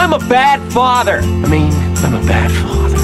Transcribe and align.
I'm 0.00 0.14
a 0.14 0.18
bad 0.18 0.72
father. 0.72 1.18
I 1.18 1.46
mean, 1.46 1.70
I'm 1.98 2.14
a 2.14 2.26
bad 2.26 2.50
father. 2.50 2.96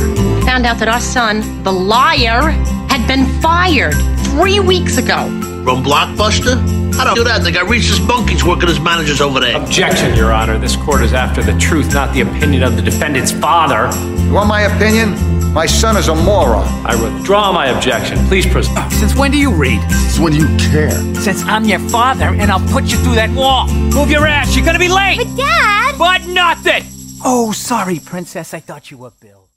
Found 0.47 0.65
out 0.65 0.79
that 0.79 0.89
our 0.89 0.99
son, 0.99 1.63
the 1.63 1.71
liar, 1.71 2.53
had 2.89 3.07
been 3.07 3.27
fired 3.43 3.95
three 4.31 4.61
weeks 4.61 4.97
ago. 4.97 5.27
From 5.63 5.85
Blockbuster? 5.85 6.57
I 6.99 7.05
don't 7.05 7.15
do 7.15 7.25
that. 7.25 7.43
They 7.45 7.53
got 7.53 7.69
Rhesus 7.69 8.01
Monkeys 8.01 8.43
working 8.45 8.71
as 8.71 8.81
managers 8.81 9.21
over 9.21 9.41
there. 9.41 9.61
Objection, 9.63 10.17
Your 10.17 10.33
Honor. 10.33 10.57
This 10.59 10.75
court 10.75 11.03
is 11.03 11.13
after 11.13 11.43
the 11.43 11.53
truth, 11.59 11.93
not 11.93 12.15
the 12.15 12.23
opinion 12.23 12.63
of 12.63 12.77
the 12.77 12.83
defendant's 12.83 13.31
father. 13.31 13.95
You 14.25 14.33
want 14.33 14.49
my 14.49 14.63
opinion? 14.63 15.13
My 15.57 15.65
son 15.65 15.97
is 15.97 16.09
a 16.09 16.15
moron. 16.15 16.67
I 16.85 17.03
withdraw 17.03 17.51
my 17.51 17.69
objection. 17.69 18.19
Please 18.27 18.45
proceed. 18.45 18.77
Since 18.93 19.17
when 19.17 19.31
do 19.31 19.39
you 19.39 19.51
read? 19.51 19.81
Since 19.91 20.19
when 20.19 20.35
do 20.35 20.41
you 20.41 20.57
care. 20.59 20.91
Since 21.15 21.45
I'm 21.45 21.65
your 21.65 21.79
father 21.79 22.27
and 22.27 22.51
I'll 22.51 22.69
put 22.69 22.85
you 22.93 22.99
through 22.99 23.15
that 23.15 23.31
wall. 23.31 23.67
Move 23.67 24.11
your 24.11 24.27
ass, 24.27 24.55
you're 24.55 24.67
gonna 24.67 24.79
be 24.79 24.91
late! 24.91 25.17
But 25.17 25.35
Dad! 25.35 25.95
But 25.97 26.27
nothing! 26.27 26.83
Oh, 27.25 27.53
sorry, 27.53 28.01
Princess, 28.01 28.53
I 28.53 28.61
thought 28.61 28.91
you 28.91 28.99
were 28.99 29.13
Bill. 29.19 29.49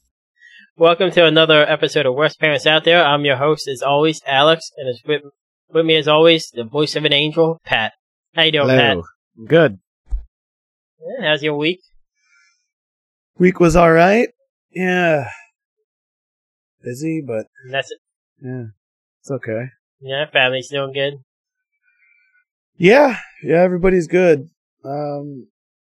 Welcome 0.78 1.12
to 1.12 1.26
another 1.26 1.70
episode 1.70 2.06
of 2.06 2.16
Worst 2.16 2.40
Parents 2.40 2.66
Out 2.66 2.86
There. 2.86 3.04
I'm 3.04 3.26
your 3.26 3.36
host, 3.36 3.68
as 3.68 3.82
always, 3.82 4.22
Alex, 4.26 4.72
and 4.78 4.88
it's 4.88 5.04
with, 5.06 5.24
with 5.70 5.86
me, 5.86 5.98
as 5.98 6.08
always, 6.08 6.50
the 6.54 6.64
voice 6.64 6.96
of 6.96 7.04
an 7.04 7.12
angel, 7.12 7.60
Pat. 7.66 7.92
How 8.36 8.44
you 8.44 8.54
doing, 8.54 8.70
Pat? 8.70 8.98
Good. 9.46 9.80
Yeah, 11.02 11.30
how's 11.30 11.44
your 11.44 11.58
week? 11.58 11.82
Week 13.38 13.60
was 13.60 13.76
all 13.76 13.92
right. 13.92 14.30
Yeah. 14.72 15.28
Busy, 16.84 17.22
but 17.26 17.48
And 17.66 17.74
That's 17.74 17.92
it. 17.92 18.00
yeah, 18.42 18.64
it's 19.22 19.32
okay. 19.32 19.66
Yeah, 20.02 20.26
family's 20.32 20.70
doing 20.70 20.94
good. 20.94 21.16
Yeah, 22.78 23.18
yeah, 23.44 23.58
everybody's 23.62 24.08
good. 24.08 24.50
Um, 24.86 25.48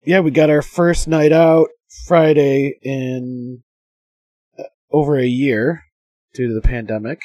yeah, 0.06 0.22
we 0.22 0.32
got 0.32 0.50
our 0.50 0.62
first 0.62 1.08
night 1.08 1.34
out 1.34 1.68
Friday 2.08 2.80
in 2.82 3.64
uh, 4.58 4.64
over 4.92 5.18
a 5.18 5.26
year 5.26 5.84
due 6.34 6.48
to 6.48 6.54
the 6.54 6.62
pandemic. 6.62 7.20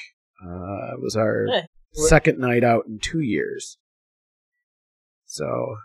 Uh, 0.44 0.94
it 0.94 1.00
was 1.00 1.14
our 1.16 1.46
Yeah. 1.48 1.62
second 1.92 2.38
night 2.40 2.64
out 2.64 2.86
in 2.86 2.98
two 2.98 3.20
years. 3.20 3.78
So, 5.26 5.76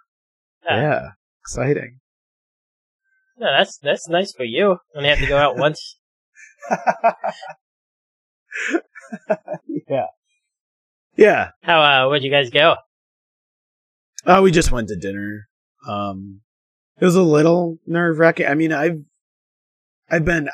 Ah. 0.67 0.75
yeah, 0.75 1.09
exciting. 1.41 1.99
No, 3.37 3.51
that's 3.55 3.77
that's 3.77 4.09
nice 4.09 4.33
for 4.33 4.43
you. 4.45 4.79
Only 4.95 5.09
have 5.09 5.19
to 5.19 5.27
go 5.27 5.37
out 5.37 5.55
once. 5.59 5.99
yeah. 9.89 10.05
Yeah. 11.15 11.49
How 11.61 11.81
uh, 11.81 12.09
where'd 12.09 12.23
you 12.23 12.31
guys 12.31 12.49
go? 12.49 12.75
Oh, 14.25 14.41
we 14.41 14.51
just 14.51 14.71
went 14.71 14.89
to 14.89 14.95
dinner. 14.95 15.47
Um, 15.87 16.41
it 16.99 17.05
was 17.05 17.15
a 17.15 17.21
little 17.21 17.77
nerve 17.85 18.19
wracking. 18.19 18.47
I 18.47 18.55
mean, 18.55 18.73
I've 18.73 19.03
I've 20.09 20.25
been 20.25 20.49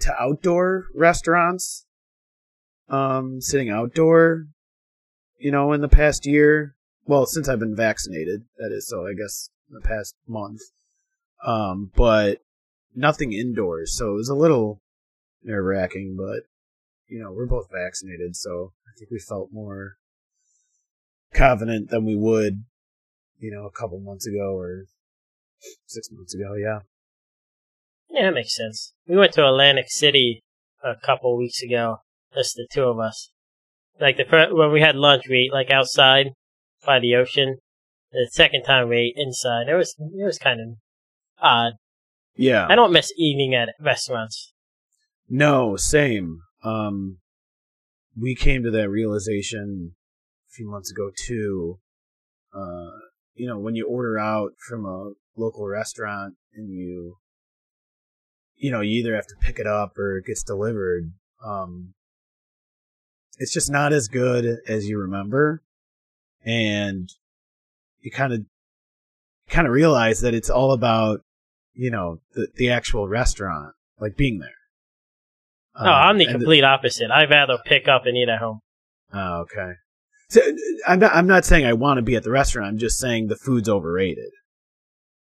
to 0.00 0.14
outdoor 0.20 0.86
restaurants, 0.94 1.86
um, 2.88 3.40
sitting 3.40 3.70
outdoor, 3.70 4.46
you 5.38 5.50
know, 5.50 5.72
in 5.72 5.80
the 5.80 5.88
past 5.88 6.26
year. 6.26 6.74
Well, 7.04 7.26
since 7.26 7.48
I've 7.48 7.58
been 7.58 7.76
vaccinated, 7.76 8.44
that 8.58 8.72
is. 8.72 8.88
So 8.88 9.06
I 9.06 9.14
guess 9.14 9.50
the 9.68 9.80
past 9.80 10.14
month. 10.26 10.60
Um, 11.44 11.90
but 11.96 12.38
nothing 12.94 13.32
indoors. 13.32 13.96
So 13.96 14.10
it 14.12 14.14
was 14.14 14.28
a 14.28 14.34
little 14.34 14.80
nerve 15.42 15.64
wracking. 15.64 16.16
But 16.16 16.44
you 17.12 17.22
know, 17.22 17.32
we're 17.32 17.46
both 17.46 17.68
vaccinated, 17.72 18.34
so 18.36 18.72
I 18.86 18.90
think 18.98 19.10
we 19.10 19.18
felt 19.18 19.50
more 19.52 19.96
confident 21.34 21.90
than 21.90 22.04
we 22.04 22.16
would 22.16 22.64
you 23.42 23.50
know, 23.50 23.66
a 23.66 23.70
couple 23.70 23.98
months 24.00 24.26
ago 24.26 24.56
or 24.56 24.84
six 25.86 26.08
months 26.12 26.32
ago. 26.32 26.54
Yeah. 26.54 26.78
Yeah, 28.08 28.26
that 28.26 28.34
makes 28.34 28.54
sense. 28.54 28.94
We 29.06 29.16
went 29.16 29.32
to 29.32 29.46
Atlantic 29.46 29.86
City 29.88 30.42
a 30.82 30.94
couple 31.04 31.36
weeks 31.36 31.60
ago, 31.60 31.98
just 32.34 32.54
the 32.54 32.68
two 32.72 32.84
of 32.84 32.98
us. 32.98 33.30
Like 34.00 34.16
the 34.16 34.24
first, 34.24 34.54
when 34.54 34.70
we 34.70 34.80
had 34.80 34.96
lunch, 34.96 35.24
we 35.28 35.46
ate 35.46 35.52
like 35.52 35.70
outside 35.70 36.28
by 36.86 37.00
the 37.00 37.16
ocean. 37.16 37.56
The 38.12 38.28
second 38.30 38.62
time 38.62 38.88
we 38.88 38.96
ate 38.98 39.14
inside. 39.16 39.68
It 39.68 39.74
was 39.74 39.96
it 39.98 40.24
was 40.24 40.38
kind 40.38 40.60
of 40.60 40.76
odd. 41.40 41.72
Yeah. 42.36 42.66
I 42.68 42.74
don't 42.74 42.92
miss 42.92 43.12
eating 43.16 43.54
at 43.54 43.70
restaurants. 43.80 44.52
No, 45.28 45.76
same. 45.76 46.40
Um, 46.62 47.18
we 48.18 48.34
came 48.34 48.62
to 48.62 48.70
that 48.70 48.90
realization 48.90 49.94
a 50.48 50.52
few 50.52 50.70
months 50.70 50.90
ago 50.90 51.10
too. 51.26 51.78
Uh, 52.54 52.90
you 53.34 53.46
know, 53.46 53.58
when 53.58 53.74
you 53.74 53.86
order 53.86 54.18
out 54.18 54.52
from 54.58 54.84
a 54.84 55.12
local 55.36 55.66
restaurant 55.66 56.34
and 56.54 56.70
you, 56.70 57.16
you 58.56 58.70
know, 58.70 58.80
you 58.80 58.98
either 59.00 59.14
have 59.14 59.26
to 59.26 59.34
pick 59.40 59.58
it 59.58 59.66
up 59.66 59.98
or 59.98 60.18
it 60.18 60.26
gets 60.26 60.42
delivered. 60.42 61.12
Um, 61.44 61.94
it's 63.38 63.52
just 63.52 63.70
not 63.70 63.92
as 63.92 64.08
good 64.08 64.58
as 64.68 64.86
you 64.86 64.98
remember. 64.98 65.62
And 66.44 67.08
you 68.00 68.10
kind 68.10 68.32
of, 68.32 68.44
kind 69.48 69.66
of 69.66 69.72
realize 69.72 70.20
that 70.20 70.34
it's 70.34 70.50
all 70.50 70.72
about, 70.72 71.22
you 71.72 71.90
know, 71.90 72.20
the, 72.34 72.48
the 72.54 72.70
actual 72.70 73.08
restaurant, 73.08 73.74
like 73.98 74.16
being 74.16 74.38
there. 74.38 74.50
No, 75.80 75.90
I'm 75.90 76.18
the 76.18 76.26
Um, 76.26 76.32
complete 76.32 76.64
opposite. 76.64 77.10
I'd 77.10 77.30
rather 77.30 77.58
pick 77.64 77.88
up 77.88 78.04
and 78.06 78.16
eat 78.16 78.28
at 78.28 78.38
home. 78.40 78.60
Oh, 79.12 79.40
okay. 79.42 79.72
So 80.28 80.40
I'm 80.86 80.98
not. 80.98 81.14
I'm 81.14 81.26
not 81.26 81.44
saying 81.44 81.66
I 81.66 81.72
want 81.74 81.98
to 81.98 82.02
be 82.02 82.16
at 82.16 82.22
the 82.24 82.30
restaurant. 82.30 82.68
I'm 82.68 82.78
just 82.78 82.98
saying 82.98 83.26
the 83.28 83.36
food's 83.36 83.68
overrated. 83.68 84.30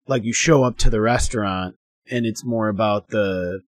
Like 0.07 0.25
you 0.25 0.33
show 0.33 0.65
up 0.65 0.77
to 0.79 0.91
the 0.91 1.01
restaurant 1.01 1.77
and 2.11 2.25
it's 2.27 2.45
more 2.45 2.69
about 2.69 3.09
the 3.09 3.61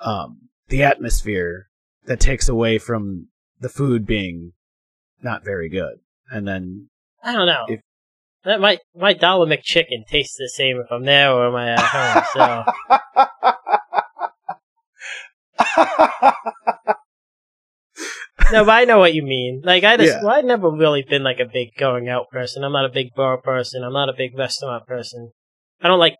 um 0.00 0.48
the 0.68 0.82
atmosphere 0.82 1.68
that 2.06 2.20
takes 2.20 2.48
away 2.48 2.78
from 2.78 3.28
the 3.60 3.68
food 3.68 4.06
being 4.06 4.52
not 5.22 5.44
very 5.44 5.68
good. 5.68 5.98
And 6.30 6.46
then 6.46 6.88
I 7.22 7.32
don't 7.32 7.46
know. 7.46 7.64
If- 7.68 7.80
that 8.44 8.60
my 8.60 8.78
my 8.94 9.14
dollar 9.14 9.46
McChicken 9.46 10.06
tastes 10.06 10.36
the 10.36 10.50
same 10.54 10.76
if 10.78 10.92
I'm 10.92 11.04
there 11.04 11.32
or 11.32 11.46
am 11.48 11.54
I 11.56 11.70
at 11.70 11.80
home. 11.80 12.24
So 12.34 12.64
no, 18.52 18.64
but 18.64 18.70
I 18.70 18.84
know 18.84 18.98
what 18.98 19.14
you 19.14 19.22
mean. 19.22 19.62
Like 19.64 19.84
I 19.84 19.96
just, 19.96 20.14
Yeah. 20.16 20.22
well, 20.22 20.34
I've 20.34 20.44
never 20.44 20.70
really 20.70 21.02
been 21.02 21.22
like 21.22 21.40
a 21.40 21.46
big 21.50 21.74
going 21.78 22.08
out 22.08 22.30
person. 22.30 22.64
I'm 22.64 22.72
not 22.72 22.84
a 22.84 22.92
big 22.92 23.14
bar 23.14 23.40
person. 23.40 23.82
I'm 23.82 23.92
not 23.92 24.08
a 24.08 24.14
big 24.16 24.36
restaurant 24.36 24.86
person. 24.86 25.32
I 25.80 25.88
don't 25.88 25.98
like, 25.98 26.16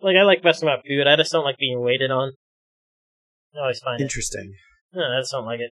like 0.00 0.16
I 0.16 0.22
like 0.22 0.44
restaurant 0.44 0.82
food. 0.86 1.06
I 1.06 1.16
just 1.16 1.32
don't 1.32 1.44
like 1.44 1.58
being 1.58 1.80
waited 1.80 2.10
on. 2.10 2.32
I 3.54 3.60
always 3.60 3.80
find 3.80 4.00
it. 4.00 4.04
interesting. 4.04 4.54
No, 4.92 5.02
I 5.02 5.20
just 5.20 5.32
don't 5.32 5.46
like 5.46 5.60
it. 5.60 5.70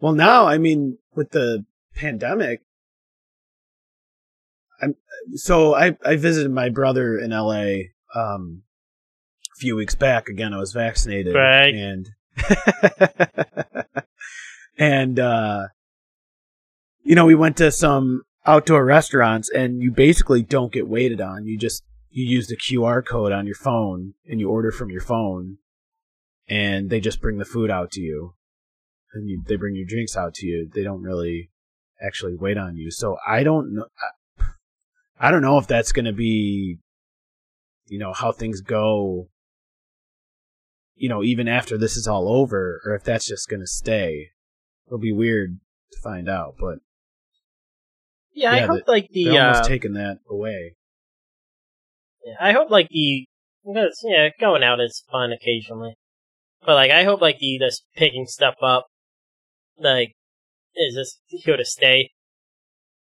Well, 0.00 0.12
now 0.12 0.46
I 0.46 0.58
mean, 0.58 0.98
with 1.14 1.30
the 1.30 1.64
pandemic, 1.94 2.60
I'm 4.80 4.94
so 5.34 5.74
I 5.74 5.96
I 6.04 6.16
visited 6.16 6.50
my 6.50 6.68
brother 6.68 7.18
in 7.18 7.32
L.A. 7.32 7.90
Um, 8.14 8.62
few 9.58 9.76
weeks 9.76 9.94
back. 9.94 10.28
Again, 10.28 10.52
I 10.54 10.58
was 10.58 10.72
vaccinated, 10.72 11.34
Right. 11.34 11.74
and 11.74 12.08
and 14.78 15.18
uh, 15.18 15.68
you 17.02 17.14
know, 17.14 17.26
we 17.26 17.34
went 17.34 17.56
to 17.58 17.70
some 17.70 18.22
outdoor 18.44 18.84
restaurants, 18.84 19.48
and 19.50 19.82
you 19.82 19.90
basically 19.90 20.42
don't 20.42 20.72
get 20.72 20.88
waited 20.88 21.20
on. 21.20 21.46
You 21.46 21.58
just 21.58 21.82
you 22.10 22.24
use 22.24 22.46
the 22.48 22.56
QR 22.56 23.04
code 23.04 23.32
on 23.32 23.46
your 23.46 23.56
phone, 23.56 24.14
and 24.28 24.40
you 24.40 24.50
order 24.50 24.70
from 24.70 24.90
your 24.90 25.00
phone, 25.00 25.58
and 26.48 26.90
they 26.90 27.00
just 27.00 27.20
bring 27.20 27.38
the 27.38 27.44
food 27.44 27.70
out 27.70 27.90
to 27.92 28.00
you 28.00 28.34
and 29.16 29.28
you, 29.28 29.42
they 29.46 29.56
bring 29.56 29.74
your 29.74 29.86
drinks 29.86 30.16
out 30.16 30.34
to 30.34 30.46
you. 30.46 30.68
They 30.72 30.82
don't 30.82 31.02
really 31.02 31.50
actually 32.00 32.34
wait 32.36 32.58
on 32.58 32.76
you. 32.76 32.90
So 32.90 33.16
I 33.26 33.42
don't 33.42 33.74
know. 33.74 33.86
I, 34.38 34.44
I 35.28 35.30
don't 35.30 35.42
know 35.42 35.58
if 35.58 35.66
that's 35.66 35.92
going 35.92 36.04
to 36.04 36.12
be, 36.12 36.78
you 37.86 37.98
know, 37.98 38.12
how 38.12 38.32
things 38.32 38.60
go. 38.60 39.28
You 40.96 41.08
know, 41.10 41.22
even 41.22 41.46
after 41.46 41.76
this 41.76 41.96
is 41.96 42.08
all 42.08 42.28
over, 42.28 42.80
or 42.84 42.94
if 42.94 43.04
that's 43.04 43.28
just 43.28 43.48
going 43.48 43.60
to 43.60 43.66
stay. 43.66 44.30
It'll 44.86 44.98
be 44.98 45.12
weird 45.12 45.58
to 45.92 45.98
find 46.00 46.28
out, 46.28 46.54
but 46.58 46.78
Yeah, 48.32 48.52
I 48.52 48.56
Yeah, 48.58 48.66
hope 48.66 48.88
like 48.88 49.08
the 49.10 49.24
they're 49.24 49.40
uh, 49.40 49.42
almost 49.42 49.68
taking 49.68 49.92
that 49.94 50.20
away. 50.30 50.76
Yeah, 52.24 52.34
I 52.40 52.52
hope 52.52 52.70
like 52.70 52.88
the 52.88 53.26
because 53.64 54.00
yeah, 54.04 54.28
going 54.40 54.62
out 54.62 54.80
is 54.80 55.04
fun 55.10 55.32
occasionally, 55.32 55.94
but 56.64 56.74
like 56.74 56.90
I 56.90 57.04
hope 57.04 57.20
like 57.20 57.38
the 57.38 57.58
this 57.58 57.82
picking 57.96 58.26
stuff 58.26 58.54
up, 58.62 58.86
like 59.78 60.14
is 60.76 60.94
this 60.94 61.20
here 61.28 61.56
to 61.56 61.64
stay. 61.64 62.10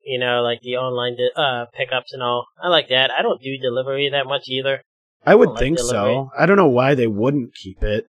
You 0.05 0.19
know, 0.19 0.43
like 0.43 0.61
the 0.63 0.77
online 0.77 1.17
di- 1.17 1.31
uh 1.37 1.67
pickups 1.75 2.13
and 2.13 2.23
all. 2.23 2.47
I 2.63 2.69
like 2.69 2.89
that. 2.89 3.11
I 3.11 3.23
don't 3.23 3.43
do 3.43 3.57
delivery 3.59 4.09
that 4.11 4.27
much 4.27 4.49
either. 4.49 4.83
I 5.27 5.35
would 5.35 5.57
think 5.59 5.77
delivery. 5.77 6.15
so. 6.15 6.31
I 6.39 6.47
don't 6.47 6.57
know 6.57 6.69
why 6.69 6.95
they 6.95 7.07
wouldn't 7.07 7.55
keep 7.55 7.83
it. 7.83 8.07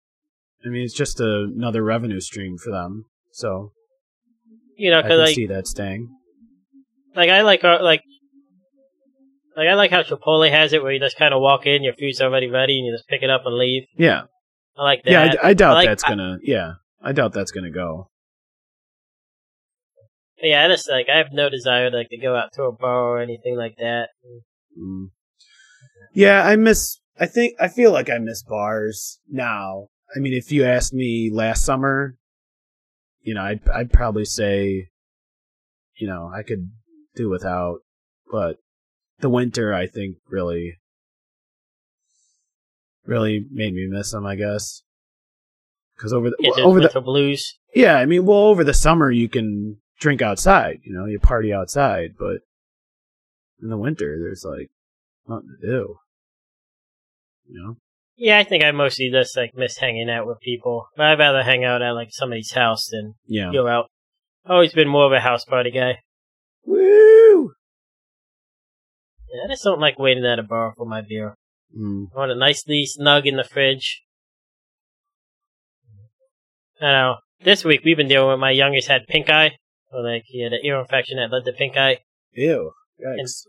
I 0.64 0.68
mean, 0.68 0.82
it's 0.84 0.94
just 0.94 1.20
another 1.20 1.82
revenue 1.82 2.20
stream 2.20 2.56
for 2.58 2.70
them. 2.70 3.06
So 3.32 3.72
You 4.76 4.90
know, 4.90 4.98
I 4.98 5.02
because 5.02 5.16
can 5.18 5.24
like 5.26 5.34
see 5.34 5.46
that 5.46 5.66
staying. 5.66 6.08
like 7.16 7.30
I 7.30 7.42
like 7.42 7.64
uh, 7.64 7.78
like 7.82 8.02
Like 9.56 9.68
I 9.68 9.74
like 9.74 9.90
how 9.90 10.02
Chipotle 10.02 10.50
has 10.50 10.72
it, 10.72 10.82
where 10.82 10.92
you 10.92 11.00
just 11.00 11.16
kind 11.18 11.34
of 11.34 11.40
walk 11.40 11.66
in, 11.66 11.82
your 11.82 11.94
food's 11.94 12.20
already 12.20 12.48
ready, 12.48 12.78
and 12.78 12.86
you 12.86 12.92
just 12.94 13.08
pick 13.08 13.22
it 13.22 13.30
up 13.30 13.42
and 13.44 13.56
leave. 13.56 13.84
Yeah, 13.96 14.22
I 14.76 14.82
like 14.82 15.02
that. 15.04 15.10
yeah. 15.10 15.34
I 15.42 15.54
doubt 15.54 15.74
like- 15.74 15.88
that's 15.88 16.02
gonna. 16.04 16.38
yeah, 16.42 16.74
I 17.02 17.12
doubt 17.12 17.32
that's 17.32 17.50
gonna 17.50 17.70
go. 17.72 18.08
Yeah, 20.42 20.64
I 20.64 20.68
just 20.68 20.88
like 20.88 21.06
I 21.12 21.18
have 21.18 21.32
no 21.32 21.50
desire 21.50 21.90
like 21.90 22.08
to 22.10 22.16
go 22.18 22.34
out 22.34 22.52
to 22.54 22.62
a 22.64 22.72
bar 22.72 23.16
or 23.16 23.18
anything 23.20 23.56
like 23.56 23.76
that. 23.78 24.08
Mm. 24.80 25.08
Yeah, 26.12 26.44
I 26.44 26.56
miss. 26.56 26.98
I 27.18 27.26
think 27.26 27.54
I 27.60 27.68
feel 27.68 27.92
like 27.92 28.10
I 28.10 28.18
miss 28.18 28.42
bars 28.42 29.20
now. 29.28 29.88
I 30.14 30.18
mean, 30.18 30.32
if 30.32 30.50
you 30.50 30.64
asked 30.64 30.92
me 30.92 31.30
last 31.32 31.64
summer, 31.64 32.16
you 33.22 33.34
know, 33.34 33.42
I'd 33.42 33.68
I'd 33.68 33.92
probably 33.92 34.24
say, 34.24 34.88
you 35.96 36.06
know, 36.06 36.30
I 36.34 36.42
could 36.42 36.70
do 37.14 37.28
without, 37.28 37.80
but 38.30 38.56
the 39.20 39.28
winter, 39.28 39.74
I 39.74 39.86
think, 39.86 40.16
really, 40.28 40.78
really 43.04 43.44
made 43.50 43.74
me 43.74 43.86
miss 43.88 44.12
them. 44.12 44.26
I 44.26 44.36
guess 44.36 44.82
because 45.96 46.12
over 46.12 46.30
the 46.30 46.60
over 46.62 46.80
the 46.80 47.00
blues. 47.00 47.58
yeah, 47.74 47.96
I 47.96 48.06
mean, 48.06 48.24
well, 48.24 48.38
over 48.38 48.64
the 48.64 48.74
summer 48.74 49.10
you 49.10 49.28
can 49.28 49.76
drink 50.00 50.22
outside, 50.22 50.80
you 50.82 50.92
know, 50.94 51.04
you 51.04 51.20
party 51.20 51.52
outside, 51.52 52.14
but 52.18 52.38
in 53.62 53.68
the 53.68 53.76
winter 53.76 54.18
there's 54.18 54.44
like 54.44 54.70
nothing 55.28 55.48
to 55.60 55.66
do. 55.66 55.96
You 57.48 57.62
know? 57.62 57.76
Yeah, 58.16 58.38
I 58.38 58.44
think 58.44 58.62
I 58.62 58.70
mostly 58.70 59.10
just 59.10 59.36
like 59.36 59.52
miss 59.54 59.78
hanging 59.78 60.10
out 60.10 60.26
with 60.26 60.40
people. 60.40 60.86
But 60.96 61.06
I'd 61.06 61.18
rather 61.18 61.42
hang 61.42 61.64
out 61.64 61.82
at 61.82 61.92
like 61.92 62.08
somebody's 62.12 62.52
house 62.52 62.88
than 62.90 63.14
Yeah. 63.26 63.50
go 63.52 63.66
out. 63.66 63.86
Always 64.46 64.72
been 64.72 64.88
more 64.88 65.06
of 65.06 65.12
a 65.12 65.20
house 65.20 65.44
party 65.44 65.70
guy. 65.70 66.00
Woo! 66.64 67.52
Yeah, 69.32 69.44
I 69.44 69.48
just 69.48 69.64
don't 69.64 69.80
like 69.80 69.98
waiting 69.98 70.24
at 70.26 70.38
a 70.38 70.42
bar 70.42 70.74
for 70.76 70.84
my 70.86 71.00
beer. 71.00 71.34
Mm. 71.76 72.06
I 72.14 72.18
want 72.18 72.32
it 72.32 72.36
nicely 72.38 72.84
snug 72.84 73.26
in 73.26 73.36
the 73.36 73.44
fridge. 73.44 74.02
I 76.80 76.86
know. 76.92 77.16
This 77.42 77.64
week 77.64 77.82
we've 77.84 77.96
been 77.96 78.08
dealing 78.08 78.30
with 78.30 78.40
my 78.40 78.50
youngest 78.50 78.88
had 78.88 79.06
pink 79.06 79.30
eye. 79.30 79.56
Or 79.92 80.02
like 80.02 80.24
he 80.26 80.42
had 80.42 80.52
an 80.52 80.60
ear 80.62 80.78
infection 80.80 81.16
that 81.18 81.32
led 81.34 81.44
to 81.44 81.52
pink 81.52 81.76
eye. 81.76 81.98
Ew. 82.32 82.72
Yikes. 83.04 83.44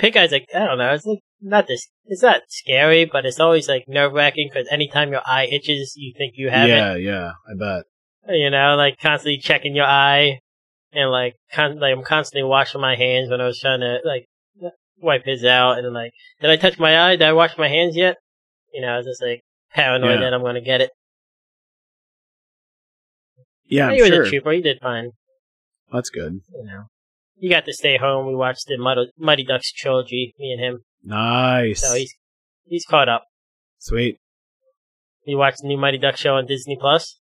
Pink 0.00 0.16
eye's 0.16 0.32
like 0.32 0.48
I 0.54 0.60
don't 0.60 0.78
know. 0.78 0.94
It's 0.94 1.04
like 1.04 1.18
not 1.42 1.66
this. 1.66 1.86
It's 2.06 2.22
not 2.22 2.40
scary, 2.48 3.04
but 3.04 3.26
it's 3.26 3.38
always 3.38 3.68
like 3.68 3.84
nerve 3.86 4.12
wracking 4.14 4.48
because 4.50 4.66
anytime 4.70 5.12
your 5.12 5.20
eye 5.26 5.46
itches, 5.52 5.92
you 5.94 6.14
think 6.16 6.34
you 6.36 6.48
have 6.48 6.68
it. 6.68 6.72
Yeah, 6.72 6.94
yeah, 6.96 7.32
I 7.46 7.54
bet. 7.54 7.84
you 8.28 8.48
know, 8.48 8.76
like 8.76 8.98
constantly 8.98 9.38
checking 9.38 9.74
your 9.76 9.84
eye, 9.84 10.40
and 10.92 11.10
like, 11.10 11.34
con- 11.52 11.78
like 11.78 11.94
I'm 11.94 12.02
constantly 12.02 12.48
washing 12.48 12.80
my 12.80 12.96
hands 12.96 13.30
when 13.30 13.42
I 13.42 13.46
was 13.46 13.60
trying 13.60 13.80
to 13.80 13.98
like 14.04 14.26
wipe 15.02 15.26
his 15.26 15.44
out, 15.44 15.78
and 15.78 15.92
like, 15.92 16.12
did 16.40 16.48
I 16.50 16.56
touch 16.56 16.78
my 16.78 16.98
eye? 16.98 17.16
Did 17.16 17.28
I 17.28 17.34
wash 17.34 17.58
my 17.58 17.68
hands 17.68 17.94
yet? 17.94 18.16
You 18.72 18.80
know, 18.80 18.88
I 18.88 18.96
was 18.96 19.06
just 19.06 19.22
like 19.22 19.42
paranoid 19.74 20.20
Yeah. 20.20 20.20
that 20.30 20.34
I'm 20.34 20.42
gonna 20.42 20.62
get 20.62 20.80
it. 20.80 20.90
Yeah, 23.66 23.88
I'm 23.88 23.94
he 23.94 24.00
was 24.00 24.08
sure. 24.10 24.22
a 24.22 24.28
trooper. 24.28 24.52
He 24.52 24.62
did 24.62 24.80
fine. 24.80 25.10
That's 25.92 26.08
good. 26.10 26.40
You 26.54 26.64
know, 26.64 26.84
he 27.40 27.48
got 27.48 27.64
to 27.64 27.72
stay 27.72 27.96
home. 27.96 28.26
We 28.26 28.34
watched 28.34 28.66
the 28.66 28.76
Mud- 28.78 29.08
Mighty 29.18 29.44
Ducks 29.44 29.72
trilogy, 29.72 30.34
me 30.38 30.52
and 30.52 30.60
him. 30.62 30.84
Nice. 31.02 31.80
So 31.80 31.94
he's 31.94 32.14
he's 32.64 32.84
caught 32.84 33.08
up. 33.08 33.24
Sweet. 33.78 34.18
You 35.24 35.38
watched 35.38 35.62
the 35.62 35.68
new 35.68 35.78
Mighty 35.78 35.98
Duck 35.98 36.16
show 36.16 36.34
on 36.36 36.46
Disney 36.46 36.76
Plus. 36.78 37.18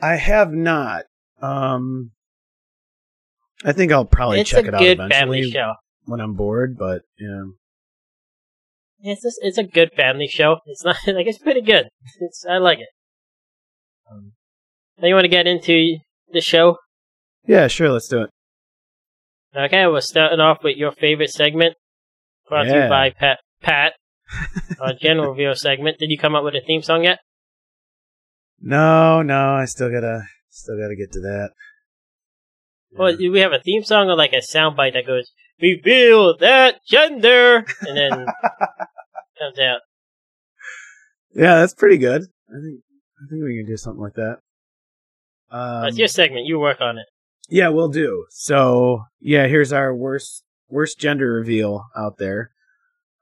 I 0.00 0.16
have 0.16 0.50
not. 0.52 1.04
Um 1.40 2.12
I 3.64 3.72
think 3.72 3.92
I'll 3.92 4.04
probably 4.04 4.40
it's 4.40 4.50
check 4.50 4.66
it 4.66 4.74
out 4.74 4.82
eventually 4.82 5.10
family 5.10 5.50
show. 5.50 5.72
when 6.04 6.20
I'm 6.20 6.34
bored, 6.34 6.76
but 6.78 7.02
yeah. 7.18 7.44
It's 9.00 9.22
just, 9.22 9.38
it's 9.42 9.58
a 9.58 9.62
good 9.64 9.92
family 9.94 10.26
show. 10.26 10.58
It's 10.66 10.84
not 10.84 10.96
like 11.06 11.26
it's 11.26 11.38
pretty 11.38 11.60
good. 11.60 11.88
It's 12.20 12.44
I 12.48 12.56
like 12.58 12.78
it. 12.78 12.88
Um, 14.10 14.32
now 14.98 15.08
you 15.08 15.14
want 15.14 15.24
to 15.24 15.28
get 15.28 15.46
into 15.46 15.96
the 16.32 16.40
show? 16.40 16.76
Yeah, 17.46 17.66
sure, 17.66 17.90
let's 17.90 18.08
do 18.08 18.22
it. 18.22 18.30
Okay, 19.56 19.86
we're 19.86 20.00
starting 20.00 20.40
off 20.40 20.58
with 20.62 20.76
your 20.76 20.92
favorite 20.92 21.30
segment, 21.30 21.74
brought 22.48 22.64
to 22.64 22.68
Yeah. 22.70 22.84
you 22.84 22.90
by 22.90 23.10
Pat. 23.10 23.38
Pat, 23.62 23.94
our 24.80 24.92
general 24.92 25.30
review 25.30 25.54
segment. 25.54 25.98
Did 25.98 26.10
you 26.10 26.18
come 26.18 26.34
up 26.34 26.44
with 26.44 26.54
a 26.54 26.60
theme 26.60 26.82
song 26.82 27.04
yet? 27.04 27.20
No, 28.60 29.22
no, 29.22 29.54
I 29.54 29.64
still 29.64 29.90
gotta 29.90 30.24
still 30.50 30.76
gotta 30.78 30.94
get 30.96 31.10
to 31.12 31.20
that. 31.20 31.50
Well, 32.92 33.16
do 33.16 33.30
we 33.32 33.40
have 33.40 33.52
a 33.52 33.60
theme 33.60 33.82
song 33.82 34.08
or 34.08 34.16
like 34.16 34.32
a 34.32 34.36
soundbite 34.42 34.92
that 34.94 35.06
goes 35.06 35.30
"Reveal 35.60 36.36
that 36.38 36.80
gender" 36.86 37.64
and 37.80 37.96
then 37.96 38.10
comes 39.38 39.58
out? 39.58 39.80
Yeah, 41.34 41.56
that's 41.60 41.74
pretty 41.74 41.98
good. 41.98 42.22
I 42.48 42.60
think 42.62 42.80
I 43.18 43.24
think 43.30 43.42
we 43.42 43.56
can 43.58 43.66
do 43.66 43.76
something 43.76 44.02
like 44.02 44.14
that. 44.14 44.38
Um, 45.50 45.82
That's 45.82 45.98
your 45.98 46.08
segment. 46.08 46.46
You 46.46 46.58
work 46.58 46.80
on 46.80 46.98
it. 46.98 47.06
Yeah, 47.48 47.68
we'll 47.68 47.88
do. 47.88 48.26
So 48.30 49.04
yeah, 49.20 49.46
here's 49.46 49.72
our 49.72 49.94
worst 49.94 50.44
worst 50.68 50.98
gender 50.98 51.32
reveal 51.32 51.86
out 51.96 52.18
there. 52.18 52.50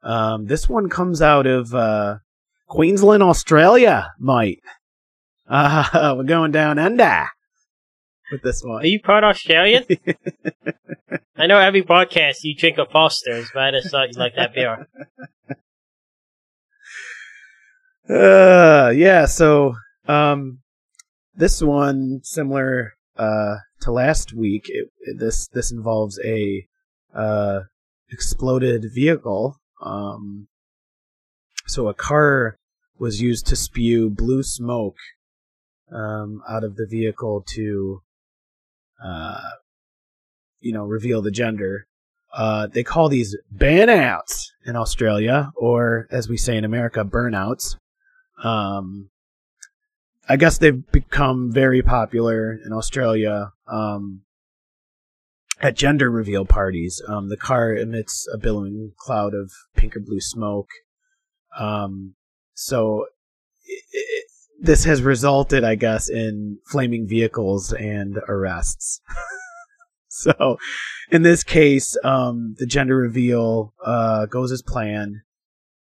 Um, 0.03 0.47
this 0.47 0.69
one 0.69 0.89
comes 0.89 1.23
out 1.23 1.47
of 1.47 1.75
uh, 1.75 2.19
Queensland, 2.69 3.23
Australia, 3.23 4.13
mate. 4.19 4.61
Uh, 5.49 6.15
we're 6.17 6.25
going 6.25 6.53
down 6.53 6.79
under 6.79 7.27
with 8.31 8.43
this 8.43 8.63
one. 8.63 8.83
Are 8.83 8.87
you 8.87 9.01
part 9.01 9.25
Australian? 9.25 9.85
I 11.37 11.47
know 11.47 11.59
every 11.59 11.83
podcast 11.83 12.45
you 12.45 12.55
drink 12.55 12.79
a 12.79 12.87
Foster's, 12.87 13.51
but 13.53 13.63
I 13.63 13.71
just 13.73 13.91
thought 13.91 14.13
you 14.13 14.19
liked 14.19 14.37
that 14.37 14.55
beer. 14.55 14.87
Uh, 18.09 18.91
yeah. 18.91 19.25
So, 19.25 19.75
um, 20.07 20.61
this 21.35 21.63
one 21.63 22.21
similar 22.23 22.95
uh 23.17 23.57
to 23.85 23.93
last 23.93 24.33
week. 24.35 24.65
It, 24.69 24.89
it- 25.01 25.19
this 25.19 25.47
this 25.49 25.71
involves 25.73 26.19
a 26.25 26.67
uh 27.15 27.61
exploded 28.11 28.85
vehicle. 28.95 29.57
Um, 29.83 30.49
so 31.67 31.89
a 31.89 31.95
car 31.95 32.57
was 32.99 33.21
used 33.21 33.47
to 33.47 33.57
spew 33.57 34.11
blue 34.11 34.43
smoke 34.43 34.97
um 35.93 36.43
out 36.49 36.65
of 36.65 36.77
the 36.77 36.87
vehicle 36.91 37.45
to 37.55 38.01
uh 39.05 39.41
you 40.61 40.73
know 40.73 40.85
reveal 40.85 41.23
the 41.23 41.31
gender. 41.31 41.87
Uh, 42.37 42.67
they 42.67 42.83
call 42.83 43.09
these 43.09 43.37
burnouts 43.55 44.47
in 44.67 44.75
Australia, 44.75 45.53
or 45.55 46.09
as 46.11 46.29
we 46.29 46.37
say 46.37 46.57
in 46.57 46.65
America, 46.65 47.05
burnouts. 47.05 47.77
Um, 48.43 49.11
I 50.29 50.37
guess 50.37 50.59
they've 50.59 50.91
become 50.91 51.53
very 51.53 51.83
popular 51.83 52.53
in 52.53 52.73
Australia 52.73 53.53
um, 53.67 54.23
at 55.61 55.77
gender 55.77 56.11
reveal 56.11 56.45
parties. 56.45 57.03
Um, 57.07 57.29
the 57.29 57.37
car 57.37 57.75
emits 57.77 58.27
a 58.33 58.39
billowing 58.39 58.93
cloud 58.99 59.35
of 59.35 59.53
pink 59.77 59.97
or 59.97 60.01
blue 60.01 60.21
smoke. 60.21 60.71
Um, 61.59 62.15
so 62.55 63.07
i 63.69 63.81
i 63.95 64.21
this 64.61 64.85
has 64.85 65.03
resulted, 65.03 65.65
I 65.65 65.75
guess, 65.75 66.09
in 66.09 66.59
flaming 66.67 67.07
vehicles 67.07 67.73
and 67.73 68.19
arrests. 68.29 69.01
so, 70.09 70.59
in 71.11 71.23
this 71.23 71.43
case, 71.43 71.97
um, 72.03 72.55
the 72.59 72.67
gender 72.67 72.97
reveal 72.97 73.75
uh, 73.85 74.27
goes 74.27 74.53
as 74.53 74.63
planned. 74.63 75.17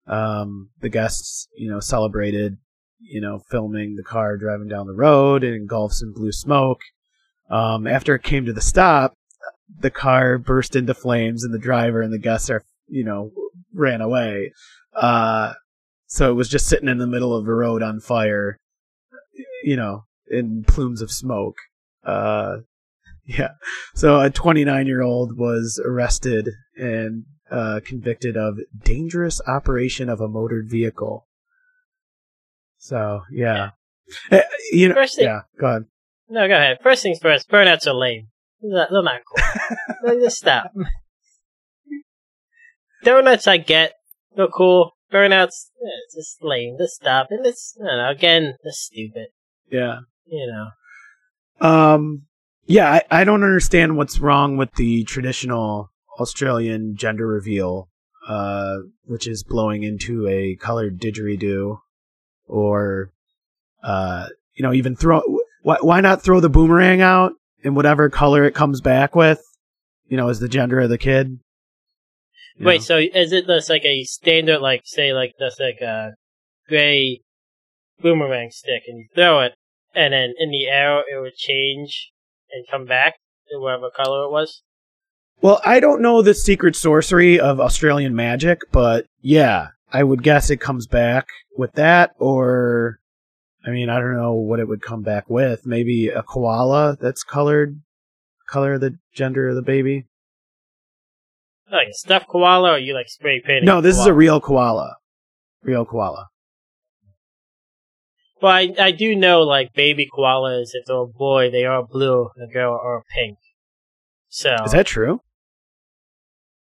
Um, 0.06 0.70
the 0.80 0.90
guests, 0.90 1.48
you 1.56 1.70
know, 1.70 1.80
celebrated, 1.80 2.58
you 3.10 3.20
know, 3.20 3.38
filming 3.50 3.96
the 3.96 4.02
car 4.02 4.36
driving 4.36 4.68
down 4.68 4.86
the 4.86 4.94
road 4.94 5.44
and 5.44 5.54
engulfs 5.54 6.02
in 6.02 6.12
blue 6.12 6.32
smoke. 6.32 6.80
Um, 7.50 7.86
after 7.86 8.14
it 8.14 8.22
came 8.22 8.46
to 8.46 8.52
the 8.52 8.60
stop, 8.60 9.14
the 9.78 9.90
car 9.90 10.38
burst 10.38 10.76
into 10.76 10.94
flames 10.94 11.44
and 11.44 11.52
the 11.52 11.58
driver 11.58 12.00
and 12.00 12.12
the 12.12 12.18
guests 12.18 12.50
are, 12.50 12.62
you 12.88 13.04
know, 13.04 13.30
ran 13.72 14.00
away. 14.00 14.52
Uh, 14.94 15.54
so 16.06 16.30
it 16.30 16.34
was 16.34 16.48
just 16.48 16.66
sitting 16.66 16.88
in 16.88 16.98
the 16.98 17.06
middle 17.06 17.36
of 17.36 17.44
the 17.44 17.52
road 17.52 17.82
on 17.82 18.00
fire, 18.00 18.58
you 19.62 19.76
know, 19.76 20.04
in 20.30 20.64
plumes 20.64 21.02
of 21.02 21.10
smoke. 21.10 21.56
Uh, 22.04 22.58
yeah. 23.26 23.52
So 23.94 24.20
a 24.20 24.30
29 24.30 24.86
year 24.86 25.02
old 25.02 25.38
was 25.38 25.80
arrested 25.84 26.50
and 26.76 27.24
uh, 27.50 27.80
convicted 27.84 28.36
of 28.36 28.58
dangerous 28.82 29.40
operation 29.46 30.08
of 30.08 30.20
a 30.20 30.28
motored 30.28 30.68
vehicle. 30.68 31.26
So 32.84 33.22
yeah, 33.30 33.70
Eh, 34.30 34.42
you 34.72 34.88
know, 34.90 34.94
First 34.94 35.16
thing- 35.16 35.24
yeah. 35.24 35.40
Go 35.58 35.66
ahead. 35.66 35.84
No, 36.28 36.46
go 36.46 36.54
ahead. 36.54 36.78
First 36.82 37.02
things 37.02 37.18
first, 37.18 37.48
burnouts 37.50 37.86
are 37.86 37.94
lame. 37.94 38.28
They're 38.60 38.86
not, 38.90 38.92
not 38.92 39.20
cool. 39.26 40.20
Just 40.20 40.36
stop. 40.36 40.70
Donuts 43.02 43.46
I 43.46 43.56
get. 43.56 43.92
They're 44.36 44.48
cool. 44.48 44.92
Burnouts, 45.10 45.70
eh, 45.82 45.96
it's 46.06 46.14
just 46.16 46.42
lame. 46.42 46.76
Just 46.78 46.96
stop. 46.96 47.28
And 47.30 47.46
it's, 47.46 47.74
I 47.80 47.86
don't 47.86 47.98
know, 47.98 48.10
again, 48.10 48.54
just 48.64 48.80
stupid. 48.84 49.28
Yeah. 49.70 50.00
You 50.26 50.46
know. 51.60 51.66
Um. 51.66 52.22
Yeah, 52.66 52.90
I, 52.90 53.02
I 53.20 53.24
don't 53.24 53.42
understand 53.44 53.96
what's 53.96 54.18
wrong 54.18 54.56
with 54.56 54.72
the 54.74 55.04
traditional 55.04 55.90
Australian 56.18 56.96
gender 56.96 57.26
reveal, 57.26 57.88
uh, 58.26 58.76
which 59.04 59.28
is 59.28 59.42
blowing 59.44 59.82
into 59.82 60.26
a 60.26 60.56
colored 60.56 60.98
didgeridoo, 60.98 61.78
or 62.46 63.10
uh, 63.82 64.26
you 64.54 64.62
know, 64.62 64.72
even 64.72 64.96
throw. 64.96 65.22
Why, 65.62 65.76
why 65.80 66.00
not 66.00 66.22
throw 66.22 66.40
the 66.40 66.50
boomerang 66.50 67.00
out 67.00 67.32
in 67.62 67.74
whatever 67.74 68.10
color 68.10 68.44
it 68.44 68.54
comes 68.54 68.80
back 68.80 69.14
with? 69.14 69.40
You 70.08 70.16
know, 70.16 70.28
as 70.28 70.40
the 70.40 70.48
gender 70.48 70.80
of 70.80 70.90
the 70.90 70.98
kid. 70.98 71.38
Wait, 72.60 72.80
know? 72.80 72.84
so 72.84 72.98
is 72.98 73.32
it 73.32 73.46
just 73.46 73.70
like 73.70 73.84
a 73.84 74.04
standard, 74.04 74.60
like 74.60 74.82
say, 74.84 75.12
like 75.12 75.32
just 75.38 75.60
like 75.60 75.80
a 75.80 76.12
gray 76.68 77.20
boomerang 78.00 78.50
stick, 78.50 78.82
and 78.86 78.98
you 78.98 79.06
throw 79.14 79.40
it, 79.40 79.52
and 79.94 80.12
then 80.12 80.34
in 80.38 80.50
the 80.50 80.66
air 80.66 81.00
it 81.00 81.20
would 81.20 81.34
change 81.34 82.10
and 82.52 82.66
come 82.70 82.86
back 82.86 83.14
to 83.50 83.58
whatever 83.58 83.90
color 83.94 84.24
it 84.24 84.30
was? 84.30 84.62
Well, 85.40 85.60
I 85.64 85.80
don't 85.80 86.00
know 86.00 86.22
the 86.22 86.32
secret 86.32 86.76
sorcery 86.76 87.40
of 87.40 87.60
Australian 87.60 88.14
magic, 88.14 88.60
but 88.70 89.06
yeah, 89.20 89.68
I 89.94 90.02
would 90.02 90.24
guess 90.24 90.50
it 90.50 90.56
comes 90.56 90.88
back 90.88 91.28
with 91.56 91.74
that, 91.74 92.16
or 92.18 92.98
I 93.64 93.70
mean, 93.70 93.88
I 93.88 94.00
don't 94.00 94.16
know 94.16 94.32
what 94.32 94.58
it 94.58 94.66
would 94.66 94.82
come 94.82 95.02
back 95.02 95.30
with. 95.30 95.64
Maybe 95.64 96.08
a 96.08 96.24
koala 96.24 96.96
that's 97.00 97.22
colored, 97.22 97.80
color 98.48 98.74
of 98.74 98.80
the 98.80 98.98
gender 99.14 99.50
of 99.50 99.54
the 99.54 99.62
baby. 99.62 100.06
Like 101.70 101.86
a 101.86 101.94
stuffed 101.94 102.26
koala, 102.26 102.72
or 102.72 102.78
you 102.78 102.92
like 102.92 103.08
spray 103.08 103.40
painting? 103.40 103.66
No, 103.66 103.80
this 103.80 103.96
is 103.96 104.06
a 104.06 104.12
real 104.12 104.40
koala. 104.40 104.96
Real 105.62 105.84
koala. 105.84 106.26
Well, 108.42 108.50
I, 108.50 108.74
I 108.76 108.90
do 108.90 109.14
know 109.14 109.42
like 109.42 109.74
baby 109.74 110.08
koalas, 110.12 110.70
if 110.72 110.86
they're 110.86 110.96
a 110.96 111.06
boy, 111.06 111.52
they 111.52 111.64
are 111.64 111.86
blue, 111.86 112.30
and 112.34 112.50
a 112.50 112.52
girl 112.52 112.72
are 112.72 113.04
pink. 113.14 113.38
So 114.28 114.56
Is 114.64 114.72
that 114.72 114.86
true? 114.86 115.20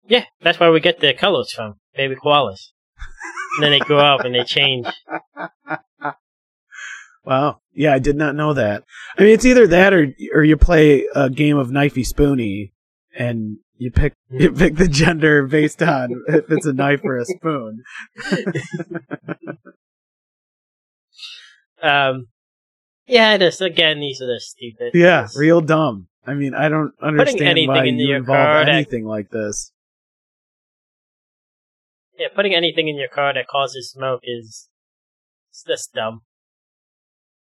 yeah, 0.07 0.25
that's 0.39 0.59
where 0.59 0.71
we 0.71 0.79
get 0.79 0.99
the 0.99 1.15
colors 1.15 1.51
from, 1.51 1.79
baby 1.95 2.13
koalas. 2.15 2.73
And 3.55 3.63
then 3.63 3.71
they 3.71 3.79
grow 3.79 3.99
up 3.99 4.21
and 4.25 4.35
they 4.35 4.43
change. 4.43 4.87
Wow. 7.25 7.59
Yeah, 7.73 7.93
I 7.93 7.99
did 7.99 8.15
not 8.15 8.35
know 8.35 8.53
that. 8.53 8.83
I 9.17 9.23
mean, 9.23 9.33
it's 9.33 9.45
either 9.45 9.67
that 9.67 9.93
or 9.93 10.07
or 10.33 10.43
you 10.43 10.57
play 10.57 11.05
a 11.13 11.29
game 11.29 11.57
of 11.57 11.69
knifey 11.69 12.05
spoony 12.05 12.73
and 13.17 13.57
you 13.77 13.91
pick 13.91 14.13
you 14.29 14.51
pick 14.51 14.77
the 14.77 14.87
gender 14.87 15.45
based 15.45 15.83
on 15.83 16.23
if 16.27 16.49
it's 16.49 16.65
a 16.65 16.73
knife 16.73 17.01
or 17.03 17.17
a 17.17 17.25
spoon. 17.25 17.83
Um, 21.81 22.27
yeah, 23.05 23.37
just 23.37 23.61
again, 23.61 23.99
these 23.99 24.21
are 24.21 24.27
the 24.27 24.39
stupid. 24.39 24.91
Yeah, 24.93 25.27
real 25.35 25.61
dumb. 25.61 26.07
I 26.25 26.33
mean, 26.33 26.53
I 26.53 26.69
don't 26.69 26.91
understand 27.01 27.59
why 27.67 27.83
you 27.85 28.15
involve 28.15 28.67
anything 28.67 29.05
like 29.05 29.29
this. 29.29 29.71
Yeah, 32.17 32.27
putting 32.35 32.55
anything 32.55 32.87
in 32.87 32.97
your 32.97 33.09
car 33.09 33.33
that 33.33 33.47
causes 33.47 33.91
smoke 33.91 34.21
is 34.23 34.69
it's 35.49 35.63
just 35.63 35.93
dumb. 35.93 36.21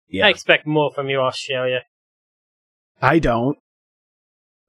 Yeah, 0.09 0.27
I 0.27 0.31
expect 0.31 0.67
more 0.67 0.93
from 0.93 1.09
you, 1.09 1.21
Australia. 1.21 1.81
I 3.01 3.19
don't. 3.19 3.57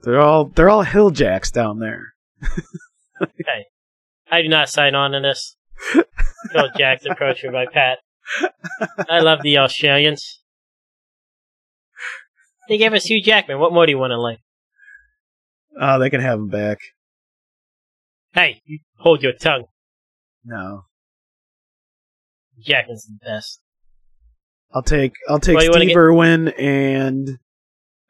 They're 0.01 0.19
all 0.19 0.45
they're 0.45 0.69
all 0.69 0.83
hill 0.83 1.09
jacks 1.11 1.51
down 1.51 1.79
there. 1.79 2.13
Hey, 3.45 3.65
I 4.31 4.41
do 4.41 4.47
not 4.47 4.69
sign 4.69 4.95
on 4.95 5.11
to 5.11 5.19
this. 5.19 5.55
Bill 6.53 6.69
Jack's 6.75 7.05
approach 7.05 7.43
me 7.43 7.49
by 7.49 7.65
Pat. 7.71 7.99
I 9.09 9.19
love 9.19 9.41
the 9.43 9.59
Australians. 9.59 10.41
They 12.67 12.77
gave 12.77 12.93
us 12.93 13.05
Hugh 13.05 13.21
Jackman. 13.21 13.59
What 13.59 13.73
more 13.73 13.85
do 13.85 13.91
you 13.91 13.97
want 13.97 14.13
in 14.13 14.19
life? 14.19 14.39
Oh, 15.79 15.99
they 15.99 16.09
can 16.09 16.21
have 16.21 16.39
him 16.39 16.47
back. 16.47 16.79
Hey, 18.33 18.61
you 18.65 18.79
hold 18.97 19.21
your 19.21 19.33
tongue. 19.33 19.65
No, 20.43 20.85
Jackman's 22.59 23.05
the 23.05 23.17
best. 23.23 23.61
I'll 24.73 24.81
take 24.83 25.13
I'll 25.29 25.39
take 25.39 25.57
Well, 25.57 25.73
Steve 25.73 25.89
get- 25.89 25.97
Irwin 25.97 26.47
and 26.49 27.39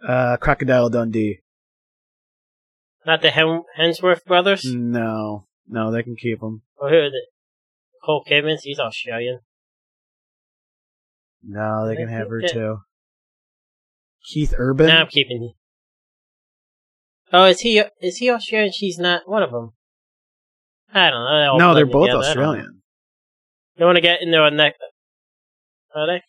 uh, 0.07 0.37
Crocodile 0.37 0.89
Dundee. 0.89 1.39
Not 3.05 3.21
the 3.21 3.31
Hem- 3.31 3.63
Hemsworth 3.79 4.23
brothers? 4.25 4.61
No, 4.65 5.47
no, 5.67 5.91
they 5.91 6.03
can 6.03 6.15
keep 6.15 6.39
them. 6.39 6.61
Or 6.77 6.89
who 6.89 6.95
are 6.95 7.09
the 7.09 7.25
Cole 8.05 8.23
Kidmans? 8.29 8.59
He's 8.61 8.79
Australian. 8.79 9.39
No, 11.43 11.87
they 11.87 11.93
I 11.93 11.95
can 11.95 12.07
have 12.09 12.29
her 12.29 12.41
that- 12.41 12.51
too. 12.53 12.77
Keith 14.23 14.53
Urban. 14.55 14.85
Now 14.87 15.01
I'm 15.01 15.07
keeping. 15.07 15.53
Oh, 17.33 17.45
is 17.45 17.61
he 17.61 17.81
is 18.01 18.17
he 18.17 18.29
Australian? 18.29 18.71
She's 18.71 18.99
not 18.99 19.27
one 19.27 19.41
of 19.41 19.51
them. 19.51 19.71
I 20.93 21.09
don't 21.09 21.23
know. 21.23 21.51
all 21.51 21.59
no, 21.59 21.73
they're 21.73 21.85
both 21.85 22.07
together. 22.07 22.23
I 22.23 22.33
don't 22.33 22.35
know. 22.35 22.41
Australian. 22.41 22.81
You 23.77 23.85
want 23.85 23.95
to 23.95 24.01
get 24.01 24.21
into 24.21 24.37
our 24.37 24.51
next? 24.51 24.79
Are 25.95 26.07
they? 26.07 26.21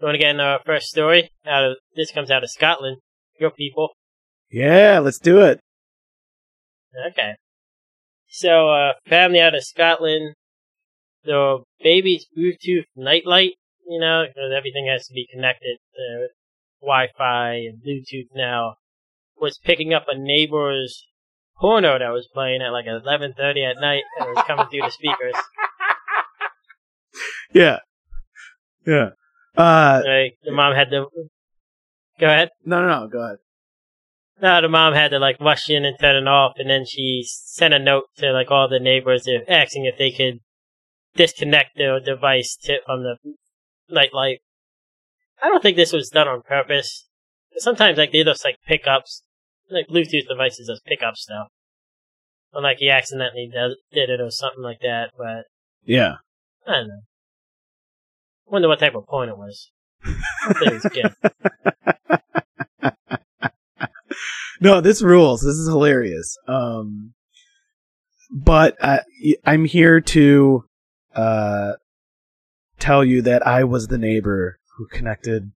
You 0.00 0.06
want 0.06 0.14
to 0.14 0.18
get 0.18 0.30
into 0.30 0.42
our 0.42 0.60
first 0.64 0.86
story? 0.88 1.30
Out 1.46 1.64
of 1.64 1.76
this 1.96 2.10
comes 2.10 2.30
out 2.30 2.42
of 2.42 2.50
Scotland. 2.50 2.98
Your 3.40 3.50
people. 3.50 3.90
Yeah, 4.50 4.98
let's 4.98 5.18
do 5.18 5.40
it. 5.40 5.60
Okay. 7.10 7.34
So, 8.28 8.70
uh, 8.70 8.92
family 9.06 9.40
out 9.40 9.54
of 9.54 9.64
Scotland. 9.64 10.34
The 11.24 11.62
baby's 11.82 12.26
Bluetooth 12.36 12.84
nightlight. 12.96 13.52
You 13.88 14.00
know, 14.00 14.24
because 14.26 14.52
everything 14.56 14.86
has 14.86 15.06
to 15.06 15.14
be 15.14 15.26
connected 15.32 15.78
to 15.94 16.28
Wi-Fi 16.80 17.54
and 17.54 17.82
Bluetooth 17.82 18.28
now. 18.34 18.74
Was 19.40 19.58
picking 19.58 19.92
up 19.92 20.06
a 20.08 20.16
neighbor's 20.16 21.06
porno 21.62 21.98
that 21.98 22.10
was 22.10 22.28
playing 22.34 22.60
at 22.60 22.72
like 22.72 22.86
11:30 22.86 23.70
at 23.70 23.80
night 23.80 24.02
and 24.18 24.28
it 24.28 24.34
was 24.34 24.44
coming 24.46 24.66
through 24.66 24.82
the 24.82 24.90
speakers. 24.90 25.34
Yeah, 27.54 27.80
yeah. 28.86 29.10
Uh, 29.54 30.00
Like, 30.06 30.38
the 30.42 30.52
mom 30.52 30.74
had 30.74 30.88
to. 30.90 31.06
Go 32.18 32.26
ahead. 32.26 32.48
no, 32.64 32.80
no, 32.80 32.88
no. 33.02 33.08
Go 33.08 33.20
ahead. 33.22 33.36
No, 34.40 34.62
the 34.62 34.68
mom 34.70 34.94
had 34.94 35.10
to 35.10 35.18
like 35.18 35.38
rush 35.38 35.68
in 35.68 35.84
and 35.84 35.98
turn 36.00 36.16
it 36.16 36.26
off, 36.26 36.54
and 36.56 36.70
then 36.70 36.86
she 36.86 37.22
sent 37.26 37.74
a 37.74 37.78
note 37.78 38.04
to 38.16 38.32
like 38.32 38.50
all 38.50 38.68
the 38.68 38.80
neighbors 38.80 39.28
asking 39.48 39.84
if 39.84 39.98
they 39.98 40.10
could 40.10 40.40
disconnect 41.14 41.76
their 41.76 42.00
device 42.00 42.56
to, 42.64 42.78
from 42.86 43.02
the 43.02 43.16
nightlight. 43.90 44.38
I 45.42 45.48
don't 45.48 45.62
think 45.62 45.76
this 45.76 45.92
was 45.92 46.08
done 46.08 46.28
on 46.28 46.40
purpose. 46.40 47.06
Sometimes 47.58 47.98
like 47.98 48.12
they 48.12 48.24
just 48.24 48.46
like 48.46 48.56
pickups, 48.66 49.22
like 49.72 49.88
Bluetooth 49.88 50.28
devices 50.28 50.68
just 50.68 50.84
pick 50.84 51.02
up 51.02 51.16
stuff. 51.16 51.48
Or 52.52 52.62
like 52.62 52.78
he 52.78 52.90
accidentally 52.90 53.50
does, 53.52 53.76
did 53.92 54.10
it 54.10 54.20
or 54.20 54.30
something 54.30 54.62
like 54.62 54.80
that, 54.82 55.10
but 55.16 55.44
Yeah. 55.84 56.16
I 56.66 56.72
don't 56.72 56.88
know. 56.88 57.00
Wonder 58.46 58.68
what 58.68 58.78
type 58.78 58.94
of 58.94 59.06
porn 59.06 59.28
it 59.28 59.38
was. 59.38 59.70
It 60.04 60.72
was 60.72 60.92
good. 60.92 61.14
No, 64.62 64.80
this 64.80 65.02
rules. 65.02 65.40
This 65.40 65.56
is 65.56 65.66
hilarious. 65.66 66.38
Um, 66.46 67.14
but 68.30 68.76
I, 68.80 69.00
I'm 69.44 69.64
here 69.64 70.00
to 70.00 70.64
uh, 71.16 71.72
tell 72.78 73.04
you 73.04 73.22
that 73.22 73.44
I 73.44 73.64
was 73.64 73.88
the 73.88 73.98
neighbor 73.98 74.60
who 74.76 74.86
connected 74.86 75.50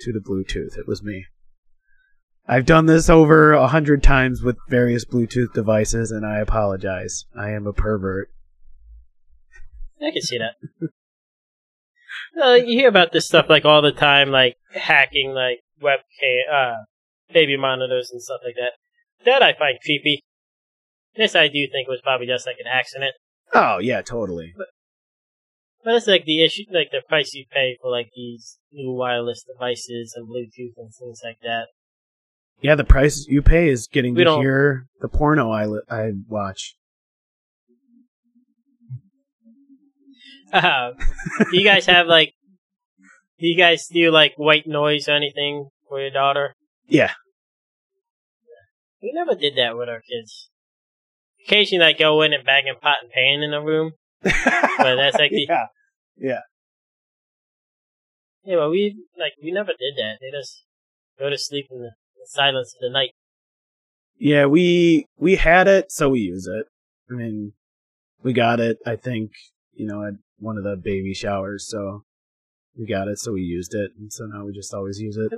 to 0.00 0.12
the 0.12 0.20
Bluetooth. 0.20 0.76
It 0.76 0.86
was 0.86 1.02
me. 1.02 1.24
I've 2.46 2.66
done 2.66 2.86
this 2.86 3.08
over 3.08 3.52
a 3.52 3.68
hundred 3.68 4.02
times 4.02 4.42
with 4.42 4.56
various 4.68 5.04
Bluetooth 5.04 5.52
devices, 5.54 6.10
and 6.10 6.26
I 6.26 6.38
apologize. 6.38 7.24
I 7.38 7.50
am 7.50 7.66
a 7.66 7.72
pervert. 7.72 8.30
I 10.00 10.10
can 10.10 10.22
see 10.22 10.38
that. 10.38 10.56
Uh, 12.42 12.54
you 12.54 12.78
hear 12.78 12.88
about 12.88 13.12
this 13.12 13.26
stuff 13.26 13.46
like 13.48 13.64
all 13.64 13.82
the 13.82 13.92
time, 13.92 14.30
like 14.30 14.56
hacking, 14.74 15.32
like 15.32 15.60
webcam, 15.82 16.40
uh, 16.52 16.76
baby 17.32 17.56
monitors 17.56 18.10
and 18.10 18.20
stuff 18.20 18.40
like 18.44 18.54
that. 18.56 18.72
That 19.24 19.42
I 19.42 19.52
find 19.52 19.78
creepy. 19.84 20.22
This 21.14 21.36
I 21.36 21.46
do 21.48 21.66
think 21.70 21.88
was 21.88 22.00
probably 22.02 22.26
just 22.26 22.46
like 22.46 22.56
an 22.58 22.66
accident, 22.66 23.12
Oh 23.52 23.78
yeah, 23.78 24.00
totally. 24.00 24.54
but 25.84 25.94
it's 25.94 26.06
like 26.06 26.24
the 26.24 26.42
issue, 26.42 26.62
like 26.72 26.90
the 26.90 27.02
price 27.06 27.34
you 27.34 27.44
pay 27.52 27.76
for 27.82 27.90
like 27.90 28.10
these 28.16 28.58
new 28.72 28.92
wireless 28.92 29.44
devices 29.44 30.14
and 30.16 30.26
Bluetooth 30.26 30.72
and 30.78 30.90
things 30.98 31.20
like 31.22 31.38
that. 31.42 31.66
Yeah, 32.62 32.76
the 32.76 32.84
price 32.84 33.26
you 33.28 33.42
pay 33.42 33.68
is 33.68 33.88
getting 33.88 34.14
We 34.14 34.22
to 34.24 34.36
hear 34.36 34.86
the 35.00 35.08
porno 35.08 35.50
I 35.50 35.66
li- 35.66 35.82
I 35.90 36.12
watch. 36.28 36.76
Uh, 40.52 40.92
do 41.50 41.56
you 41.56 41.64
guys 41.64 41.86
have 41.86 42.06
like? 42.06 42.34
Do 43.40 43.48
you 43.48 43.56
guys 43.56 43.88
do 43.92 44.12
like 44.12 44.34
white 44.36 44.66
noise 44.66 45.08
or 45.08 45.12
anything 45.12 45.70
for 45.88 46.00
your 46.00 46.10
daughter? 46.10 46.54
Yeah. 46.86 47.12
We 49.02 49.10
never 49.12 49.34
did 49.34 49.56
that 49.56 49.76
with 49.76 49.88
our 49.88 50.00
kids. 50.00 50.48
Occasionally, 51.44 51.84
I 51.86 51.92
go 51.92 52.22
in 52.22 52.32
and 52.32 52.44
bang 52.44 52.68
a 52.70 52.78
pot 52.78 52.98
and 53.02 53.10
pan 53.10 53.42
in 53.42 53.50
the 53.50 53.60
room, 53.60 53.92
but 54.22 54.32
that's 54.94 55.18
like 55.18 55.30
the 55.32 55.46
yeah. 55.48 55.66
yeah. 56.16 56.40
But 58.44 58.70
we 58.70 59.02
like 59.18 59.32
we 59.42 59.50
never 59.50 59.72
did 59.72 59.94
that. 59.96 60.18
They 60.20 60.30
just 60.30 60.62
go 61.18 61.28
to 61.28 61.36
sleep 61.36 61.66
in 61.72 61.80
the 61.80 61.90
silence 62.26 62.74
of 62.74 62.80
the 62.80 62.90
night. 62.90 63.10
Yeah, 64.18 64.46
we 64.46 65.06
we 65.18 65.36
had 65.36 65.66
it, 65.68 65.90
so 65.90 66.10
we 66.10 66.20
use 66.20 66.46
it. 66.46 66.66
I 67.10 67.14
mean, 67.14 67.52
we 68.22 68.32
got 68.32 68.60
it. 68.60 68.78
I 68.86 68.96
think 68.96 69.32
you 69.74 69.86
know 69.86 70.04
at 70.06 70.14
one 70.38 70.56
of 70.56 70.64
the 70.64 70.76
baby 70.76 71.14
showers, 71.14 71.66
so 71.68 72.04
we 72.78 72.86
got 72.86 73.08
it, 73.08 73.18
so 73.18 73.32
we 73.32 73.42
used 73.42 73.74
it, 73.74 73.90
and 73.98 74.12
so 74.12 74.24
now 74.26 74.44
we 74.44 74.52
just 74.52 74.72
always 74.72 74.98
use 75.00 75.16
it. 75.16 75.32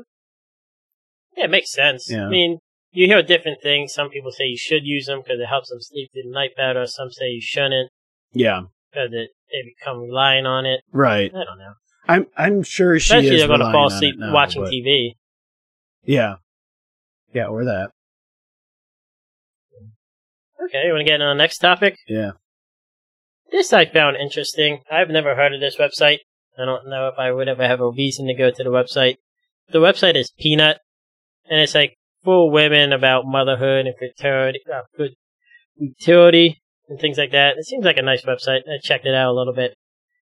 Yeah, 1.37 1.45
it 1.45 1.51
makes 1.51 1.73
sense. 1.73 2.09
Yeah. 2.11 2.27
I 2.27 2.29
mean, 2.29 2.59
you 2.93 3.07
hear 3.07 3.23
different 3.23 3.59
things. 3.63 3.93
Some 3.93 4.11
people 4.11 4.31
say 4.31 4.45
you 4.45 4.57
should 4.59 4.85
use 4.85 5.07
them 5.07 5.21
because 5.25 5.41
it 5.41 5.47
helps 5.47 5.71
them 5.71 5.81
sleep 5.81 6.11
through 6.13 6.23
the 6.25 6.31
night 6.31 6.51
better. 6.57 6.87
Some 6.87 7.11
say 7.11 7.27
you 7.31 7.41
shouldn't 7.41 7.91
Yeah, 8.33 8.63
because 8.93 9.09
it, 9.13 9.31
they 9.51 9.73
become 9.79 10.01
relying 10.03 10.47
on 10.47 10.65
it. 10.67 10.81
right. 10.93 11.31
I 11.35 11.45
don't 11.45 11.59
know. 11.59 11.73
I'm 12.07 12.27
I'm 12.37 12.63
sure 12.63 12.99
she 13.01 13.15
Especially 13.15 13.37
is 13.37 13.41
they're 13.41 13.49
going 13.49 13.61
to 13.61 13.73
fall 13.73 13.87
asleep 13.87 14.17
now, 14.19 14.33
watching 14.33 14.63
but- 14.63 14.71
TV. 14.73 15.13
Yeah, 16.05 16.35
yeah, 17.35 17.47
or 17.47 17.65
that. 17.65 17.91
Okay, 20.65 20.87
you 20.87 20.93
want 20.93 21.07
to 21.07 21.11
get 21.11 21.21
on 21.21 21.37
the 21.37 21.43
next 21.43 21.59
topic? 21.59 21.97
Yeah. 22.09 22.33
This 23.51 23.73
I 23.73 23.85
found 23.85 24.17
interesting. 24.17 24.81
I've 24.91 25.11
never 25.11 25.35
heard 25.35 25.53
of 25.53 25.61
this 25.61 25.77
website. 25.77 26.19
I 26.59 26.65
don't 26.65 26.89
know 26.89 27.09
if 27.09 27.19
I 27.19 27.33
would 27.33 27.49
ever 27.49 27.67
have 27.67 27.81
a 27.81 27.91
reason 27.91 28.27
to 28.29 28.35
go 28.35 28.51
to 28.51 28.65
the 28.65 28.71
website. 28.71 29.17
The 29.71 29.81
website 29.81 30.15
is 30.15 30.33
Peanut, 30.39 30.79
and 31.51 31.61
it's 31.61 31.75
like 31.75 31.97
for 32.23 32.51
women 32.51 32.93
about 32.93 33.27
motherhood 33.27 33.87
and 33.87 33.95
fertility, 33.99 34.61
uh, 34.73 34.83
good 34.97 35.15
fertility 35.79 36.63
and 36.89 36.99
things 36.99 37.19
like 37.19 37.33
that. 37.33 37.57
It 37.59 37.67
seems 37.67 37.85
like 37.85 37.99
a 37.99 38.03
nice 38.03 38.25
website. 38.25 38.61
I 38.61 38.79
checked 38.83 39.07
it 39.07 39.15
out 39.15 39.33
a 39.33 39.37
little 39.37 39.55
bit, 39.55 39.75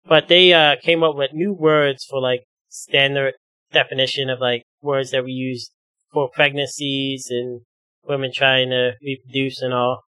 but 0.06 0.28
they 0.28 0.52
uh, 0.52 0.76
came 0.82 1.02
up 1.02 1.16
with 1.16 1.32
new 1.32 1.52
words 1.52 2.04
for 2.08 2.20
like 2.20 2.44
standard 2.68 3.34
definition 3.72 4.30
of 4.30 4.40
like 4.40 4.64
words 4.80 5.10
that 5.10 5.24
we 5.24 5.32
use 5.32 5.70
for 6.12 6.28
pregnancies 6.32 7.28
and 7.30 7.60
women 8.06 8.30
trying 8.34 8.70
to 8.70 8.92
reproduce 9.02 9.60
and 9.62 9.72
all 9.72 10.02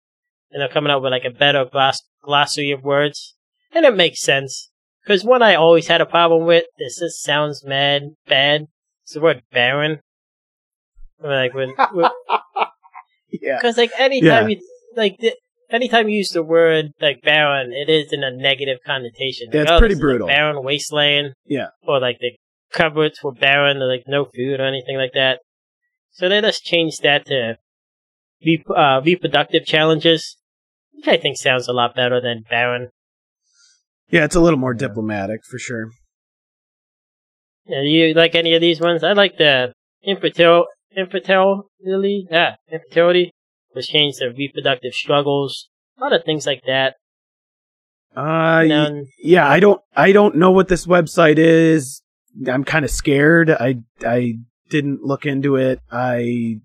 and 0.51 0.61
they're 0.61 0.69
coming 0.69 0.91
up 0.93 1.03
with 1.03 1.11
like 1.13 1.25
a 1.25 1.31
better 1.31 1.65
gloss- 1.65 2.03
glossary 2.23 2.71
of 2.71 2.83
words, 2.83 3.35
and 3.73 3.85
it 3.85 3.97
makes 3.97 4.21
sense. 4.21 4.71
Because 5.05 5.25
one 5.25 5.43
I 5.43 5.55
always 5.57 5.89
had 5.89 6.01
a 6.01 6.07
problem 6.07 6.47
with, 6.47 6.65
this 6.79 6.99
just 7.01 7.23
sounds 7.23 7.65
mad 7.65 8.03
bad. 8.29 8.67
It's 9.03 9.15
the 9.15 9.21
word 9.21 9.43
barren. 9.53 9.99
Like 11.23 11.55
when, 11.55 11.75
Yeah. 13.31 13.57
because 13.59 13.77
like 13.77 13.91
anytime 13.99 14.49
you 14.49 14.61
like 14.97 15.19
th- 15.19 15.35
anytime 15.71 16.09
you 16.09 16.19
use 16.19 16.31
the 16.31 16.43
word 16.43 16.93
like 17.01 17.21
barren, 17.23 17.73
it 17.73 17.91
is 17.91 18.13
in 18.13 18.23
a 18.23 18.31
negative 18.31 18.79
connotation. 18.87 19.49
That's 19.51 19.69
Like, 19.69 19.77
oh, 19.77 19.79
pretty 19.81 19.95
this 19.95 19.99
is 19.99 20.03
a 20.05 20.07
brutal. 20.07 20.27
barren 20.29 20.63
wasteland. 20.63 21.33
Yeah. 21.47 21.69
Or 21.83 21.99
like 22.01 22.19
the 22.21 22.33
cupboards 22.73 23.23
were 23.23 23.33
barren, 23.33 23.79
or 23.79 23.87
like 23.89 24.05
no 24.07 24.25
food 24.27 24.61
or 24.61 24.65
anything 24.67 24.97
like 24.97 25.13
that. 25.15 25.41
So 26.15 26.29
let 26.29 26.45
us 26.45 26.61
change 26.61 26.99
that 27.03 27.27
to 27.27 27.59
re- 28.45 28.65
uh, 28.75 29.01
reproductive 29.05 29.67
challenges, 29.67 30.37
which 30.93 31.09
I 31.09 31.17
think 31.17 31.37
sounds 31.37 31.67
a 31.69 31.73
lot 31.73 31.95
better 31.97 32.21
than 32.21 32.45
barren. 32.49 32.91
Yeah, 34.11 34.25
it's 34.25 34.37
a 34.37 34.41
little 34.41 34.59
more 34.59 34.75
diplomatic 34.75 35.41
for 35.45 35.59
sure. 35.59 35.91
Yeah, 37.67 37.81
you 37.83 38.15
like 38.15 38.35
any 38.35 38.55
of 38.55 38.61
these 38.61 38.81
ones? 38.81 39.03
I 39.03 39.13
like 39.13 39.39
the 39.39 39.73
infertil 40.07 40.65
infertility. 40.97 42.27
Yeah, 42.31 42.57
infertility 42.71 43.33
was 43.75 43.89
changed 43.89 44.19
to 44.19 44.29
reproductive 44.29 44.93
struggles. 44.93 45.69
A 45.99 46.05
lot 46.05 46.13
of 46.13 46.25
things 46.25 46.47
like 46.47 46.63
that. 46.67 46.95
Uh, 48.17 48.21
You 48.21 48.23
y- 48.63 48.67
know, 48.69 48.85
and- 48.87 49.07
yeah, 49.19 49.49
I 49.49 49.59
don't, 49.61 49.81
I 49.97 50.13
don't 50.13 50.37
know 50.37 50.53
what 50.53 50.69
this 50.69 50.87
website 50.87 51.39
is. 51.39 52.03
I'm 52.47 52.65
kind 52.65 52.85
of 52.85 52.91
scared. 52.91 53.51
I, 53.51 53.77
I 54.07 54.35
didn't 54.71 55.03
look 55.03 55.27
into 55.27 55.57
it. 55.57 55.81
I, 55.91 56.61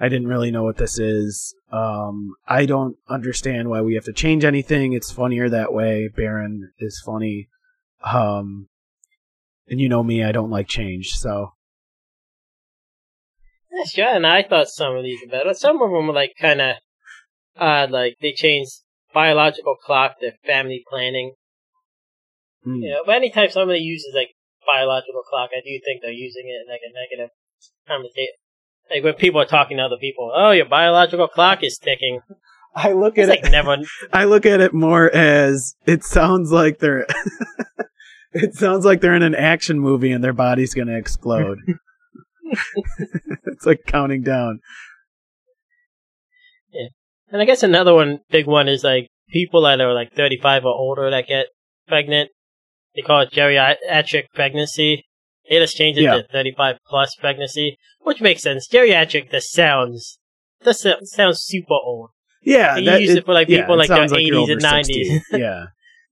I 0.00 0.08
didn't 0.08 0.28
really 0.28 0.50
know 0.50 0.62
what 0.64 0.76
this 0.78 0.98
is. 0.98 1.54
Um, 1.70 2.34
I 2.48 2.66
don't 2.66 2.96
understand 3.08 3.68
why 3.68 3.80
we 3.82 3.94
have 3.94 4.04
to 4.04 4.12
change 4.12 4.44
anything. 4.44 4.92
It's 4.92 5.12
funnier 5.12 5.48
that 5.48 5.72
way. 5.72 6.08
Barren 6.08 6.72
is 6.78 7.02
funny. 7.04 7.48
Um, 8.04 8.68
and 9.68 9.80
you 9.80 9.88
know 9.88 10.02
me, 10.02 10.24
I 10.24 10.32
don't 10.32 10.50
like 10.50 10.66
change. 10.68 11.10
So 11.10 11.52
Yeah, 13.70 13.84
sure. 13.84 14.16
And 14.16 14.26
I 14.26 14.42
thought 14.42 14.68
some 14.68 14.96
of 14.96 15.04
these 15.04 15.20
were 15.24 15.30
better. 15.30 15.54
Some 15.54 15.80
of 15.82 15.90
them 15.90 16.06
were 16.08 16.14
like 16.14 16.32
kind 16.40 16.60
of 16.60 16.76
odd. 17.56 17.90
Like 17.90 18.16
they 18.20 18.32
changed 18.32 18.72
biological 19.14 19.76
clock 19.76 20.18
to 20.20 20.32
family 20.46 20.82
planning. 20.88 21.34
mm, 22.66 22.80
You 22.82 22.90
know, 22.90 23.02
but 23.06 23.16
anytime 23.16 23.50
somebody 23.50 23.80
uses 23.80 24.12
like 24.14 24.30
biological 24.70 25.22
clock, 25.28 25.50
I 25.52 25.60
do 25.64 25.78
think 25.84 26.02
they're 26.02 26.12
using 26.12 26.44
it 26.46 26.62
in 26.62 26.66
like 26.70 26.80
a 26.84 26.92
negative 26.92 27.30
connotation. 27.88 28.34
Like 28.90 29.04
when 29.04 29.14
people 29.14 29.40
are 29.40 29.46
talking 29.46 29.76
to 29.78 29.84
other 29.84 29.96
people, 30.00 30.32
oh, 30.34 30.50
your 30.50 30.66
biological 30.66 31.28
clock 31.28 31.62
is 31.62 31.78
ticking. 31.78 32.20
I 32.74 32.92
look 32.92 33.18
It's 33.18 33.28
at 33.28 33.30
like 33.30 33.46
it. 33.46 33.50
never. 33.50 33.76
I 34.12 34.24
look 34.24 34.46
at 34.46 34.60
it 34.60 34.72
more 34.74 35.10
as 35.14 35.74
it 35.86 36.04
sounds 36.04 36.52
like 36.52 36.78
they're 36.78 37.06
it 38.32 38.54
sounds 38.54 38.84
like 38.84 39.00
they're 39.00 39.14
in 39.14 39.22
an 39.22 39.34
action 39.34 39.80
movie 39.80 40.12
and 40.12 40.22
their 40.22 40.32
body's 40.32 40.74
going 40.74 40.88
to 40.88 40.96
explode. 40.96 41.58
it's 43.46 43.66
like 43.66 43.80
counting 43.86 44.22
down. 44.22 44.60
Yeah, 46.72 46.88
And 47.32 47.42
I 47.42 47.44
guess 47.44 47.62
another 47.62 47.94
one, 47.94 48.20
big 48.30 48.46
one, 48.46 48.68
is 48.68 48.84
like 48.84 49.08
people 49.30 49.62
that 49.62 49.80
are 49.80 49.92
like 49.94 50.12
35 50.14 50.64
or 50.64 50.72
older 50.74 51.10
that 51.10 51.26
get 51.26 51.46
pregnant. 51.88 52.30
They 52.94 53.02
call 53.02 53.20
it 53.20 53.30
geriatric 53.30 54.24
pregnancy. 54.34 55.04
They 55.48 55.58
just 55.58 55.76
changed 55.76 55.98
it 55.98 56.02
Yeah. 56.04 56.16
to 56.16 56.22
35 56.24 56.76
plus 56.86 57.14
pregnancy, 57.16 57.76
which 58.00 58.20
makes 58.20 58.42
sense. 58.42 58.68
Geriatric 58.68 59.30
just 59.30 59.52
sounds, 59.52 60.18
just 60.64 60.86
sounds 61.04 61.40
super 61.42 61.74
old. 61.74 62.10
Yeah, 62.42 62.76
You 62.76 62.84
that- 62.86 63.00
use 63.02 63.10
it 63.16 63.24
for, 63.26 63.34
like, 63.34 63.48
people 63.48 63.74
it 63.74 63.78
like 63.78 63.88
their 63.88 64.18
you're 64.20 64.40
80s 64.46 64.50
and 64.52 64.60
90s. 64.62 64.84
60. 64.84 65.22
yeah, 65.38 65.64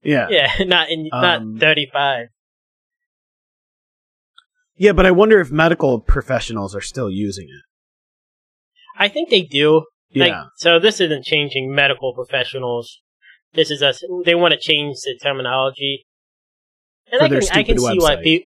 yeah, 0.03 0.27
yeah, 0.29 0.51
Yeah, 0.59 0.63
not 0.65 0.89
in, 0.89 1.09
Um, 1.11 1.53
not 1.53 1.59
35. 1.59 2.27
But 4.95 5.05
I 5.05 5.11
wonder 5.11 5.39
if 5.39 5.51
medical 5.51 5.99
professionals 5.99 6.75
are 6.75 6.81
still 6.81 7.09
using 7.09 7.45
it. 7.49 7.63
I 8.97 9.07
think 9.09 9.29
they 9.29 9.41
do. 9.41 9.85
Like, 10.15 10.29
Yeah, 10.29 10.45
so 10.57 10.79
this 10.79 10.99
isn't 10.99 11.25
changing 11.25 11.73
medical 11.73 12.13
professionals. 12.13 13.01
This 13.53 13.71
is 13.71 13.81
us. 13.83 14.03
They 14.25 14.35
want 14.35 14.53
to 14.53 14.59
change 14.59 14.97
the 15.03 15.17
terminology, 15.21 16.05
and 17.11 17.19
For 17.19 17.25
I 17.25 17.27
their 17.29 17.41
can 17.41 17.49
I 17.51 17.63
can 17.63 17.77
stupid 17.77 17.93
see 17.93 17.99
why 17.99 18.15
people. 18.21 18.45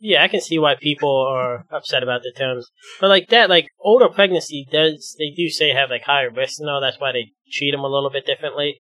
Yeah, 0.00 0.22
I 0.22 0.28
can 0.28 0.40
see 0.40 0.58
why 0.60 0.76
people 0.76 1.26
are 1.28 1.64
upset 1.72 2.04
about 2.04 2.22
the 2.22 2.32
terms. 2.36 2.68
But 3.00 3.08
like 3.08 3.28
that, 3.30 3.50
like 3.50 3.66
older 3.80 4.08
pregnancy 4.08 4.66
does, 4.70 5.16
they 5.18 5.30
do 5.30 5.48
say 5.48 5.72
have 5.72 5.90
like 5.90 6.02
higher 6.04 6.30
risks 6.30 6.60
and 6.60 6.70
all. 6.70 6.80
That's 6.80 7.00
why 7.00 7.10
they 7.12 7.32
treat 7.50 7.72
them 7.72 7.80
a 7.80 7.88
little 7.88 8.10
bit 8.10 8.24
differently. 8.24 8.80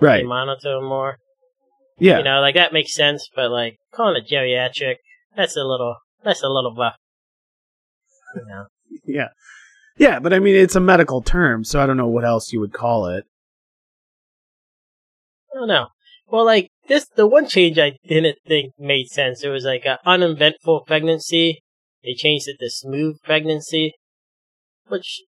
right. 0.00 0.22
They 0.22 0.26
monitor 0.26 0.76
them 0.76 0.88
more. 0.88 1.18
Yeah, 1.98 2.18
You 2.18 2.24
know, 2.24 2.40
like 2.40 2.54
that 2.54 2.72
makes 2.72 2.94
sense. 2.94 3.28
But 3.36 3.50
like 3.50 3.76
calling 3.92 4.22
it 4.22 4.28
geriatric, 4.32 4.96
that's 5.36 5.56
a 5.56 5.64
little, 5.64 5.96
that's 6.24 6.42
a 6.42 6.48
little 6.48 6.74
rough. 6.74 6.96
You 8.34 8.42
know. 8.48 8.64
yeah, 9.04 9.28
yeah. 9.98 10.18
But 10.18 10.32
I 10.32 10.38
mean, 10.38 10.56
it's 10.56 10.74
a 10.76 10.80
medical 10.80 11.20
term, 11.20 11.62
so 11.62 11.80
I 11.80 11.86
don't 11.86 11.96
know 11.98 12.08
what 12.08 12.24
else 12.24 12.52
you 12.52 12.60
would 12.60 12.72
call 12.72 13.06
it. 13.06 13.26
I 15.54 15.58
don't 15.58 15.68
know. 15.68 15.88
Well, 16.26 16.44
like 16.44 16.70
this, 16.88 17.06
the 17.16 17.26
one 17.26 17.46
change 17.46 17.78
I 17.78 17.92
didn't 18.06 18.38
think 18.46 18.72
made 18.78 19.08
sense. 19.08 19.42
It 19.42 19.48
was 19.48 19.64
like 19.64 19.84
an 19.86 19.98
uneventful 20.04 20.82
pregnancy. 20.86 21.62
They 22.02 22.14
changed 22.14 22.48
it 22.48 22.58
to 22.60 22.68
smooth 22.70 23.16
pregnancy, 23.22 23.94
which 24.88 25.22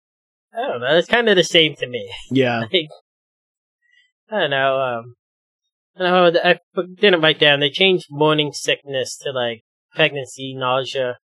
I 0.55 0.69
don't 0.69 0.81
know. 0.81 0.97
It's 0.97 1.09
kind 1.09 1.29
of 1.29 1.37
the 1.37 1.45
same 1.45 1.75
to 1.77 1.87
me. 1.87 2.11
Yeah, 2.31 2.61
Like, 2.61 2.89
I 4.31 4.41
don't 4.41 4.51
know. 4.51 4.81
Um, 4.81 5.15
I 5.97 6.03
don't 6.09 6.35
know. 6.35 6.41
I 6.43 6.59
didn't 7.01 7.21
write 7.21 7.39
down. 7.39 7.61
They 7.61 7.69
changed 7.71 8.07
morning 8.11 8.53
sickness 8.53 9.17
to 9.19 9.31
like 9.33 9.63
pregnancy 9.95 10.55
nausea, 10.55 11.19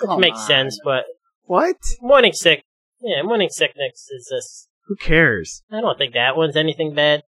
which 0.00 0.08
Come 0.08 0.20
makes 0.20 0.38
on. 0.38 0.46
sense. 0.46 0.80
But 0.84 1.04
what? 1.44 1.76
morning 2.00 2.32
sick, 2.32 2.62
yeah, 3.00 3.22
morning 3.22 3.48
sickness 3.50 4.08
is 4.16 4.28
just 4.32 4.68
Who 4.86 4.94
cares? 4.96 5.62
I 5.70 5.80
don't 5.80 5.98
think 5.98 6.14
that 6.14 6.36
one's 6.36 6.56
anything 6.56 6.94
bad. 6.94 7.22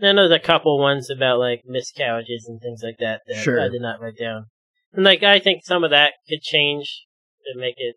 Then 0.00 0.16
there's 0.16 0.30
a 0.32 0.38
couple 0.38 0.78
ones 0.78 1.10
about 1.10 1.38
like 1.38 1.62
miscarriages 1.66 2.46
and 2.48 2.60
things 2.60 2.80
like 2.82 2.96
that 2.98 3.20
that 3.26 3.42
Sure. 3.42 3.60
I 3.60 3.68
did 3.68 3.82
not 3.82 4.00
write 4.00 4.18
down. 4.18 4.46
And 4.92 5.04
like 5.04 5.22
I 5.22 5.38
think 5.38 5.64
some 5.64 5.84
of 5.84 5.90
that 5.90 6.14
could 6.28 6.42
change 6.42 7.04
to 7.52 7.58
make 7.58 7.74
it 7.78 7.96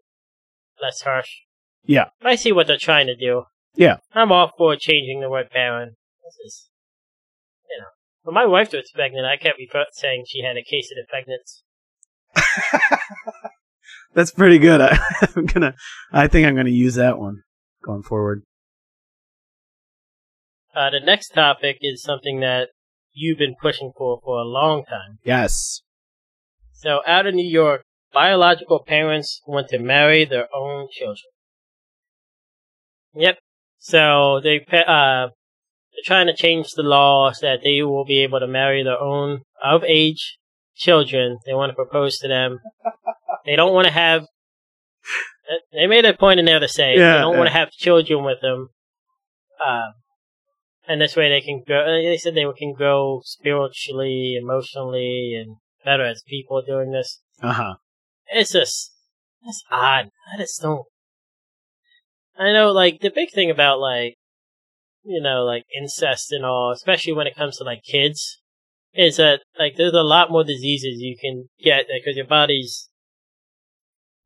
less 0.82 1.02
harsh. 1.02 1.30
Yeah. 1.86 2.06
But 2.22 2.32
I 2.32 2.36
see 2.36 2.52
what 2.52 2.68
they're 2.68 2.78
trying 2.78 3.08
to 3.08 3.16
do. 3.16 3.44
Yeah. 3.76 3.98
I'm 4.14 4.32
all 4.32 4.52
for 4.58 4.76
changing 4.76 5.22
the 5.22 5.30
word 5.30 5.50
barren. 5.54 5.96
This 6.24 6.36
is, 6.46 6.70
you 7.70 7.80
know, 7.80 7.88
when 8.24 8.34
my 8.34 8.46
wife 8.46 8.72
was 8.72 8.92
pregnant, 8.94 9.26
I 9.26 9.38
kept 9.38 9.60
refer- 9.60 9.86
saying 9.92 10.26
she 10.28 10.42
had 10.44 10.58
a 10.58 10.64
case 10.64 10.92
of 10.92 10.98
the 10.98 11.06
pregnants. 11.12 11.62
That's 14.14 14.32
pretty 14.32 14.60
good. 14.60 14.82
I, 14.82 14.98
I'm 15.36 15.46
gonna. 15.46 15.76
I 16.12 16.28
think 16.28 16.48
I'm 16.48 16.56
gonna 16.56 16.70
use 16.70 16.96
that 16.96 17.20
one 17.20 17.44
going 17.84 18.04
forward. 18.04 18.44
Uh, 20.76 20.90
the 20.90 21.00
next 21.00 21.30
topic 21.30 21.78
is 21.82 22.04
something 22.04 22.42
that 22.42 22.70
you've 23.14 23.38
been 23.38 23.56
pushing 23.62 23.92
for 23.98 24.20
for 24.24 24.40
a 24.40 24.44
long 24.44 24.84
time. 24.84 25.20
Yes. 25.24 25.82
So, 26.74 27.00
out 27.08 27.26
of 27.26 27.34
New 27.34 27.48
York, 27.50 27.84
biological 28.14 28.84
parents 28.86 29.42
want 29.48 29.70
to 29.70 29.80
marry 29.80 30.26
their 30.26 30.48
own 30.54 30.88
children. 30.92 31.32
Yep. 33.16 33.38
So 33.78 34.42
they 34.44 34.58
uh, 34.70 35.28
they're 35.28 36.04
trying 36.06 36.28
to 36.28 36.36
change 36.36 36.72
the 36.76 36.84
law 36.84 37.32
so 37.32 37.46
that 37.46 37.60
they 37.64 37.82
will 37.84 38.04
be 38.04 38.24
able 38.24 38.40
to 38.40 38.48
marry 38.48 38.84
their 38.84 39.00
own 39.00 39.42
of 39.64 39.84
age 39.86 40.38
children. 40.76 41.38
They 41.46 41.54
want 41.54 41.70
to 41.70 41.76
propose 41.76 42.18
to 42.18 42.28
them. 42.28 42.60
They 43.46 43.56
don't 43.56 43.74
want 43.74 43.88
to 43.88 43.94
have. 43.94 44.24
uh, 44.24 45.62
They 45.72 45.88
made 45.88 46.04
a 46.06 46.14
point 46.14 46.40
in 46.40 46.46
there 46.46 46.60
to 46.60 46.68
say 46.68 46.98
Yeah, 46.98 47.14
they 47.14 47.22
don't 47.22 47.38
want 47.38 47.48
to 47.48 47.54
have 47.54 47.72
children 47.72 48.24
with 48.26 48.42
them. 48.42 48.70
Um, 49.66 49.94
and 50.88 51.02
this 51.02 51.16
way 51.16 51.30
they 51.30 51.42
can 51.42 51.64
grow. 51.66 51.82
uh, 51.82 52.02
They 52.02 52.18
said 52.18 52.36
they 52.36 52.46
can 52.58 52.74
grow 52.74 53.22
spiritually, 53.24 54.38
emotionally, 54.42 55.34
and 55.36 55.58
better 55.84 56.06
as 56.06 56.24
people 56.28 56.62
doing 56.66 56.92
this. 56.92 57.22
Uh 57.42 57.54
huh. 57.54 57.76
It's 58.32 58.54
just 58.54 58.92
it's 59.46 59.64
odd. 59.72 60.10
I 60.34 60.38
just 60.38 60.62
don't. 60.62 60.86
I 62.38 62.52
know, 62.52 62.72
like 62.72 63.00
the 63.00 63.10
big 63.10 63.32
thing 63.32 63.50
about 63.50 63.80
like, 63.80 64.16
you 65.04 65.22
know, 65.22 65.44
like 65.46 65.64
incest 65.80 66.32
and 66.32 66.44
all, 66.44 66.72
especially 66.72 67.14
when 67.14 67.28
it 67.28 67.36
comes 67.36 67.58
to 67.58 67.64
like 67.64 67.84
kids, 67.84 68.42
is 68.94 69.18
that 69.18 69.42
like 69.58 69.76
there's 69.78 69.94
a 69.94 70.02
lot 70.02 70.32
more 70.32 70.44
diseases 70.44 71.00
you 71.00 71.16
can 71.20 71.50
get 71.64 71.86
because 71.88 72.18
your 72.18 72.26
body's. 72.28 72.90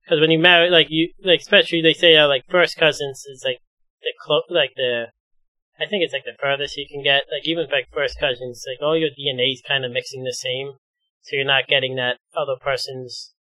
Because 0.04 0.22
when 0.22 0.32
you 0.32 0.40
marry, 0.40 0.72
like 0.72 0.88
you, 0.90 1.12
like 1.24 1.42
especially 1.42 1.82
they 1.82 1.94
say 1.94 2.16
uh, 2.16 2.28
like 2.28 2.46
first 2.50 2.78
cousins 2.78 3.26
is 3.30 3.44
like 3.46 3.60
the 4.02 4.14
clo- 4.26 4.42
like 4.50 4.72
the, 4.76 5.08
I 5.80 5.86
think 5.86 6.04
it's 6.04 6.14
like 6.14 6.26
the 6.26 6.38
furthest 6.40 6.78
you 6.78 6.88
can 6.90 7.04
get. 7.04 7.24
Like 7.32 7.46
even 7.46 7.68
like 7.72 7.88
first 7.94 8.20
cousins, 8.20 8.66
like 8.68 8.82
all 8.82 8.98
your 8.98 9.10
DNA's 9.10 9.62
kind 9.68 9.86
of 9.86 9.92
mixing 9.92 10.24
the 10.24 10.34
same, 10.34 10.74
so 11.22 11.36
you're 11.36 11.46
not 11.46 11.68
getting 11.68 11.96
that 11.96 12.18
other 12.36 12.56
person's 12.60 13.34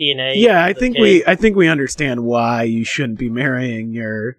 DNA. 0.00 0.34
Yeah, 0.36 0.64
I 0.64 0.72
think 0.72 0.96
kid. 0.96 1.02
we 1.02 1.24
I 1.26 1.34
think 1.34 1.56
we 1.56 1.68
understand 1.68 2.24
why 2.24 2.64
you 2.64 2.84
shouldn't 2.84 3.18
be 3.18 3.30
marrying 3.30 3.92
your 3.92 4.36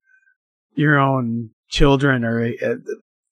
your 0.76 1.00
own 1.00 1.52
children 1.70 2.24
or 2.24 2.46
uh, 2.46 2.76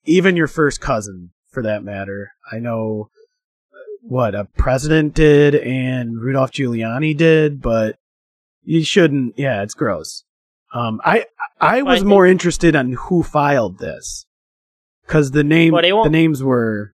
even 0.06 0.36
your 0.36 0.48
first 0.48 0.82
cousin 0.82 1.32
for 1.50 1.62
that 1.64 1.84
matter. 1.84 2.32
I 2.52 2.60
know 2.60 3.10
what 4.02 4.36
a 4.36 4.46
president 4.58 5.14
did 5.14 5.56
and 5.56 6.20
Rudolph 6.20 6.52
Giuliani 6.52 7.16
did, 7.16 7.62
but 7.62 7.98
you 8.64 8.84
shouldn't. 8.84 9.38
Yeah, 9.38 9.62
it's 9.62 9.74
gross. 9.74 10.24
Um, 10.74 11.00
I 11.06 11.26
I 11.62 11.82
Well, 11.82 11.92
I 11.92 11.94
was 11.94 12.04
more 12.04 12.26
interested 12.26 12.76
on 12.76 12.94
who 12.94 13.24
filed 13.24 13.78
this 13.80 14.26
because 15.06 15.32
the 15.32 15.44
name 15.44 15.74
the 15.74 16.10
names 16.10 16.44
were 16.44 16.94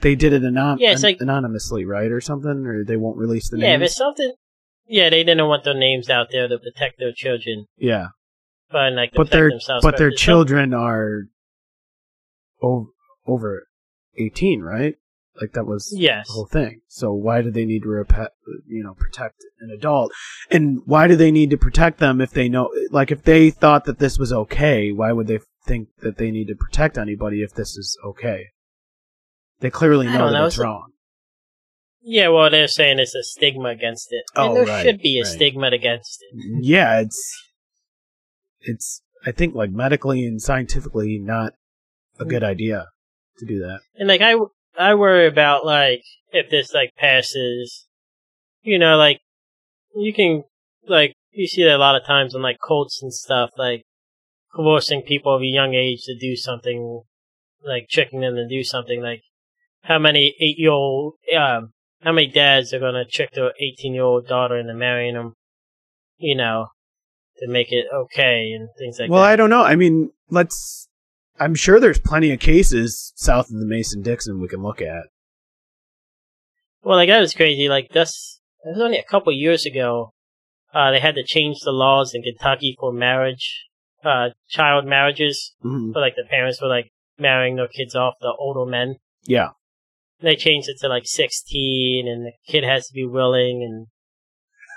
they 0.00 0.14
did 0.14 0.32
it 0.32 0.44
anon- 0.44 0.78
Yeah, 0.78 0.94
like- 1.02 1.20
anonymously, 1.20 1.84
right, 1.84 2.12
or 2.12 2.20
something, 2.20 2.66
or 2.66 2.84
they 2.84 2.96
won't 2.96 3.16
release 3.16 3.50
the 3.50 3.58
Yeah, 3.58 3.72
names. 3.76 3.84
it's 3.84 3.96
something. 3.96 4.32
Yeah, 4.86 5.10
they 5.10 5.24
didn't 5.24 5.46
want 5.48 5.64
their 5.64 5.74
names 5.74 6.08
out 6.08 6.28
there 6.30 6.46
to 6.46 6.58
protect 6.58 6.98
their 6.98 7.12
children, 7.12 7.66
yeah, 7.76 8.08
but 8.70 8.92
like 8.92 9.12
but 9.14 9.30
their 9.30 9.50
themselves. 9.50 9.84
but 9.84 9.96
their 9.96 10.12
children 10.12 10.72
are 10.72 11.24
over 12.62 12.90
over 13.26 13.66
eighteen, 14.16 14.60
right? 14.62 14.94
Like 15.40 15.52
that 15.52 15.66
was 15.66 15.92
Yes. 15.94 16.26
the 16.26 16.32
whole 16.32 16.46
thing. 16.46 16.80
So 16.88 17.12
why 17.12 17.42
do 17.42 17.50
they 17.50 17.64
need 17.64 17.82
to 17.82 17.88
repe- 17.88 18.28
you 18.66 18.82
know 18.82 18.94
protect 18.94 19.44
an 19.60 19.70
adult? 19.70 20.12
And 20.50 20.80
why 20.86 21.06
do 21.08 21.16
they 21.16 21.30
need 21.30 21.50
to 21.50 21.58
protect 21.58 21.98
them 21.98 22.20
if 22.20 22.30
they 22.30 22.48
know 22.48 22.70
like 22.90 23.10
if 23.10 23.22
they 23.22 23.50
thought 23.50 23.84
that 23.84 23.98
this 23.98 24.18
was 24.18 24.32
okay, 24.32 24.92
why 24.92 25.12
would 25.12 25.26
they 25.26 25.40
think 25.66 25.88
that 25.98 26.16
they 26.16 26.30
need 26.30 26.46
to 26.46 26.54
protect 26.54 26.96
anybody 26.96 27.42
if 27.42 27.52
this 27.52 27.76
is 27.76 27.98
okay? 28.04 28.46
They 29.60 29.70
clearly 29.70 30.08
I 30.08 30.18
know 30.18 30.30
that 30.30 30.46
it's 30.46 30.58
wrong. 30.58 30.92
Yeah, 32.08 32.28
well, 32.28 32.50
they're 32.50 32.68
saying 32.68 33.00
it's 33.00 33.16
a 33.16 33.24
stigma 33.24 33.70
against 33.70 34.12
it, 34.12 34.22
Oh, 34.36 34.46
and 34.46 34.56
there 34.56 34.66
right, 34.66 34.84
should 34.84 35.00
be 35.00 35.18
a 35.18 35.22
right. 35.22 35.26
stigma 35.26 35.66
against 35.68 36.22
it. 36.30 36.64
yeah, 36.64 37.00
it's 37.00 37.20
it's 38.60 39.02
I 39.24 39.32
think 39.32 39.54
like 39.54 39.70
medically 39.70 40.24
and 40.24 40.40
scientifically 40.40 41.18
not 41.18 41.54
a 42.18 42.22
hmm. 42.22 42.30
good 42.30 42.44
idea 42.44 42.86
to 43.38 43.44
do 43.46 43.58
that. 43.58 43.80
And 43.96 44.08
like 44.08 44.20
I, 44.20 44.34
I 44.78 44.94
worry 44.94 45.26
about 45.26 45.64
like 45.64 46.02
if 46.32 46.50
this 46.50 46.72
like 46.74 46.94
passes, 46.96 47.86
you 48.62 48.78
know, 48.78 48.96
like 48.96 49.20
you 49.94 50.12
can 50.12 50.44
like 50.86 51.14
you 51.32 51.46
see 51.46 51.64
that 51.64 51.76
a 51.76 51.78
lot 51.78 51.96
of 51.96 52.06
times 52.06 52.34
in 52.34 52.42
like 52.42 52.58
cults 52.66 53.02
and 53.02 53.12
stuff, 53.12 53.50
like 53.56 53.84
coercing 54.54 55.02
people 55.02 55.34
of 55.34 55.42
a 55.42 55.46
young 55.46 55.74
age 55.74 56.02
to 56.04 56.18
do 56.18 56.36
something, 56.36 57.02
like 57.64 57.88
tricking 57.88 58.20
them 58.20 58.34
to 58.36 58.48
do 58.48 58.64
something. 58.64 59.02
Like 59.02 59.22
how 59.82 59.98
many 59.98 60.34
eight 60.40 60.58
year 60.58 60.70
old, 60.70 61.14
um, 61.36 61.72
how 62.02 62.12
many 62.12 62.26
dads 62.28 62.72
are 62.72 62.80
gonna 62.80 63.04
trick 63.04 63.32
their 63.32 63.52
eighteen 63.60 63.94
year 63.94 64.04
old 64.04 64.26
daughter 64.26 64.56
into 64.56 64.74
marrying 64.74 65.14
them, 65.14 65.34
you 66.18 66.36
know, 66.36 66.68
to 67.38 67.48
make 67.48 67.72
it 67.72 67.86
okay 67.92 68.52
and 68.52 68.68
things 68.78 68.98
like 68.98 69.10
well, 69.10 69.20
that. 69.20 69.24
Well, 69.24 69.32
I 69.32 69.36
don't 69.36 69.50
know. 69.50 69.62
I 69.62 69.76
mean, 69.76 70.10
let's 70.30 70.88
I'm 71.38 71.54
sure 71.54 71.78
there's 71.80 71.98
plenty 71.98 72.32
of 72.32 72.40
cases 72.40 73.12
south 73.16 73.50
of 73.50 73.58
the 73.58 73.66
Mason 73.66 74.02
Dixon 74.02 74.40
we 74.40 74.48
can 74.48 74.62
look 74.62 74.80
at. 74.80 75.04
Well, 76.82 76.96
like 76.96 77.08
that 77.08 77.20
was 77.20 77.34
crazy. 77.34 77.68
Like 77.68 77.90
this, 77.90 78.40
it 78.64 78.70
was 78.70 78.80
only 78.80 78.98
a 78.98 79.04
couple 79.04 79.32
years 79.32 79.66
ago. 79.66 80.12
Uh, 80.72 80.90
they 80.90 81.00
had 81.00 81.14
to 81.14 81.24
change 81.24 81.60
the 81.60 81.72
laws 81.72 82.12
in 82.14 82.22
Kentucky 82.22 82.76
for 82.78 82.92
marriage, 82.92 83.66
uh, 84.04 84.30
child 84.48 84.86
marriages. 84.86 85.54
Mhm. 85.64 85.92
So 85.92 85.98
like 85.98 86.16
the 86.16 86.24
parents 86.28 86.60
were 86.60 86.68
like 86.68 86.90
marrying 87.18 87.56
their 87.56 87.68
kids 87.68 87.94
off 87.94 88.14
the 88.20 88.34
older 88.38 88.70
men. 88.70 88.96
Yeah. 89.24 89.50
They 90.20 90.36
changed 90.36 90.68
it 90.68 90.78
to 90.80 90.88
like 90.88 91.06
16, 91.06 92.08
and 92.08 92.26
the 92.26 92.32
kid 92.46 92.64
has 92.64 92.86
to 92.86 92.94
be 92.94 93.04
willing, 93.04 93.62
and 93.62 93.86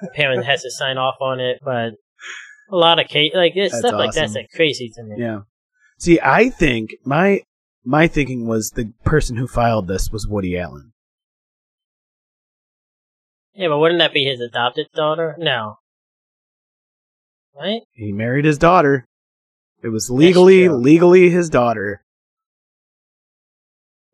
the 0.01 0.13
parent 0.13 0.45
has 0.45 0.63
to 0.63 0.71
sign 0.71 0.97
off 0.97 1.15
on 1.21 1.39
it. 1.39 1.59
But 1.63 1.93
a 2.69 2.75
lot 2.75 2.99
of 2.99 3.07
case, 3.07 3.33
like 3.33 3.53
this 3.53 3.71
That's 3.71 3.81
stuff 3.87 3.93
like 3.97 4.13
that's 4.13 4.35
like 4.35 4.49
crazy 4.53 4.89
to 4.95 5.03
me. 5.03 5.15
Yeah. 5.17 5.41
See, 5.99 6.19
I 6.23 6.49
think 6.49 6.91
my 7.03 7.41
my 7.83 8.07
thinking 8.07 8.47
was 8.47 8.71
the 8.71 8.93
person 9.03 9.35
who 9.35 9.47
filed 9.47 9.88
this 9.88 10.09
was 10.12 10.25
Woody 10.25 10.57
Allen. 10.57 10.93
Yeah, 13.53 13.67
but 13.67 13.79
wouldn't 13.79 13.99
that 13.99 14.13
be 14.13 14.23
his 14.23 14.39
adopted 14.39 14.88
daughter? 14.95 15.35
No. 15.38 15.75
Right? 17.59 17.81
He 17.91 18.13
married 18.13 18.45
his 18.45 18.57
daughter. 18.57 19.05
It 19.83 19.89
was 19.89 20.09
legally 20.09 20.69
legally 20.69 21.29
his 21.29 21.49
daughter. 21.49 22.01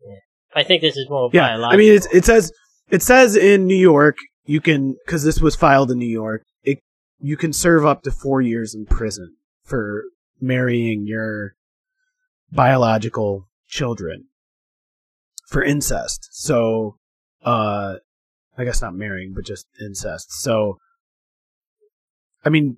Yeah. 0.04 0.16
I 0.56 0.64
think 0.64 0.82
this 0.82 0.98
is 0.98 1.08
more 1.08 1.30
Yeah, 1.32 1.50
biological. 1.50 1.74
I 1.74 1.78
mean, 1.78 1.94
it's, 1.94 2.08
it 2.08 2.26
says 2.26 2.52
it 2.90 3.04
says 3.04 3.36
in 3.36 3.68
New 3.68 3.76
York 3.76 4.18
you 4.46 4.60
can 4.60 4.96
because 5.06 5.24
this 5.24 5.40
was 5.40 5.56
filed 5.56 5.92
in 5.92 6.00
New 6.00 6.10
York. 6.10 6.44
It 6.64 6.80
you 7.20 7.38
can 7.38 7.54
serve 7.54 7.86
up 7.86 8.02
to 8.04 8.12
four 8.12 8.42
years 8.42 8.74
in 8.74 8.88
prison 8.88 9.36
for 9.64 10.06
marrying 10.42 11.06
your 11.06 11.54
biological 12.52 13.48
children 13.68 14.26
for 15.48 15.64
incest. 15.64 16.30
So, 16.32 16.98
uh, 17.44 17.96
I 18.58 18.64
guess 18.64 18.82
not 18.82 18.96
marrying, 18.96 19.34
but 19.34 19.46
just 19.46 19.68
incest. 19.84 20.32
So, 20.32 20.78
I 22.44 22.50
mean, 22.50 22.78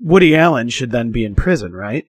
Woody 0.00 0.34
Allen 0.34 0.68
should 0.68 0.90
then 0.90 1.10
be 1.12 1.24
in 1.24 1.34
prison, 1.34 1.72
right? 1.72 2.06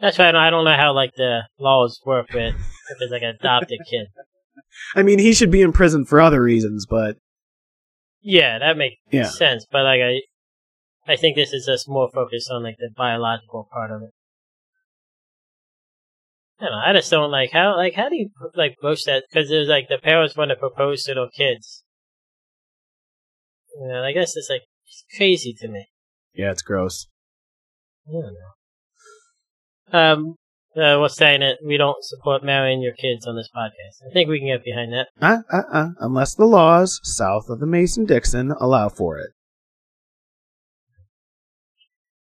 That's 0.00 0.18
why 0.18 0.28
I 0.28 0.32
don't, 0.32 0.40
I 0.42 0.50
don't 0.50 0.64
know 0.64 0.76
how 0.76 0.92
like 0.92 1.14
the 1.16 1.42
laws 1.58 2.00
work 2.04 2.26
with 2.34 2.54
if 2.54 2.98
it's 3.00 3.12
like 3.12 3.22
an 3.22 3.36
adopted 3.40 3.80
kid. 3.88 4.08
I 4.94 5.02
mean, 5.02 5.18
he 5.18 5.32
should 5.32 5.50
be 5.50 5.62
in 5.62 5.72
prison 5.72 6.04
for 6.04 6.20
other 6.20 6.42
reasons, 6.42 6.84
but 6.84 7.16
Yeah, 8.20 8.58
that 8.58 8.76
makes 8.76 8.96
Yeah. 9.10 9.24
sense. 9.28 9.66
But 9.70 9.84
like 9.84 10.00
I, 10.00 10.20
I 11.06 11.16
think 11.16 11.36
this 11.36 11.52
is 11.52 11.66
just 11.66 11.88
more 11.88 12.08
focused 12.12 12.50
on 12.50 12.62
like 12.62 12.76
the 12.78 12.90
biological 12.96 13.68
part 13.70 13.90
of 13.90 14.02
it. 14.02 14.10
I 16.60 16.64
don't 16.64 16.72
know. 16.72 16.82
I 16.86 16.92
just 16.92 17.10
don't 17.10 17.30
like 17.30 17.50
how 17.52 17.76
like 17.76 17.94
how 17.94 18.08
do 18.08 18.16
you 18.16 18.30
like 18.54 18.76
post 18.80 19.06
that? 19.06 19.24
Because 19.28 19.50
there's 19.50 19.68
like 19.68 19.88
the 19.88 19.98
parents 19.98 20.36
want 20.36 20.50
to 20.50 20.56
propose 20.56 21.02
to 21.04 21.14
their 21.14 21.28
kids. 21.28 21.82
You 23.80 23.88
know, 23.88 24.02
I 24.04 24.12
guess 24.12 24.36
it's 24.36 24.48
like 24.48 24.62
it's 24.86 25.04
crazy 25.16 25.54
to 25.60 25.68
me. 25.68 25.86
yeah, 26.34 26.50
it's 26.52 26.62
gross. 26.62 27.06
I 28.08 28.12
don't 28.12 28.34
know. 29.92 29.98
Um, 29.98 30.36
uh, 30.76 30.98
what's 30.98 31.16
saying 31.16 31.42
it? 31.42 31.58
We 31.64 31.76
don't 31.76 32.02
support 32.02 32.42
marrying 32.42 32.82
your 32.82 32.94
kids 32.94 33.26
on 33.26 33.36
this 33.36 33.48
podcast. 33.54 34.08
I 34.08 34.12
think 34.12 34.28
we 34.28 34.38
can 34.38 34.48
get 34.48 34.64
behind 34.64 34.92
that. 34.92 35.08
Uh, 35.20 35.42
uh, 35.52 35.62
uh, 35.72 35.88
unless 36.00 36.34
the 36.34 36.46
laws 36.46 37.00
south 37.02 37.48
of 37.48 37.60
the 37.60 37.66
Mason 37.66 38.04
Dixon 38.04 38.52
allow 38.52 38.88
for 38.88 39.18
it. 39.18 39.30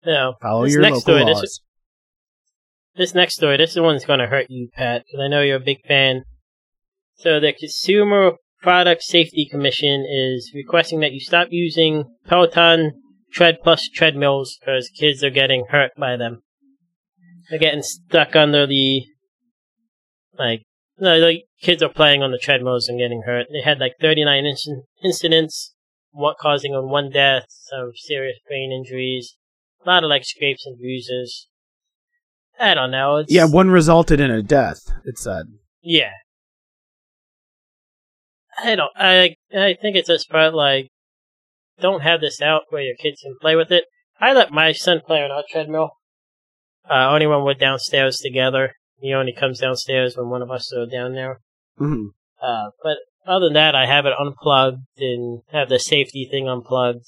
No, 0.05 0.33
Follow 0.41 0.65
this 0.65 0.73
your 0.73 0.81
next 0.81 0.93
local 0.93 1.01
story, 1.01 1.23
laws. 1.23 1.41
This, 1.41 1.59
this 2.95 3.15
next 3.15 3.35
story, 3.35 3.57
this 3.57 3.71
is 3.71 3.75
the 3.75 3.83
one 3.83 3.95
that's 3.95 4.05
going 4.05 4.19
to 4.19 4.27
hurt 4.27 4.47
you, 4.49 4.69
Pat, 4.73 5.03
because 5.05 5.23
I 5.23 5.27
know 5.27 5.41
you're 5.41 5.57
a 5.57 5.59
big 5.59 5.85
fan. 5.87 6.23
So 7.15 7.39
the 7.39 7.53
Consumer 7.53 8.33
Product 8.61 9.01
Safety 9.03 9.47
Commission 9.49 10.05
is 10.09 10.51
requesting 10.55 10.99
that 11.01 11.13
you 11.13 11.19
stop 11.19 11.47
using 11.51 12.05
Peloton 12.27 12.93
Tread 13.31 13.59
Plus 13.63 13.87
treadmills 13.89 14.57
because 14.59 14.89
kids 14.89 15.23
are 15.23 15.29
getting 15.29 15.65
hurt 15.69 15.91
by 15.97 16.17
them. 16.17 16.41
They're 17.49 17.59
getting 17.59 17.83
stuck 17.83 18.35
under 18.35 18.65
the 18.65 19.05
like 20.37 20.63
no, 20.97 21.17
like 21.17 21.43
kids 21.61 21.81
are 21.81 21.89
playing 21.89 22.21
on 22.23 22.31
the 22.31 22.37
treadmills 22.37 22.87
and 22.87 22.99
getting 22.99 23.23
hurt. 23.25 23.47
They 23.51 23.61
had 23.61 23.79
like 23.79 23.93
39 23.99 24.43
inc- 24.43 24.83
incidents 25.03 25.73
what 26.11 26.37
causing 26.37 26.73
on 26.73 26.89
one 26.89 27.09
death, 27.09 27.45
some 27.49 27.91
serious 27.95 28.37
brain 28.47 28.71
injuries, 28.71 29.37
a 29.83 29.89
lot 29.89 30.03
of 30.03 30.09
like 30.09 30.23
scrapes 30.25 30.65
and 30.65 30.77
bruises. 30.77 31.47
I 32.59 32.73
don't 32.73 32.91
know. 32.91 33.17
It's, 33.17 33.31
Yeah, 33.31 33.45
one 33.45 33.69
resulted 33.69 34.19
in 34.19 34.29
a 34.29 34.41
death. 34.43 34.79
It 35.05 35.17
said. 35.17 35.45
Yeah. 35.81 36.11
I 38.63 38.75
don't. 38.75 38.91
I 38.95 39.35
I 39.53 39.75
think 39.81 39.95
it's 39.95 40.07
just 40.09 40.29
about 40.29 40.53
like, 40.53 40.89
don't 41.79 42.01
have 42.01 42.21
this 42.21 42.41
out 42.41 42.63
where 42.69 42.81
your 42.83 42.95
kids 42.95 43.21
can 43.21 43.35
play 43.41 43.55
with 43.55 43.71
it. 43.71 43.85
I 44.19 44.33
let 44.33 44.51
my 44.51 44.71
son 44.71 45.01
play 45.05 45.23
on 45.23 45.31
our 45.31 45.43
treadmill. 45.49 45.91
Uh, 46.89 47.09
only 47.09 47.25
when 47.27 47.43
we're 47.43 47.53
downstairs 47.53 48.17
together. 48.17 48.73
He 48.99 49.13
only 49.13 49.33
comes 49.33 49.59
downstairs 49.59 50.15
when 50.15 50.29
one 50.29 50.41
of 50.43 50.51
us 50.51 50.71
are 50.73 50.85
down 50.85 51.13
there. 51.15 51.39
hmm 51.77 52.07
Uh, 52.41 52.69
but 52.83 52.97
other 53.25 53.45
than 53.47 53.53
that, 53.53 53.73
I 53.75 53.87
have 53.87 54.05
it 54.05 54.13
unplugged 54.19 54.81
and 54.97 55.41
have 55.51 55.69
the 55.69 55.79
safety 55.79 56.27
thing 56.29 56.47
unplugged. 56.47 57.05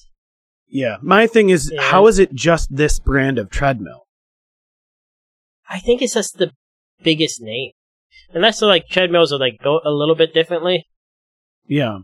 Yeah, 0.73 0.97
my 1.03 1.27
thing 1.27 1.51
is, 1.51 1.71
how 1.77 2.07
is 2.07 2.17
it 2.17 2.33
just 2.33 2.75
this 2.75 2.97
brand 2.97 3.37
of 3.37 3.51
treadmill? 3.51 4.07
I 5.69 5.79
think 5.79 6.01
it's 6.01 6.15
just 6.15 6.39
the 6.39 6.51
biggest 7.03 7.39
name. 7.39 7.73
Unless 8.33 8.59
the 8.59 8.65
like 8.65 8.87
treadmills 8.87 9.31
are 9.31 9.37
like 9.37 9.59
built 9.61 9.83
a 9.85 9.91
little 9.91 10.15
bit 10.15 10.33
differently. 10.33 10.87
Yeah. 11.67 11.99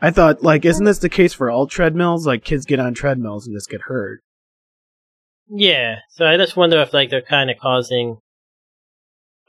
I 0.00 0.10
thought, 0.10 0.42
like, 0.42 0.64
isn't 0.64 0.86
this 0.86 1.00
the 1.00 1.10
case 1.10 1.34
for 1.34 1.50
all 1.50 1.66
treadmills? 1.66 2.26
Like, 2.26 2.44
kids 2.44 2.64
get 2.64 2.80
on 2.80 2.94
treadmills 2.94 3.46
and 3.46 3.54
just 3.54 3.68
get 3.68 3.82
hurt. 3.82 4.20
Yeah, 5.50 5.96
so 6.10 6.24
I 6.24 6.38
just 6.38 6.56
wonder 6.56 6.80
if 6.80 6.94
like 6.94 7.10
they're 7.10 7.20
kind 7.20 7.50
of 7.50 7.58
causing, 7.58 8.18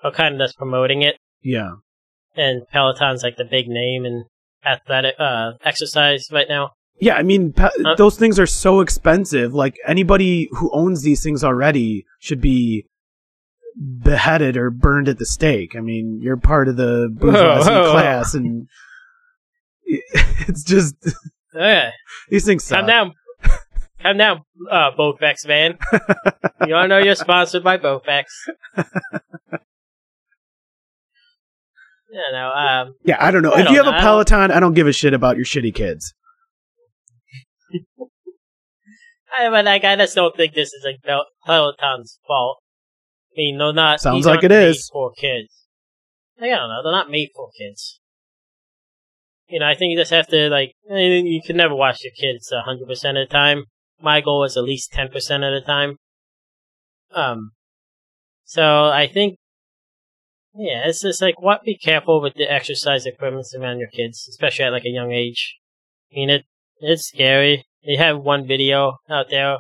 or 0.04 0.12
kind 0.12 0.36
of 0.36 0.42
just 0.42 0.58
promoting 0.58 1.02
it. 1.02 1.16
Yeah. 1.42 1.76
And 2.36 2.64
Peloton's 2.74 3.24
like 3.24 3.38
the 3.38 3.46
big 3.46 3.70
name 3.70 4.06
in 4.06 4.26
athletic 4.66 5.16
uh 5.18 5.54
exercise 5.64 6.28
right 6.32 6.48
now. 6.50 6.72
Yeah, 7.02 7.16
I 7.16 7.24
mean, 7.24 7.54
Uh, 7.58 7.70
those 7.98 8.18
things 8.18 8.40
are 8.40 8.46
so 8.46 8.82
expensive. 8.82 9.54
Like, 9.54 9.78
anybody 9.88 10.50
who 10.52 10.70
owns 10.74 11.02
these 11.02 11.24
things 11.24 11.44
already 11.44 12.06
should 12.20 12.42
be 12.42 12.86
beheaded 14.04 14.58
or 14.58 14.70
burned 14.70 15.08
at 15.08 15.18
the 15.18 15.26
stake. 15.26 15.76
I 15.78 15.80
mean, 15.80 16.20
you're 16.22 16.36
part 16.38 16.68
of 16.68 16.76
the 16.76 17.08
bourgeoisie 17.12 17.70
whoa, 17.70 17.84
whoa. 17.84 17.92
class, 17.92 18.34
and 18.34 18.68
it's 19.86 20.64
just 20.64 20.96
Yeah, 21.56 21.92
these 22.30 22.46
things 22.46 22.64
suck. 22.66 22.80
calm 22.80 22.88
down, 22.88 23.14
calm 24.02 24.18
down, 24.18 24.42
uh, 24.70 24.92
Bowflex 24.98 25.48
man. 25.48 25.78
you 26.68 26.76
all 26.76 26.88
know 26.90 26.98
you're 26.98 27.16
sponsored 27.16 27.64
by 27.64 27.78
Bowflex. 27.78 28.26
Yeah, 32.12 32.22
no, 32.32 32.52
um, 32.52 32.96
Yeah, 33.04 33.18
I 33.20 33.30
don't 33.30 33.44
know. 33.44 33.52
I 33.52 33.62
if 33.62 33.70
you 33.70 33.76
don't 33.76 33.86
have 33.86 33.94
a 33.94 33.98
know. 33.98 34.02
Peloton, 34.02 34.50
I 34.50 34.60
don't 34.60 34.74
give 34.74 34.88
a 34.88 34.92
shit 34.92 35.14
about 35.14 35.36
your 35.36 35.46
shitty 35.46 35.76
kids. 35.76 36.14
I, 39.38 39.50
but 39.50 39.66
like, 39.66 39.84
I 39.84 39.96
just 39.96 40.16
don't 40.16 40.36
think 40.36 40.54
this 40.54 40.74
is 40.74 40.84
like 40.84 41.02
Pel- 41.04 41.28
Peloton's 41.46 42.20
fault. 42.28 42.58
I 43.34 43.38
mean, 43.38 43.58
no, 43.58 43.72
not 43.72 44.02
Sounds 44.02 44.26
like 44.26 44.44
it 44.44 44.52
is. 44.52 44.90
for 44.92 45.12
kids. 45.14 45.68
Like, 46.40 46.52
I 46.52 46.56
don't 46.56 46.70
know, 46.70 46.82
they're 46.84 46.92
not 46.92 47.12
made 47.12 47.30
for 47.36 47.50
kids. 47.58 48.00
You 49.48 49.60
know, 49.60 49.68
I 49.68 49.76
think 49.76 49.92
you 49.92 49.98
just 49.98 50.12
have 50.12 50.28
to 50.28 50.50
like, 50.50 50.74
I 50.90 50.94
mean, 50.94 51.26
you 51.26 51.42
can 51.44 51.58
never 51.58 51.76
watch 51.76 52.04
your 52.04 52.14
kids 52.14 52.52
hundred 52.54 52.88
percent 52.88 53.18
of 53.18 53.28
the 53.28 53.34
time. 53.34 53.66
My 54.02 54.22
goal 54.22 54.44
is 54.44 54.56
at 54.56 54.64
least 54.64 54.92
ten 54.92 55.10
percent 55.10 55.44
of 55.44 55.52
the 55.54 55.66
time. 55.66 55.98
Um, 57.12 57.52
so 58.46 58.86
I 58.86 59.08
think, 59.08 59.38
yeah, 60.56 60.84
it's 60.86 61.02
just 61.02 61.22
like, 61.22 61.42
what? 61.42 61.64
Be 61.64 61.78
careful 61.78 62.22
with 62.22 62.36
the 62.36 62.52
exercise 62.52 63.06
equipment 63.08 63.48
around 63.60 63.80
your 63.80 63.90
kids, 63.90 64.28
especially 64.30 64.66
at 64.66 64.72
like 64.72 64.86
a 64.86 64.90
young 64.90 65.12
age. 65.12 65.58
I 66.12 66.16
mean, 66.16 66.30
it 66.30 66.46
it's 66.80 67.08
scary. 67.08 67.66
They 67.86 67.96
have 67.96 68.20
one 68.20 68.48
video 68.48 68.98
out 69.10 69.28
there 69.30 69.58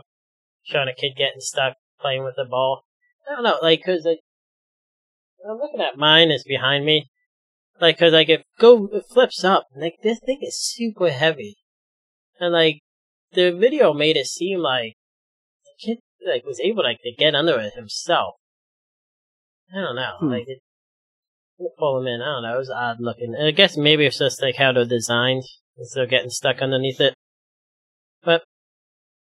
showing 0.63 0.87
a 0.87 0.93
kid 0.93 1.13
getting 1.17 1.39
stuck 1.39 1.75
playing 1.99 2.23
with 2.23 2.35
the 2.35 2.45
ball. 2.45 2.83
I 3.29 3.35
don't 3.35 3.43
know, 3.43 3.59
like, 3.61 3.83
cause 3.85 4.03
like, 4.05 4.19
I'm 5.47 5.57
looking 5.57 5.81
at 5.81 5.97
mine 5.97 6.31
is 6.31 6.43
behind 6.43 6.85
me. 6.85 7.09
Like, 7.79 7.97
cause 7.97 8.13
like 8.13 8.29
it 8.29 8.43
go, 8.59 8.87
it 8.91 9.05
flips 9.11 9.43
up. 9.43 9.67
Like, 9.75 9.95
this 10.03 10.19
thing 10.19 10.39
is 10.41 10.59
super 10.59 11.09
heavy. 11.09 11.55
And 12.39 12.53
like, 12.53 12.79
the 13.33 13.51
video 13.51 13.93
made 13.93 14.17
it 14.17 14.27
seem 14.27 14.59
like 14.59 14.95
the 15.65 15.85
kid, 15.85 15.97
like, 16.25 16.45
was 16.45 16.59
able, 16.59 16.83
like, 16.83 16.99
to 17.03 17.11
get 17.17 17.35
under 17.35 17.59
it 17.59 17.73
himself. 17.73 18.35
I 19.71 19.81
don't 19.81 19.95
know, 19.95 20.15
Hmm. 20.19 20.31
like, 20.31 20.47
it, 20.47 20.59
pull 21.77 21.99
him 21.99 22.07
in, 22.07 22.21
I 22.21 22.25
don't 22.25 22.43
know, 22.43 22.55
it 22.55 22.59
was 22.59 22.69
odd 22.69 22.97
looking. 22.99 23.35
I 23.35 23.51
guess 23.51 23.77
maybe 23.77 24.05
it's 24.05 24.19
just 24.19 24.41
like 24.41 24.55
how 24.55 24.71
they're 24.71 24.85
designed, 24.85 25.43
instead 25.79 26.03
of 26.03 26.09
getting 26.09 26.29
stuck 26.29 26.61
underneath 26.61 27.01
it. 27.01 27.13
But, 28.23 28.43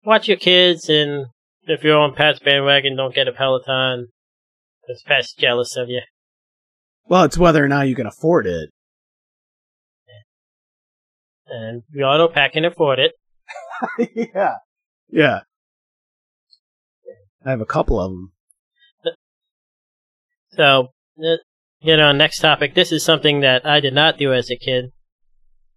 watch 0.05 0.27
your 0.27 0.37
kids, 0.37 0.87
and 0.87 1.27
if 1.63 1.83
you're 1.83 1.97
on 1.97 2.15
Pat's 2.15 2.39
bandwagon, 2.39 2.95
don't 2.95 3.15
get 3.15 3.27
a 3.27 3.31
Peloton. 3.31 4.09
Because 4.81 5.03
Pat's 5.03 5.33
jealous 5.33 5.75
of 5.77 5.89
you. 5.89 6.01
Well, 7.05 7.23
it's 7.23 7.37
whether 7.37 7.63
or 7.63 7.67
not 7.67 7.87
you 7.87 7.95
can 7.95 8.07
afford 8.07 8.47
it. 8.47 8.69
And 11.47 11.83
we 11.93 12.01
all 12.01 12.17
know 12.17 12.27
Pat 12.27 12.53
can 12.53 12.65
afford 12.65 12.99
it. 12.99 13.11
yeah. 14.33 14.55
Yeah. 15.09 15.39
I 17.45 17.49
have 17.49 17.61
a 17.61 17.65
couple 17.65 17.99
of 17.99 18.11
them. 18.11 18.31
So, 20.51 20.89
uh, 21.19 21.37
you 21.81 21.97
know, 21.97 22.11
next 22.11 22.39
topic. 22.39 22.75
This 22.75 22.91
is 22.91 23.03
something 23.03 23.41
that 23.41 23.65
I 23.65 23.79
did 23.79 23.93
not 23.93 24.17
do 24.17 24.33
as 24.33 24.49
a 24.49 24.55
kid. 24.55 24.92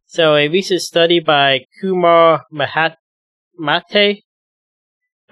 So, 0.07 0.37
a 0.37 0.49
recent 0.49 0.83
study 0.83 1.21
by 1.21 1.66
Kumar 1.81 2.45
Mahat- 2.53 2.97
Mehta 3.59 4.16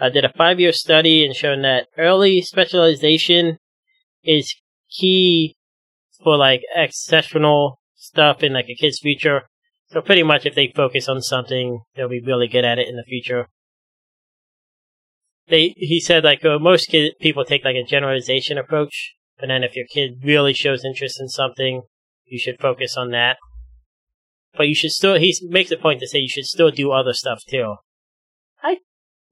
uh, 0.01 0.09
did 0.09 0.25
a 0.25 0.33
five 0.33 0.59
year 0.59 0.73
study 0.73 1.25
and 1.25 1.35
shown 1.35 1.63
that 1.63 1.87
early 1.97 2.43
specialization 2.43 3.59
is 4.25 4.55
key 4.91 5.57
for 6.23 6.37
like 6.37 6.63
exceptional 6.75 7.79
stuff 7.95 8.43
in 8.43 8.53
like 8.53 8.69
a 8.69 8.75
kid's 8.75 8.99
future. 8.99 9.43
So 9.87 10.01
pretty 10.01 10.23
much 10.23 10.45
if 10.45 10.55
they 10.55 10.73
focus 10.75 11.09
on 11.09 11.23
something, 11.23 11.83
they'll 11.95 12.09
be 12.09 12.21
really 12.21 12.49
good 12.49 12.65
at 12.65 12.79
it 12.79 12.89
in 12.89 12.97
the 12.97 13.05
future. 13.05 13.47
They, 15.47 15.75
he 15.77 16.01
said 16.01 16.25
like 16.25 16.45
uh, 16.45 16.59
most 16.59 16.89
kid, 16.89 17.15
people 17.21 17.45
take 17.45 17.65
like 17.65 17.77
a 17.77 17.85
generalization 17.85 18.59
approach, 18.59 19.15
but 19.39 19.47
then 19.47 19.63
if 19.63 19.77
your 19.77 19.87
kid 19.87 20.23
really 20.25 20.55
shows 20.55 20.85
interest 20.85 21.21
in 21.21 21.29
something, 21.29 21.83
you 22.25 22.39
should 22.39 22.59
focus 22.59 22.97
on 22.97 23.11
that. 23.11 23.37
But 24.57 24.69
you 24.69 24.75
should 24.75 24.93
still, 24.93 25.19
he 25.19 25.37
makes 25.49 25.71
a 25.71 25.77
point 25.77 26.01
to 26.01 26.07
say 26.07 26.19
you 26.19 26.29
should 26.29 26.45
still 26.45 26.71
do 26.71 26.93
other 26.93 27.13
stuff 27.13 27.43
too. 27.49 27.77
I 28.63 28.79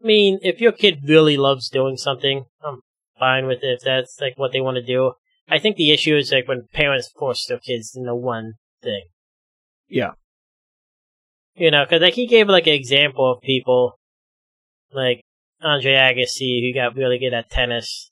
mean, 0.04 0.40
if 0.42 0.60
your 0.60 0.72
kid 0.72 1.00
really 1.06 1.36
loves 1.36 1.68
doing 1.68 1.96
something, 1.96 2.46
I'm 2.64 2.80
fine 3.18 3.46
with 3.46 3.62
it 3.62 3.78
if 3.78 3.80
that's 3.82 4.20
like 4.20 4.34
what 4.36 4.52
they 4.52 4.60
want 4.60 4.76
to 4.76 4.82
do. 4.82 5.12
I 5.48 5.60
think 5.60 5.76
the 5.76 5.92
issue 5.92 6.16
is 6.16 6.32
like 6.32 6.48
when 6.48 6.66
parents 6.72 7.10
force 7.16 7.46
their 7.46 7.58
kids 7.58 7.92
into 7.94 8.14
one 8.14 8.54
thing. 8.82 9.04
Yeah. 9.88 10.12
You 11.54 11.70
know, 11.70 11.84
because 11.84 12.02
like 12.02 12.14
he 12.14 12.26
gave 12.26 12.48
like 12.48 12.66
an 12.66 12.72
example 12.72 13.30
of 13.30 13.42
people 13.42 13.98
like 14.92 15.20
Andre 15.62 15.92
Agassi 15.92 16.62
who 16.62 16.74
got 16.74 16.96
really 16.96 17.18
good 17.18 17.34
at 17.34 17.50
tennis 17.50 18.10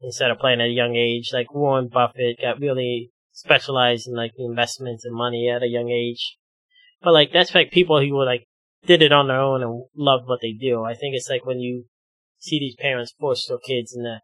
instead 0.00 0.30
of 0.30 0.38
playing 0.38 0.60
at 0.60 0.68
a 0.68 0.72
young 0.72 0.96
age. 0.96 1.30
Like 1.32 1.52
Warren 1.52 1.88
Buffett 1.88 2.40
got 2.40 2.60
really 2.60 3.10
specialized 3.32 4.08
in 4.08 4.14
like 4.14 4.32
the 4.36 4.46
investments 4.46 5.04
and 5.04 5.14
money 5.14 5.50
at 5.50 5.62
a 5.62 5.68
young 5.68 5.90
age. 5.90 6.38
But 7.02 7.12
like 7.12 7.32
that's 7.32 7.54
like 7.54 7.70
people 7.70 8.00
who 8.00 8.14
were 8.14 8.24
like 8.24 8.46
did 8.86 9.02
it 9.02 9.12
on 9.12 9.28
their 9.28 9.40
own 9.40 9.62
and 9.62 9.84
loved 9.96 10.28
what 10.28 10.40
they 10.40 10.52
do. 10.52 10.84
I 10.84 10.94
think 10.94 11.14
it's 11.14 11.28
like 11.28 11.44
when 11.44 11.60
you 11.60 11.84
see 12.38 12.58
these 12.58 12.76
parents 12.76 13.14
force 13.18 13.46
their 13.46 13.58
kids 13.58 13.94
into 13.94 14.20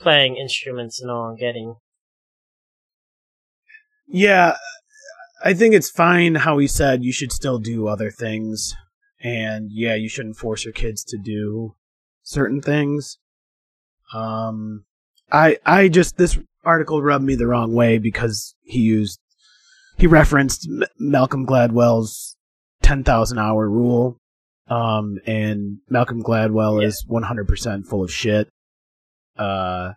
playing 0.00 0.36
instruments 0.36 1.00
and 1.00 1.10
all 1.10 1.28
and 1.28 1.38
getting 1.38 1.76
Yeah, 4.06 4.56
I 5.42 5.54
think 5.54 5.74
it's 5.74 5.90
fine 5.90 6.36
how 6.36 6.58
he 6.58 6.66
said 6.66 7.04
you 7.04 7.12
should 7.12 7.32
still 7.32 7.58
do 7.58 7.86
other 7.86 8.10
things, 8.10 8.74
and 9.22 9.70
yeah, 9.70 9.94
you 9.94 10.08
shouldn't 10.08 10.36
force 10.36 10.64
your 10.64 10.72
kids 10.72 11.04
to 11.04 11.18
do 11.18 11.74
certain 12.22 12.60
things. 12.60 13.18
Um, 14.12 14.84
I 15.30 15.58
I 15.64 15.88
just 15.88 16.16
this 16.16 16.38
article 16.64 17.02
rubbed 17.02 17.24
me 17.24 17.34
the 17.34 17.46
wrong 17.46 17.74
way 17.74 17.98
because 17.98 18.54
he 18.62 18.80
used 18.80 19.20
he 19.96 20.06
referenced 20.06 20.66
M- 20.68 20.84
Malcolm 20.98 21.46
Gladwell's 21.46 22.36
ten 22.82 23.04
thousand 23.04 23.38
hour 23.38 23.68
rule, 23.68 24.18
um, 24.68 25.18
and 25.26 25.78
Malcolm 25.88 26.22
Gladwell 26.22 26.80
Yeah. 26.82 26.88
is 26.88 27.04
one 27.06 27.22
hundred 27.24 27.48
percent 27.48 27.86
full 27.86 28.02
of 28.02 28.10
shit. 28.12 28.48
Uh, 29.36 29.92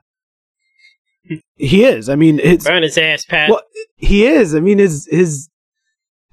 he 1.56 1.84
is. 1.84 2.08
I 2.10 2.16
mean, 2.16 2.40
it's 2.40 2.66
burn 2.66 2.84
his 2.84 2.98
ass, 2.98 3.26
Pat. 3.26 3.50
well, 3.50 3.62
he 3.98 4.26
is. 4.26 4.56
I 4.56 4.60
mean, 4.60 4.78
his 4.78 5.08
his 5.12 5.50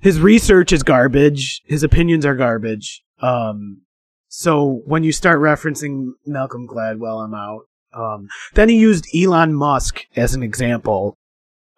his 0.01 0.21
research 0.21 0.73
is 0.73 0.83
garbage. 0.83 1.63
His 1.67 1.83
opinions 1.83 2.25
are 2.25 2.35
garbage. 2.37 3.03
Um, 3.21 3.83
so 4.29 4.83
when 4.85 5.03
you 5.03 5.13
start 5.13 5.41
referencing 5.41 6.11
Malcolm 6.27 6.69
Gladwell, 6.69 7.25
I'm 7.25 7.35
out. 7.35 7.63
Um, 7.93 8.29
then 8.55 8.69
he 8.69 8.77
used 8.77 9.07
Elon 9.15 9.55
Musk 9.55 10.03
as 10.17 10.35
an 10.35 10.43
example 10.43 11.17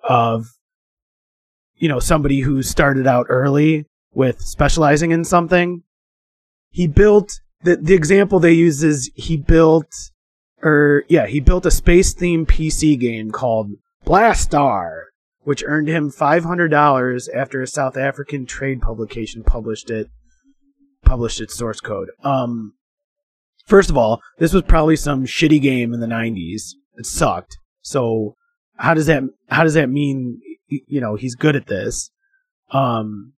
of, 0.02 0.46
you 1.76 1.88
know, 1.88 2.00
somebody 2.00 2.40
who 2.40 2.62
started 2.62 3.06
out 3.06 3.26
early 3.28 3.86
with 4.12 4.40
specializing 4.40 5.10
in 5.12 5.24
something. 5.24 5.82
He 6.70 6.86
built 6.86 7.40
the 7.62 7.76
the 7.76 7.94
example 7.94 8.40
they 8.40 8.52
use 8.52 8.82
is 8.82 9.10
he 9.14 9.36
built 9.36 9.92
or 10.62 11.04
yeah, 11.08 11.26
he 11.26 11.40
built 11.40 11.66
a 11.66 11.70
space 11.70 12.14
themed 12.14 12.46
PC 12.46 12.98
game 12.98 13.30
called 13.30 13.70
Blastar, 14.04 15.02
which 15.42 15.62
earned 15.66 15.88
him 15.88 16.10
five 16.10 16.44
hundred 16.44 16.68
dollars 16.68 17.28
after 17.28 17.62
a 17.62 17.66
South 17.66 17.96
African 17.96 18.46
trade 18.46 18.80
publication 18.80 19.44
published 19.44 19.90
it 19.90 20.08
published 21.04 21.40
its 21.40 21.54
source 21.54 21.80
code. 21.80 22.08
Um 22.24 22.74
first 23.66 23.90
of 23.90 23.96
all, 23.96 24.20
this 24.38 24.52
was 24.52 24.62
probably 24.62 24.96
some 24.96 25.26
shitty 25.26 25.60
game 25.60 25.92
in 25.92 26.00
the 26.00 26.06
nineties. 26.06 26.74
It 26.96 27.06
sucked. 27.06 27.58
So 27.82 28.34
how 28.76 28.94
does 28.94 29.06
that 29.06 29.22
how 29.48 29.62
does 29.62 29.74
that 29.74 29.90
mean 29.90 30.40
you 30.68 31.00
know 31.00 31.16
he's 31.16 31.34
good 31.34 31.56
at 31.56 31.66
this? 31.66 32.10
Um 32.70 33.32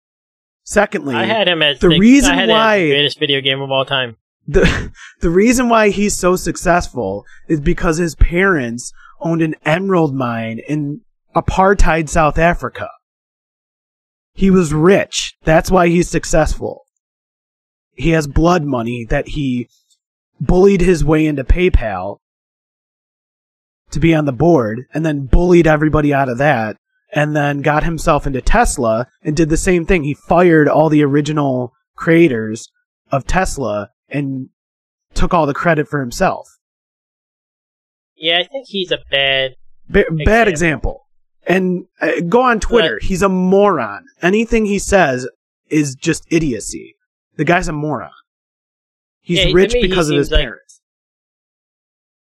secondly 0.64 1.14
I 1.14 1.25
had 1.25 1.49
him 1.49 1.62
as 1.62 1.79
the 1.81 1.88
reason 1.88 2.33
I 2.33 2.35
had 2.35 2.49
why- 2.49 2.79
the 2.81 2.91
greatest 2.91 3.19
video 3.19 3.41
game 3.41 3.61
of 3.61 3.71
all 3.71 3.85
time. 3.85 4.17
the 4.47 4.93
the 5.21 5.31
reason 5.31 5.69
why 5.69 5.91
he's 5.91 6.17
so 6.17 6.37
successful 6.37 7.25
is 7.49 7.61
because 7.61 7.99
his 7.99 8.14
parents 8.14 8.93
owned 9.21 9.43
an 9.43 9.55
emerald 9.64 10.14
mine 10.14 10.61
in 10.69 11.01
apartheid 11.35 12.09
South 12.09 12.38
Africa. 12.38 12.88
He 14.35 14.51
was 14.51 14.73
rich. 14.73 15.35
That's 15.43 15.71
why 15.71 15.88
he's 15.88 16.09
successful. 16.09 16.85
He 17.95 18.11
has 18.11 18.29
blood 18.29 18.62
money 18.62 19.05
that 19.11 19.29
he 19.29 19.69
bullied 20.41 20.81
his 20.81 21.05
way 21.05 21.27
into 21.27 21.43
PayPal 21.43 22.19
to 23.91 23.99
be 23.99 24.14
on 24.14 24.27
the 24.27 24.33
board 24.33 24.85
and 24.95 25.05
then 25.05 25.27
bullied 25.27 25.67
everybody 25.67 26.14
out 26.14 26.29
of 26.29 26.38
that 26.38 26.77
and 27.12 27.35
then 27.37 27.62
got 27.62 27.85
himself 27.85 28.27
into 28.27 28.40
Tesla 28.40 29.07
and 29.23 29.37
did 29.37 29.49
the 29.49 29.57
same 29.57 29.87
thing. 29.87 30.05
He 30.05 30.14
fired 30.14 30.68
all 30.68 30.88
the 30.88 31.03
original 31.05 31.73
creators 31.97 32.68
of 33.11 33.27
Tesla 33.27 33.90
and 34.09 34.49
took 35.14 35.33
all 35.35 35.47
the 35.47 35.55
credit 35.55 35.88
for 35.88 36.01
himself. 36.01 36.49
Yeah, 38.16 38.38
I 38.38 38.44
think 38.47 38.66
he's 38.68 38.90
a 38.92 38.99
bad. 39.11 39.53
Ba- 39.88 40.05
bad 40.25 40.49
example. 40.49 41.07
And 41.47 41.87
uh, 42.01 42.21
go 42.29 42.42
on 42.42 42.61
Twitter. 42.61 42.99
He's 43.01 43.23
a 43.23 43.29
moron. 43.29 44.05
Anything 44.21 44.66
he 44.66 44.79
says 44.79 45.27
is 45.71 45.94
just 45.94 46.27
idiocy. 46.31 46.97
The 47.37 47.44
guy's 47.44 47.68
a 47.68 47.73
moron. 47.73 48.11
He's 49.21 49.44
Yeah, 49.44 49.53
rich 49.53 49.73
me, 49.75 49.83
because 49.83 50.11
of 50.11 50.16
his 50.18 50.31
like- 50.31 50.40
parents. 50.42 50.81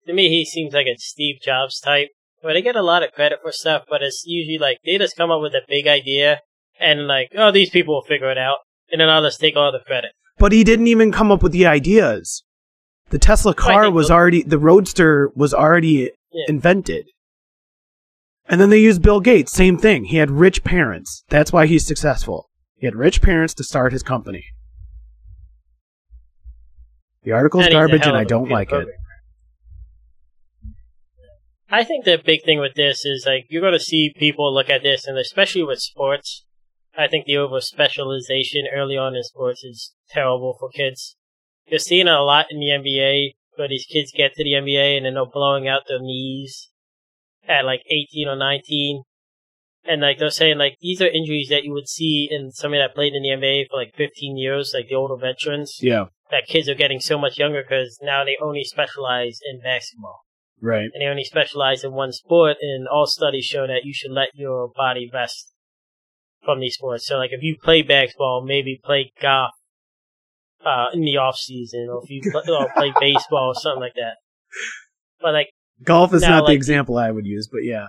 To 0.07 0.13
me, 0.13 0.29
he 0.29 0.45
seems 0.45 0.73
like 0.73 0.88
a 0.88 0.97
Steve 0.97 1.41
Jobs 1.43 1.79
type, 1.79 2.10
where 2.41 2.54
they 2.54 2.62
get 2.62 2.75
a 2.75 2.82
lot 2.82 3.04
of 3.04 3.12
credit 3.13 3.39
for 3.41 3.51
stuff, 3.51 3.84
but 3.89 4.01
it's 4.01 4.23
usually 4.25 4.58
like 4.58 4.77
they 4.86 4.97
just 4.97 5.15
come 5.15 5.32
up 5.32 5.41
with 5.41 5.54
a 5.54 5.62
big 5.67 5.88
idea 5.88 6.39
and 6.80 7.08
like, 7.08 7.30
oh, 7.38 7.51
these 7.51 7.69
people 7.69 7.95
will 7.95 8.01
figure 8.04 8.32
it 8.32 8.38
out, 8.38 8.58
and 8.91 8.99
then 9.01 9.10
I'll 9.10 9.21
just 9.23 9.39
take 9.39 9.56
all 9.56 9.71
the 9.71 9.80
credit. 9.80 10.12
But 10.38 10.51
he 10.51 10.63
didn't 10.63 10.88
even 10.88 11.12
come 11.12 11.32
up 11.32 11.43
with 11.43 11.51
the 11.51 11.65
ideas. 11.67 12.43
The 13.10 13.19
Tesla 13.19 13.54
car 13.54 13.91
was 13.91 14.08
the- 14.08 14.13
already, 14.13 14.41
the 14.43 14.58
Roadster 14.58 15.30
was 15.36 15.54
already 15.54 16.12
Yeah. 16.32 16.45
invented. 16.47 17.08
And 18.47 18.60
then 18.60 18.69
they 18.69 18.80
used 18.80 19.01
Bill 19.01 19.19
Gates, 19.19 19.51
same 19.51 19.77
thing. 19.77 20.06
He 20.06 20.17
had 20.17 20.32
rich 20.32 20.63
parents. 20.63 21.23
That's 21.30 21.54
why 21.54 21.67
he's 21.67 21.86
successful. 21.86 22.49
He 22.75 22.88
had 22.88 22.95
rich 22.95 23.21
parents 23.21 23.54
to 23.56 23.63
start 23.63 23.91
his 23.93 24.01
company. 24.04 24.45
The 27.23 27.32
article's 27.34 27.67
garbage 27.69 28.08
and 28.08 28.17
I 28.17 28.23
don't 28.23 28.49
like 28.49 28.71
it. 28.71 28.88
I 31.73 31.86
think 31.86 32.03
the 32.03 32.21
big 32.23 32.43
thing 32.43 32.60
with 32.60 32.73
this 32.75 33.05
is 33.05 33.23
like 33.25 33.45
you're 33.49 33.62
going 33.62 33.71
to 33.71 33.79
see 33.79 34.13
people 34.13 34.53
look 34.53 34.69
at 34.69 34.84
this, 34.84 35.07
and 35.07 35.17
especially 35.17 35.63
with 35.63 35.79
sports, 35.79 36.43
I 36.97 37.07
think 37.07 37.25
the 37.25 37.38
over 37.38 37.62
specialization 37.62 38.67
early 38.75 38.97
on 38.97 39.15
in 39.15 39.23
sports 39.23 39.63
is 39.63 39.93
terrible 40.10 40.57
for 40.60 40.69
kids. 40.69 41.15
You're 41.65 41.79
seeing 41.79 42.07
it 42.07 42.13
a 42.13 42.21
lot 42.21 42.47
in 42.49 42.60
the 42.60 42.67
NBA, 42.67 43.36
where 43.55 43.69
these 43.69 43.86
kids 43.86 44.12
get 44.12 44.34
to 44.34 44.43
the 44.43 44.51
NBA 44.51 44.97
and 44.97 45.05
then 45.05 45.13
they're 45.13 45.25
blowing 45.25 45.69
out 45.69 45.84
their 45.88 46.01
knees 46.01 46.69
at 47.47 47.63
like 47.63 47.84
18 47.89 48.27
or 48.27 48.36
19. 48.36 49.03
And 49.86 50.01
like 50.01 50.19
they're 50.19 50.29
saying, 50.29 50.57
like 50.57 50.75
these 50.81 51.01
are 51.01 51.07
injuries 51.07 51.47
that 51.49 51.63
you 51.63 51.71
would 51.71 51.88
see 51.88 52.27
in 52.29 52.51
somebody 52.51 52.84
that 52.84 52.93
played 52.93 53.13
in 53.13 53.23
the 53.23 53.29
NBA 53.29 53.69
for 53.69 53.77
like 53.77 53.95
15 53.95 54.38
years, 54.38 54.73
like 54.73 54.89
the 54.89 54.95
older 54.95 55.15
veterans 55.15 55.77
Yeah, 55.81 56.07
that 56.31 56.47
kids 56.47 56.67
are 56.67 56.75
getting 56.75 56.99
so 56.99 57.17
much 57.17 57.39
younger 57.39 57.63
because 57.63 57.97
now 58.01 58.25
they 58.25 58.38
only 58.41 58.65
specialize 58.65 59.39
in 59.49 59.62
basketball 59.62 60.25
right. 60.62 60.89
and 60.93 61.02
they 61.02 61.06
only 61.06 61.24
specialize 61.24 61.84
in 61.84 61.93
one 61.93 62.12
sport. 62.12 62.58
And 62.62 62.88
all 62.88 63.06
studies 63.06 63.45
show 63.45 63.67
that 63.67 63.82
you 63.84 63.93
should 63.93 64.12
let 64.12 64.30
your 64.34 64.69
body 64.76 65.10
rest 65.13 65.54
from 66.43 66.60
these 66.60 66.76
sports. 66.76 67.08
So, 67.08 67.17
like 67.17 67.32
if 67.32 67.43
you 67.43 67.58
play 67.62 67.82
basketball, 67.82 68.43
maybe 68.45 68.80
play 68.84 69.12
golf 69.21 69.52
uh, 70.65 70.88
in 70.93 71.02
the 71.02 71.17
off 71.17 71.38
season, 71.38 71.88
or 71.89 72.02
if 72.04 72.10
you 72.10 72.21
play, 72.32 72.43
or 72.47 72.69
play 72.76 72.93
baseball 73.00 73.50
or 73.50 73.56
something 73.56 73.82
like 73.82 73.95
that. 73.95 74.15
But 75.21 75.34
like 75.34 75.50
Golf 75.84 76.13
is 76.13 76.21
Now, 76.21 76.39
not 76.39 76.47
the 76.47 76.54
example 76.54 76.97
I 76.97 77.10
would 77.10 77.26
use, 77.26 77.47
but 77.52 77.63
yeah, 77.63 77.88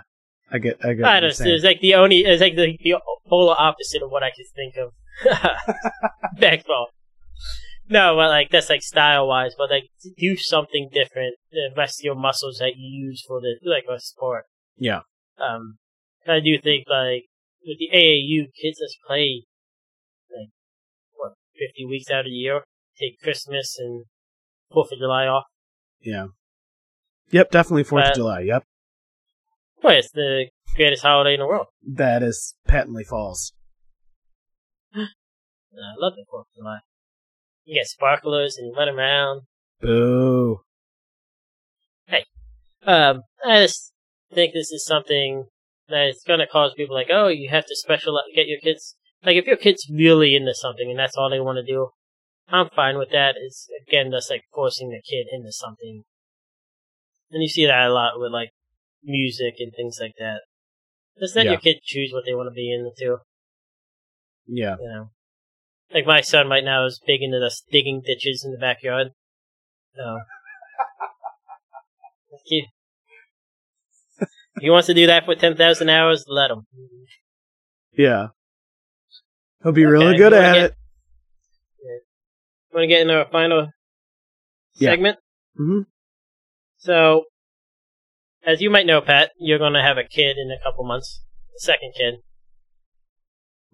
I 0.51 0.59
get, 0.59 0.79
I 0.85 0.95
get. 0.95 1.05
I 1.05 1.21
don't 1.21 1.39
know, 1.39 1.47
it's 1.47 1.65
like 1.65 1.81
the 1.81 1.95
only, 1.95 2.21
it's 2.21 2.41
like 2.41 2.57
the, 2.57 2.77
the 2.83 2.95
polar 3.29 3.55
opposite 3.59 4.03
of 4.03 4.11
what 4.11 4.23
I 4.23 4.31
could 4.31 4.47
think 4.55 4.77
of 4.77 4.93
basketball. 6.39 6.89
No, 7.93 8.17
but 8.17 8.29
like 8.29 8.51
that's 8.51 8.71
like 8.71 8.83
style 8.83 9.29
wise, 9.29 9.55
but 9.57 9.71
like 9.71 9.85
do 10.19 10.37
something 10.37 10.89
different. 10.93 11.35
The 11.51 11.71
rest 11.77 12.01
of 12.01 12.05
your 12.05 12.15
muscles 12.15 12.57
that 12.59 12.73
you 12.77 12.89
use 13.09 13.23
for 13.27 13.41
the 13.41 13.57
like 13.65 13.85
a 13.91 14.01
sport. 14.01 14.45
Yeah, 14.77 15.01
Um, 15.39 15.79
I 16.27 16.41
do 16.41 16.59
think 16.59 16.87
like 16.89 17.25
with 17.67 17.79
the 17.79 17.91
AAU, 17.95 18.47
kids 18.61 18.79
just 18.81 18.97
play 19.07 19.45
like 20.31 20.49
what 21.15 21.33
fifty 21.59 21.85
weeks 21.85 22.11
out 22.11 22.21
of 22.21 22.25
the 22.27 22.31
year. 22.31 22.63
Take 22.99 23.21
Christmas 23.21 23.77
and 23.79 24.05
Fourth 24.73 24.91
of 24.93 24.99
July 24.99 25.27
off. 25.27 25.45
yeah. 26.01 26.27
Yep, 27.31 27.51
definitely 27.51 27.85
Fourth 27.85 28.09
of 28.09 28.15
July. 28.15 28.41
Yep, 28.41 28.65
Well, 29.83 29.97
it's 29.97 30.11
the 30.11 30.47
greatest 30.77 31.03
holiday 31.03 31.35
in 31.35 31.41
the 31.41 31.47
world. 31.47 31.67
that 31.87 32.23
is 32.23 32.55
patently 32.67 33.05
false. 33.05 33.53
I 34.95 35.07
love 35.99 36.13
the 36.17 36.25
Fourth 36.31 36.47
of 36.53 36.57
July. 36.57 36.79
You 37.65 37.81
get 37.81 37.87
sparklers 37.87 38.57
and 38.57 38.69
you 38.69 38.75
run 38.77 38.89
around. 38.89 39.43
Boo. 39.81 40.61
Um, 42.85 43.23
I 43.47 43.63
just 43.63 43.93
think 44.33 44.53
this 44.53 44.73
is 44.73 44.85
something 44.85 45.47
that 45.89 46.09
is 46.09 46.25
going 46.27 46.41
to 46.41 46.47
cause 46.47 46.75
people 46.77 46.97
like, 46.97 47.11
oh, 47.11 47.29
you 47.29 47.49
have 47.51 47.67
to 47.67 47.77
special 47.77 48.21
get 48.35 48.49
your 48.49 48.59
kids. 48.61 48.97
Like, 49.25 49.37
if 49.37 49.47
your 49.47 49.57
kid's 49.57 49.89
really 49.89 50.35
into 50.35 50.55
something 50.55 50.91
and 50.91 50.99
that's 50.99 51.17
all 51.17 51.31
they 51.31 51.41
want 51.41 51.65
to 51.65 51.73
do, 51.73 51.91
I'm 52.49 52.71
fine 52.75 52.99
with 52.99 53.11
that. 53.13 53.37
It's 53.39 53.69
again 53.87 54.11
just 54.11 54.31
like 54.31 54.43
forcing 54.53 54.91
the 54.91 55.01
kid 55.01 55.27
into 55.33 55.53
something, 55.53 56.03
and 57.31 57.43
you 57.43 57.49
see 57.49 57.67
that 57.67 57.87
a 57.87 57.93
lot 57.93 58.15
with 58.19 58.33
like 58.33 58.51
music 59.03 59.55
and 59.59 59.73
things 59.75 59.99
like 60.01 60.15
that. 60.19 60.41
Just 61.21 61.37
let 61.37 61.45
Yeah. 61.45 61.53
your 61.53 61.61
kid 61.61 61.77
choose 61.85 62.13
what 62.13 62.25
they 62.27 62.35
want 62.35 62.49
to 62.49 62.55
be 62.55 62.73
into. 62.73 63.19
Yeah, 64.47 64.77
You 64.81 64.89
know, 64.89 65.11
like 65.95 66.07
my 66.07 66.21
son 66.21 66.49
right 66.49 66.65
now 66.65 66.87
is 66.87 67.01
big 67.07 67.23
into 67.23 67.39
this 67.39 67.63
digging 67.71 68.03
ditches 68.05 68.43
in 68.45 68.53
the 68.53 68.59
backyard. 68.59 69.09
So, 69.97 70.19
he, 72.45 72.67
he 74.61 74.71
wants 74.71 74.87
to 74.87 74.95
do 74.95 75.07
that 75.07 75.25
for 75.25 75.35
ten 75.35 75.57
thousand 75.57 75.89
hours, 75.91 76.25
let 76.29 76.51
him. 76.51 76.67
yeah. 77.97 78.29
He'll 79.63 79.73
be 79.73 79.85
really 79.85 80.17
good 80.17 80.33
at 80.33 80.55
get- 80.55 80.65
it. 80.71 80.75
Want 82.75 82.85
to 82.85 82.87
get 82.89 83.03
into 83.03 83.15
our 83.15 83.27
final 83.31 83.69
Yeah. 84.77 84.91
segment? 84.93 85.19
hmm 85.57 85.81
So, 86.79 87.25
as 88.47 88.63
you 88.63 88.71
might 88.71 88.87
know, 88.87 89.03
Pat, 89.03 89.31
you're 89.39 89.59
going 89.59 89.75
to 89.75 89.83
have 89.83 89.99
a 89.99 90.05
kid 90.05 90.37
in 90.39 90.51
a 90.51 90.59
couple 90.65 90.85
months, 90.85 91.21
a 91.55 91.61
second 91.61 91.93
kid. 91.97 92.15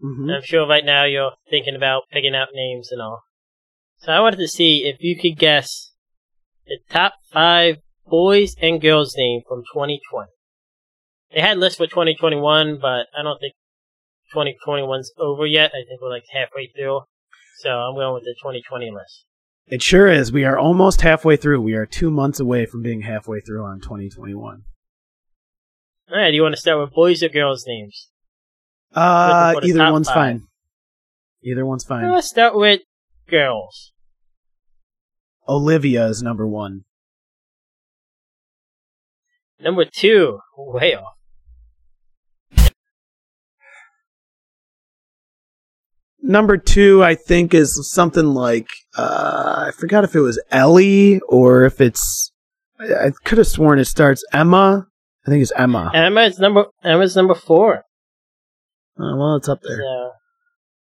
Hmm 0.01 0.31
I'm 0.31 0.43
sure 0.43 0.67
right 0.67 0.85
now 0.85 1.05
you're 1.05 1.33
thinking 1.51 1.75
about 1.75 2.05
picking 2.13 2.35
out 2.35 2.49
names 2.55 2.91
and 2.91 3.01
all. 3.01 3.23
So 3.99 4.13
I 4.13 4.21
wanted 4.21 4.39
to 4.39 4.49
see 4.49 4.85
if 4.85 4.97
you 5.01 5.17
could 5.19 5.39
guess 5.39 5.93
the 6.67 6.79
top 6.89 7.15
five 7.33 7.79
boys 8.07 8.55
and 8.61 8.81
girls 8.81 9.15
name 9.17 9.43
from 9.49 9.63
2020. 9.73 10.31
They 11.35 11.41
had 11.41 11.59
lists 11.59 11.79
for 11.79 11.87
2021, 11.87 12.79
but 12.81 13.07
I 13.17 13.23
don't 13.23 13.39
think 13.39 13.55
2021's 14.35 15.13
over 15.19 15.47
yet. 15.47 15.73
I 15.75 15.85
think 15.87 16.01
we're 16.01 16.11
like 16.11 16.25
halfway 16.33 16.69
through. 16.69 17.01
So 17.59 17.71
I'm 17.71 17.95
going 17.95 18.15
with 18.15 18.25
the 18.25 18.35
2020 18.41 18.91
list. 18.91 19.25
It 19.67 19.83
sure 19.83 20.09
is. 20.09 20.33
We 20.33 20.45
are 20.45 20.59
almost 20.59 21.03
halfway 21.03 21.37
through. 21.37 21.61
We 21.61 21.75
are 21.75 21.85
two 21.85 22.11
months 22.11 22.41
away 22.41 22.65
from 22.65 22.83
being 22.83 23.03
halfway 23.03 23.41
through 23.41 23.65
on 23.65 23.81
2021. 23.81 24.63
Alright, 26.11 26.31
do 26.33 26.37
you 26.37 26.43
want 26.43 26.55
to 26.55 26.61
start 26.61 26.81
with 26.81 26.95
boys 26.95 27.23
or 27.23 27.29
girls 27.29 27.65
names? 27.67 28.09
Uh, 28.95 29.55
either 29.63 29.93
one's 29.93 30.09
five. 30.09 30.15
fine. 30.15 30.43
Either 31.43 31.65
one's 31.65 31.85
fine. 31.85 32.11
Let's 32.11 32.29
start 32.29 32.57
with 32.57 32.81
girls. 33.29 33.93
Olivia 35.49 36.07
is 36.07 36.23
number 36.23 36.47
one. 36.47 36.85
Number 39.61 39.85
two, 39.85 40.41
way 40.57 40.95
off. 40.95 41.15
number 46.29 46.57
two, 46.57 47.03
I 47.03 47.15
think, 47.17 47.55
is 47.55 47.91
something 47.91 48.27
like 48.27 48.69
uh, 48.97 49.65
I 49.69 49.71
forgot 49.73 50.05
if 50.05 50.15
it 50.15 50.21
was 50.21 50.41
Ellie 50.51 51.21
or 51.29 51.65
if 51.65 51.81
it's. 51.81 52.31
I, 52.79 53.07
I 53.07 53.11
could 53.25 53.39
have 53.39 53.49
sworn 53.49 53.81
it 53.81 53.87
starts 53.87 54.25
Emma. 54.33 54.87
I 55.27 55.31
think 55.31 55.43
it's 55.43 55.53
Emma. 55.57 55.91
Emma 55.93 56.23
is 56.23 56.39
number 56.39 56.67
Emma's 56.85 57.17
number 57.17 57.35
four. 57.35 57.83
Oh, 59.01 59.17
well, 59.17 59.37
it's 59.37 59.49
up 59.49 59.61
So 59.63 59.69
there. 59.69 59.79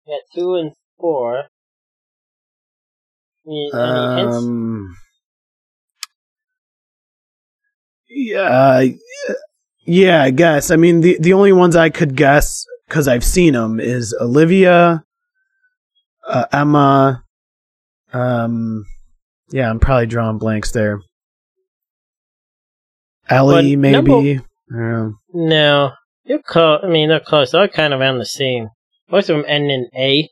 got 0.07 0.21
two 0.35 0.55
and 0.57 0.73
four. 1.01 1.45
Any, 3.47 3.71
any 3.75 4.17
hints? 4.21 4.37
Um, 4.37 4.97
yeah, 8.09 8.41
uh, 8.41 8.85
yeah, 9.87 10.23
I 10.23 10.31
guess. 10.31 10.71
I 10.71 10.77
mean, 10.77 11.01
the 11.01 11.19
the 11.21 11.33
only 11.33 11.53
ones 11.53 11.77
I 11.77 11.91
could 11.91 12.17
guess 12.17 12.65
because 12.89 13.09
I've 13.09 13.25
seen 13.25 13.55
them 13.55 13.81
is 13.81 14.15
Olivia, 14.21 15.05
uh, 16.27 16.45
Emma. 16.53 17.23
Um, 18.13 18.85
yeah, 19.51 19.69
I'm 19.69 19.81
probably 19.81 20.07
drawing 20.07 20.39
blanks 20.39 20.71
there. 20.73 21.01
Ellie, 23.29 23.75
But 23.77 23.81
maybe. 23.81 23.93
number- 23.93 24.13
I 24.71 24.77
don't 24.77 24.91
know. 24.91 25.15
No, 25.35 25.93
you're 26.25 26.43
close. 26.43 26.81
I 26.83 26.89
mean, 26.89 27.09
they're 27.09 27.21
close. 27.21 27.51
They're 27.53 27.63
all 27.63 27.69
kind 27.69 27.93
of 27.95 28.01
around 28.01 28.19
the 28.19 28.27
same. 28.27 28.69
Most 29.11 29.29
of 29.31 29.37
them 29.37 29.45
end 29.47 29.71
in 29.71 29.89
A. 29.97 30.29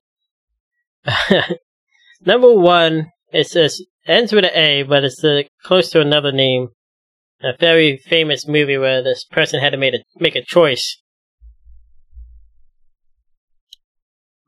Number 2.24 2.52
one, 2.52 3.10
it 3.32 3.46
says 3.48 3.82
ends 4.06 4.32
with 4.32 4.44
an 4.44 4.50
A, 4.54 4.82
but 4.84 5.04
it's 5.04 5.22
uh, 5.22 5.42
close 5.64 5.90
to 5.90 6.00
another 6.00 6.32
name. 6.32 6.68
A 7.42 7.56
very 7.58 7.96
famous 7.96 8.46
movie 8.46 8.78
where 8.78 9.02
this 9.02 9.24
person 9.24 9.60
had 9.60 9.70
to 9.70 9.76
make 9.76 9.94
a 9.94 9.98
make 10.20 10.36
a 10.36 10.44
choice. 10.44 10.98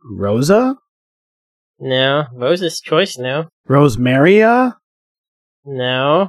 Rosa, 0.05 0.77
No, 1.81 2.27
Rose's 2.33 2.81
choice. 2.81 3.19
No, 3.19 3.49
Rosemaria, 3.69 4.75
no. 5.65 6.29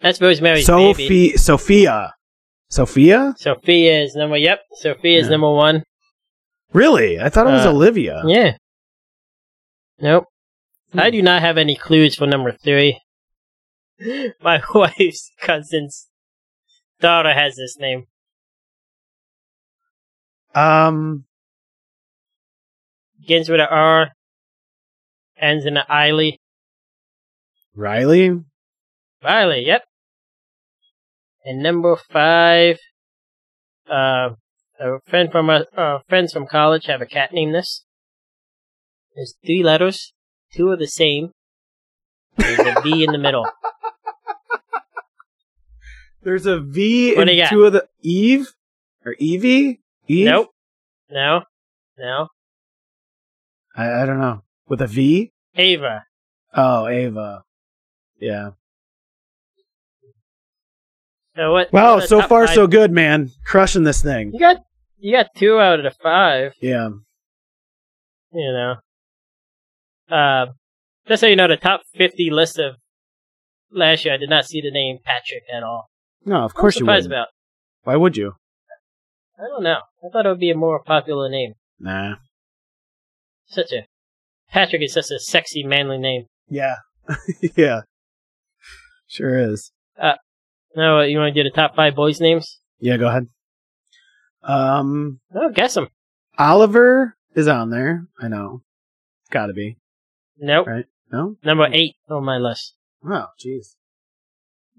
That's 0.00 0.20
Rosemary's 0.20 0.66
baby. 0.66 0.92
Sophie, 0.92 1.36
Sophia, 1.36 2.12
Sophia. 2.70 3.34
Sophia 3.38 4.02
is 4.02 4.14
number. 4.14 4.36
Yep, 4.36 4.60
Sophia 4.74 5.18
is 5.18 5.26
Yeah. 5.26 5.30
number 5.30 5.50
one. 5.52 5.82
Really? 6.72 7.18
I 7.18 7.28
thought 7.30 7.46
it 7.46 7.50
was 7.52 7.66
Uh, 7.66 7.70
Olivia. 7.70 8.22
Yeah. 8.26 8.56
Nope. 10.00 10.24
Hmm. 10.92 11.00
I 11.00 11.10
do 11.10 11.22
not 11.22 11.40
have 11.42 11.56
any 11.58 11.76
clues 11.76 12.14
for 12.14 12.26
number 12.26 12.52
three. 12.52 13.00
My 14.42 14.62
wife's 14.74 15.30
cousin's 15.40 16.08
daughter 17.00 17.32
has 17.32 17.56
this 17.56 17.78
name. 17.78 18.06
Um, 20.54 21.24
Begins 23.20 23.48
with 23.48 23.60
an 23.60 23.66
R, 23.70 24.10
ends 25.36 25.66
in 25.66 25.76
an 25.76 25.84
Eiley. 25.90 26.36
Riley. 27.74 28.40
Riley, 29.22 29.66
yep. 29.66 29.84
And 31.48 31.62
number 31.62 31.96
five, 31.96 32.78
uh, 33.90 34.34
a 34.78 35.00
friend 35.06 35.32
from 35.32 35.48
uh, 35.48 35.60
uh, 35.74 36.00
friends 36.06 36.30
from 36.30 36.46
college 36.46 36.84
have 36.88 37.00
a 37.00 37.06
cat 37.06 37.32
named 37.32 37.54
this. 37.54 37.86
There's 39.16 39.34
three 39.42 39.62
letters, 39.62 40.12
two 40.52 40.68
are 40.68 40.76
the 40.76 40.86
same. 40.86 41.30
There's 42.36 42.58
a 42.58 42.82
V 42.82 43.02
in 43.02 43.12
the 43.12 43.18
middle. 43.18 43.48
There's 46.22 46.44
a 46.44 46.60
V 46.60 47.14
What 47.14 47.22
in 47.22 47.28
do 47.28 47.32
you 47.32 47.42
got? 47.44 47.48
two 47.48 47.64
of 47.64 47.72
the 47.72 47.88
Eve 48.02 48.52
or 49.06 49.14
Evie. 49.18 49.80
Eve. 50.06 50.26
Nope. 50.26 50.50
No. 51.10 51.44
No. 51.98 52.28
I, 53.74 54.02
I 54.02 54.04
don't 54.04 54.18
know. 54.18 54.42
With 54.66 54.82
a 54.82 54.86
V. 54.86 55.32
Ava. 55.56 56.04
Oh, 56.52 56.88
Ava. 56.88 57.44
Yeah. 58.20 58.50
What? 61.46 61.72
Wow. 61.72 62.00
So 62.00 62.20
far, 62.22 62.46
five- 62.46 62.54
so 62.54 62.66
good, 62.66 62.90
man. 62.90 63.30
Crushing 63.44 63.84
this 63.84 64.02
thing. 64.02 64.32
You 64.32 64.40
got 64.40 64.56
you 64.98 65.16
got 65.16 65.28
two 65.36 65.58
out 65.58 65.78
of 65.78 65.84
the 65.84 65.96
five. 66.02 66.52
Yeah. 66.60 66.88
You 68.32 68.52
know. 68.52 68.74
Uh, 70.14 70.46
just 71.06 71.20
so 71.20 71.26
you 71.26 71.36
know, 71.36 71.48
the 71.48 71.56
top 71.56 71.82
fifty 71.94 72.30
list 72.30 72.58
of 72.58 72.76
last 73.70 74.04
year, 74.04 74.14
I 74.14 74.16
did 74.16 74.30
not 74.30 74.46
see 74.46 74.60
the 74.60 74.70
name 74.70 74.98
Patrick 75.04 75.44
at 75.54 75.62
all. 75.62 75.88
No, 76.24 76.44
of 76.44 76.54
course 76.54 76.74
you 76.76 76.80
surprised 76.80 77.08
would. 77.08 77.14
about. 77.14 77.28
Why 77.84 77.96
would 77.96 78.16
you? 78.16 78.34
I 79.38 79.42
don't 79.46 79.62
know. 79.62 79.78
I 80.04 80.08
thought 80.12 80.26
it 80.26 80.28
would 80.30 80.40
be 80.40 80.50
a 80.50 80.56
more 80.56 80.82
popular 80.82 81.28
name. 81.28 81.52
Nah. 81.78 82.16
Such 83.46 83.72
a 83.72 83.86
Patrick 84.50 84.82
is 84.82 84.94
such 84.94 85.10
a 85.10 85.18
sexy, 85.18 85.62
manly 85.62 85.98
name. 85.98 86.24
Yeah. 86.48 86.76
yeah. 87.56 87.82
Sure 89.06 89.38
is. 89.38 89.72
No, 90.78 91.00
you 91.00 91.18
want 91.18 91.34
to 91.34 91.42
do 91.42 91.48
the 91.48 91.54
top 91.54 91.74
five 91.74 91.96
boys' 91.96 92.20
names? 92.20 92.60
Yeah. 92.78 92.96
Go 92.98 93.08
ahead. 93.08 93.26
Um, 94.44 95.18
Oh, 95.34 95.50
guess 95.50 95.74
them. 95.74 95.88
Oliver 96.38 97.16
is 97.34 97.48
on 97.48 97.70
there. 97.70 98.06
I 98.20 98.28
know. 98.28 98.62
Got 99.32 99.46
to 99.46 99.52
be. 99.52 99.76
Nope. 100.38 100.68
Right. 100.68 100.84
No. 101.10 101.34
Number 101.42 101.66
eight 101.72 101.96
on 102.08 102.24
my 102.24 102.36
list. 102.38 102.74
Oh, 103.04 103.26
jeez. 103.44 103.74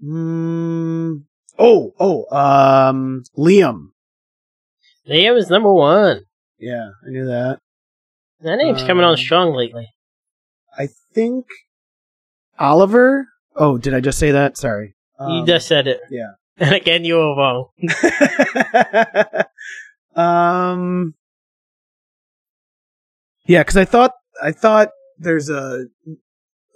Mm, 0.02 1.24
oh, 1.58 1.92
oh, 2.00 2.24
um, 2.34 3.22
Liam. 3.36 3.88
Liam 5.06 5.36
is 5.36 5.50
number 5.50 5.70
one. 5.72 6.22
Yeah, 6.58 6.88
I 7.06 7.10
knew 7.10 7.26
that. 7.26 7.58
That 8.40 8.56
name's 8.56 8.82
coming 8.82 9.04
on 9.04 9.10
Um, 9.12 9.16
strong 9.18 9.54
lately. 9.54 9.88
I 10.78 10.88
think 11.12 11.44
Oliver. 12.58 13.26
Oh, 13.54 13.76
did 13.76 13.92
I 13.92 14.00
just 14.00 14.18
say 14.18 14.30
that? 14.30 14.56
Sorry. 14.56 14.94
You 15.20 15.26
Um, 15.40 15.46
just 15.46 15.68
said 15.68 15.86
it. 15.86 16.00
yeah. 16.10 16.32
And 16.60 16.74
again, 16.74 17.04
you 17.06 17.14
were 17.16 17.34
wrong. 17.36 17.68
um. 20.14 21.14
Yeah, 23.46 23.60
because 23.62 23.76
I 23.78 23.84
thought 23.84 24.12
I 24.42 24.52
thought 24.52 24.88
there's 25.18 25.48
a 25.50 25.86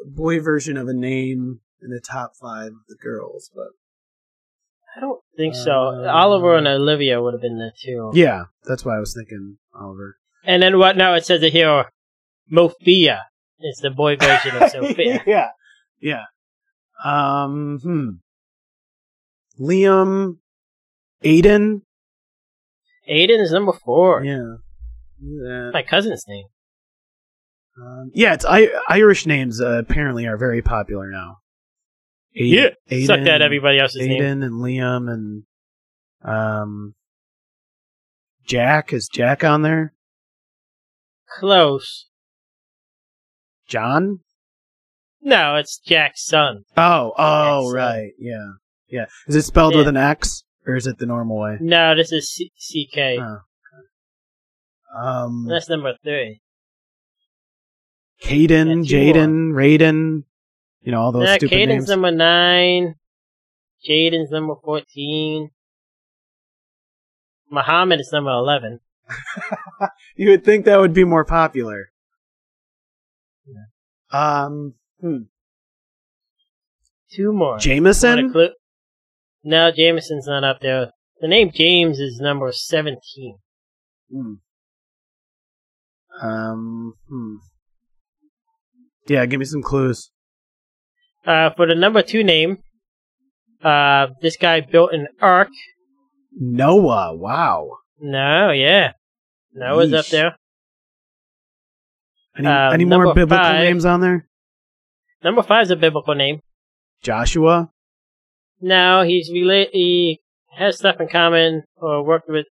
boy 0.06 0.40
version 0.40 0.76
of 0.76 0.88
a 0.88 0.94
name 0.94 1.60
in 1.82 1.90
the 1.90 2.00
top 2.00 2.32
five 2.40 2.68
of 2.68 2.86
the 2.88 2.96
girls, 3.00 3.50
but 3.54 3.68
I 4.96 5.00
don't 5.00 5.20
think 5.36 5.54
so. 5.54 5.70
Uh, 5.88 6.10
Oliver 6.10 6.56
and 6.56 6.66
Olivia 6.66 7.20
would 7.22 7.34
have 7.34 7.42
been 7.42 7.58
there 7.58 7.72
too. 7.82 8.10
yeah, 8.14 8.44
that's 8.64 8.84
why 8.84 8.96
I 8.96 9.00
was 9.00 9.14
thinking 9.14 9.58
Oliver. 9.78 10.16
And 10.44 10.62
then 10.62 10.78
what 10.78 10.96
now? 10.96 11.14
It 11.14 11.24
says 11.26 11.42
it 11.42 11.52
here, 11.52 11.84
Mofia 12.50 13.20
is 13.60 13.78
the 13.82 13.90
boy 13.90 14.16
version 14.16 14.56
of 14.56 14.70
Sophia. 14.70 15.22
yeah, 15.26 15.48
yeah. 16.00 16.24
Um, 17.04 17.78
hmm. 17.82 18.08
Liam, 19.60 20.38
Aiden. 21.24 21.82
Aiden 23.08 23.40
is 23.40 23.52
number 23.52 23.72
four. 23.84 24.24
Yeah. 24.24 24.56
Yeah. 25.20 25.70
My 25.72 25.82
cousin's 25.82 26.24
name. 26.28 26.46
Um, 27.80 28.10
yeah, 28.14 28.34
it's 28.34 28.44
I- 28.44 28.70
Irish 28.88 29.26
names 29.26 29.60
uh, 29.60 29.78
apparently 29.78 30.26
are 30.26 30.36
very 30.36 30.62
popular 30.62 31.10
now. 31.10 31.38
Aiden, 32.38 32.72
Aiden, 32.90 33.06
Suck 33.06 33.24
that 33.24 33.42
everybody 33.42 33.78
else's 33.78 34.02
Aiden 34.02 34.08
name. 34.08 34.42
and 34.42 34.52
Liam 34.54 35.10
and 35.12 35.42
um, 36.24 36.94
Jack 38.46 38.92
is 38.92 39.08
Jack 39.08 39.44
on 39.44 39.62
there? 39.62 39.92
Close. 41.38 42.06
John? 43.68 44.20
No, 45.22 45.56
it's 45.56 45.78
Jackson. 45.78 46.64
Oh, 46.76 47.12
oh, 47.16 47.72
Jack's 47.72 47.74
right, 47.74 48.10
yeah, 48.18 48.48
yeah. 48.94 49.06
Is 49.28 49.34
it 49.36 49.42
spelled 49.42 49.72
Yeah. 49.74 49.78
with 49.80 49.88
an 49.88 49.96
X 49.96 50.44
or 50.66 50.76
is 50.76 50.86
it 50.86 50.98
the 50.98 51.06
normal 51.06 51.38
way? 51.38 51.56
No, 51.60 51.94
this 51.96 52.12
is 52.12 52.30
C- 52.34 52.52
CK. 52.58 53.18
Oh, 53.20 53.38
Um, 54.96 55.46
That's 55.48 55.68
number 55.68 55.94
three. 56.04 56.40
Caden, 58.22 58.84
Jaden, 58.86 59.52
Raiden, 59.52 60.22
you 60.82 60.92
know 60.92 61.00
all 61.00 61.12
those 61.12 61.26
Yeah, 61.28 61.36
stupid 61.36 61.52
Caden's 61.54 61.68
names. 61.68 61.88
number 61.88 62.10
nine. 62.12 62.94
Jaden's 63.86 64.30
number 64.30 64.54
fourteen. 64.64 65.50
Muhammad 67.50 68.00
is 68.00 68.10
number 68.12 68.30
eleven. 68.30 68.80
you 70.16 70.30
would 70.30 70.44
think 70.44 70.64
that 70.64 70.78
would 70.78 70.94
be 70.94 71.04
more 71.04 71.24
popular. 71.24 71.90
Um, 74.12 74.74
hmm. 75.00 75.22
Two 77.10 77.32
more. 77.32 77.58
Jameson. 77.58 78.32
No, 79.44 79.70
Jameson's 79.70 80.26
not 80.26 80.42
up 80.42 80.60
there. 80.60 80.90
The 81.20 81.28
name 81.28 81.50
James 81.52 81.98
is 82.00 82.18
number 82.20 82.50
seventeen. 82.52 83.38
Hmm. 84.10 84.34
Um, 86.22 86.94
hmm. 87.08 87.34
Yeah, 89.06 89.26
give 89.26 89.38
me 89.38 89.44
some 89.44 89.62
clues. 89.62 90.10
Uh, 91.26 91.50
for 91.50 91.66
the 91.66 91.74
number 91.74 92.02
two 92.02 92.24
name, 92.24 92.58
uh, 93.62 94.08
this 94.22 94.36
guy 94.36 94.60
built 94.60 94.92
an 94.92 95.08
ark. 95.20 95.48
Noah. 96.32 97.14
Wow. 97.16 97.70
No, 98.00 98.50
yeah, 98.50 98.92
Noah's 99.52 99.92
up 99.92 100.06
there. 100.06 100.36
Any, 102.36 102.48
Uh, 102.48 102.70
any 102.72 102.84
more 102.84 103.14
biblical 103.14 103.44
five. 103.44 103.60
names 103.60 103.84
on 103.84 104.00
there? 104.00 104.28
Number 105.22 105.42
five 105.42 105.62
is 105.64 105.70
a 105.70 105.76
biblical 105.76 106.14
name. 106.14 106.40
Joshua. 107.02 107.70
Now 108.64 109.02
he's 109.02 109.28
rela- 109.30 109.68
he 109.72 110.20
has 110.56 110.78
stuff 110.78 110.98
in 110.98 111.08
common 111.08 111.64
or 111.76 112.02
worked 112.02 112.30
with 112.30 112.46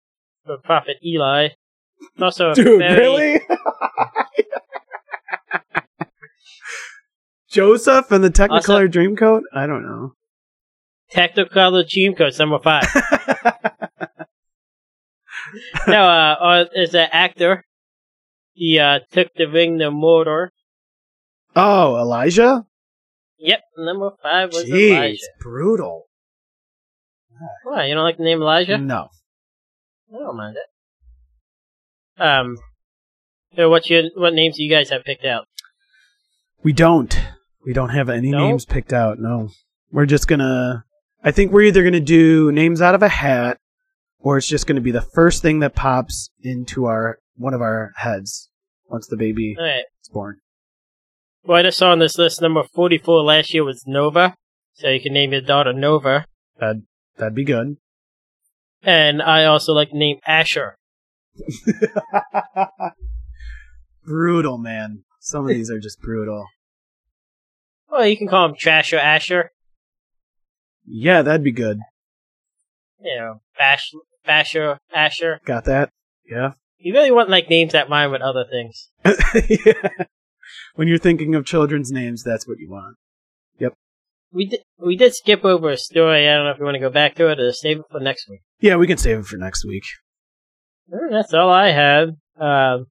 the 0.44 0.58
prophet 0.62 0.96
Eli. 1.02 1.48
Also, 2.20 2.50
a 2.50 2.54
Dude, 2.54 2.78
very- 2.80 2.98
really? 2.98 3.40
Joseph 7.50 8.10
and 8.12 8.22
the 8.22 8.28
Technicolor 8.30 8.90
Dreamcoat? 8.90 9.40
I 9.54 9.66
don't 9.66 9.82
know. 9.84 10.12
Technicolor 11.14 11.82
Dreamcoat 11.84 12.38
number 12.38 12.58
five. 12.58 12.84
now, 15.86 16.04
uh, 16.08 16.34
uh, 16.40 16.64
is 16.74 16.94
an 16.94 17.08
actor. 17.10 17.64
He 18.52 18.78
uh, 18.78 19.00
took 19.10 19.28
the 19.34 19.46
ring 19.46 19.78
to 19.78 19.90
Mordor. 19.90 20.48
oh, 21.56 21.96
Elijah? 21.96 22.66
Yep, 23.44 23.60
number 23.78 24.10
five 24.22 24.52
was 24.52 24.64
Jeez, 24.64 24.90
Elijah. 24.96 25.18
brutal. 25.40 26.04
Why, 27.64 27.86
you 27.86 27.94
don't 27.94 28.04
like 28.04 28.16
the 28.18 28.22
name 28.24 28.40
Elijah? 28.40 28.78
No. 28.78 29.08
I 30.14 30.18
don't 30.18 30.36
mind 30.36 30.56
it. 30.56 32.22
Um, 32.22 32.56
so 33.56 33.68
what 33.68 33.88
you 33.90 34.10
what 34.14 34.32
names 34.34 34.56
do 34.56 34.62
you 34.62 34.70
guys 34.70 34.90
have 34.90 35.02
picked 35.04 35.24
out? 35.24 35.46
We 36.62 36.72
don't. 36.72 37.18
We 37.66 37.72
don't 37.72 37.88
have 37.88 38.08
any 38.08 38.30
No? 38.30 38.48
names 38.48 38.64
picked 38.64 38.92
out. 38.92 39.18
No. 39.18 39.48
We're 39.90 40.06
just 40.06 40.28
gonna. 40.28 40.84
I 41.24 41.30
think 41.32 41.50
we're 41.52 41.62
either 41.62 41.82
gonna 41.82 41.98
do 42.00 42.52
names 42.52 42.80
out 42.80 42.94
of 42.94 43.02
a 43.02 43.08
hat, 43.08 43.58
or 44.18 44.36
it's 44.38 44.46
just 44.46 44.66
gonna 44.68 44.80
be 44.80 44.90
the 44.92 45.00
first 45.14 45.42
thing 45.42 45.60
that 45.60 45.74
pops 45.74 46.30
into 46.42 46.84
our 46.86 47.18
one 47.36 47.54
of 47.54 47.60
our 47.60 47.92
heads 47.96 48.50
once 48.86 49.06
the 49.08 49.16
baby 49.16 49.56
All 49.58 49.64
right. 49.64 49.84
is 50.02 50.08
born. 50.12 50.38
Well, 51.44 51.58
I 51.58 51.62
just 51.62 51.78
saw 51.78 51.90
on 51.90 51.98
this 51.98 52.18
list 52.18 52.40
number 52.40 52.62
forty-four 52.62 53.22
last 53.22 53.52
year 53.52 53.64
was 53.64 53.84
Nova, 53.86 54.34
so 54.74 54.88
you 54.88 55.00
can 55.00 55.12
name 55.12 55.32
your 55.32 55.40
daughter 55.40 55.72
Nova. 55.72 56.26
That'd 56.58 56.82
that'd 57.16 57.34
be 57.34 57.44
good. 57.44 57.76
And 58.82 59.22
I 59.22 59.44
also 59.44 59.72
like 59.72 59.90
the 59.90 59.98
name 59.98 60.18
Asher. 60.26 60.76
brutal, 64.04 64.58
man. 64.58 65.04
Some 65.20 65.44
of 65.44 65.48
these 65.48 65.70
are 65.70 65.78
just 65.80 66.00
brutal. 66.00 66.46
Well, 67.90 68.06
you 68.06 68.16
can 68.16 68.28
call 68.28 68.46
him 68.46 68.54
Trash 68.58 68.92
or 68.92 68.98
Asher. 68.98 69.50
Yeah, 70.84 71.22
that'd 71.22 71.44
be 71.44 71.52
good. 71.52 71.78
You 73.00 73.16
know, 73.16 73.40
Bash, 73.56 73.92
Basher, 74.24 74.78
Asher. 74.94 75.40
Got 75.44 75.64
that? 75.66 75.90
Yeah. 76.28 76.52
You 76.78 76.92
really 76.94 77.10
want 77.10 77.30
like 77.30 77.48
names 77.48 77.72
that 77.72 77.88
rhyme 77.88 78.10
with 78.10 78.22
other 78.22 78.44
things. 78.50 78.88
yeah. 79.04 80.06
When 80.74 80.88
you're 80.88 80.98
thinking 80.98 81.34
of 81.34 81.44
children's 81.44 81.92
names, 81.92 82.22
that's 82.22 82.46
what 82.48 82.58
you 82.58 82.70
want. 82.70 82.96
Yep. 83.58 83.74
We 84.32 84.46
did 84.46 84.60
we 84.78 84.96
did 84.96 85.14
skip 85.14 85.44
over 85.44 85.70
a 85.70 85.76
story. 85.76 86.28
I 86.28 86.34
don't 86.34 86.44
know 86.44 86.52
if 86.52 86.58
you 86.58 86.64
want 86.64 86.76
to 86.76 86.80
go 86.80 86.90
back 86.90 87.14
to 87.16 87.28
it 87.28 87.38
or 87.38 87.52
save 87.52 87.80
it 87.80 87.84
for 87.90 88.00
next 88.00 88.28
week. 88.28 88.40
Yeah, 88.60 88.76
we 88.76 88.86
can 88.86 88.96
save 88.98 89.18
it 89.18 89.26
for 89.26 89.36
next 89.36 89.64
week. 89.64 89.84
That's 90.88 91.34
all 91.34 91.50
I 91.50 91.70
had. 91.70 92.08
Um, 92.38 92.86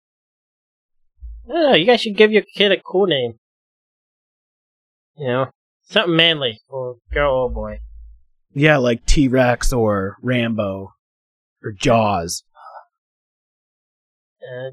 I 1.49 1.53
don't 1.53 1.71
know. 1.71 1.75
You 1.75 1.85
guys 1.85 2.01
should 2.01 2.17
give 2.17 2.31
your 2.31 2.43
kid 2.55 2.71
a 2.71 2.79
cool 2.79 3.07
name. 3.07 3.33
You 5.17 5.27
know, 5.27 5.45
something 5.83 6.15
manly 6.15 6.59
or 6.69 6.95
girl 7.11 7.33
or 7.33 7.51
boy. 7.51 7.79
Yeah, 8.53 8.77
like 8.77 9.05
T 9.05 9.27
Rex 9.27 9.73
or 9.73 10.17
Rambo 10.21 10.93
or 11.63 11.71
Jaws. 11.71 12.43
Uh, 14.41 14.71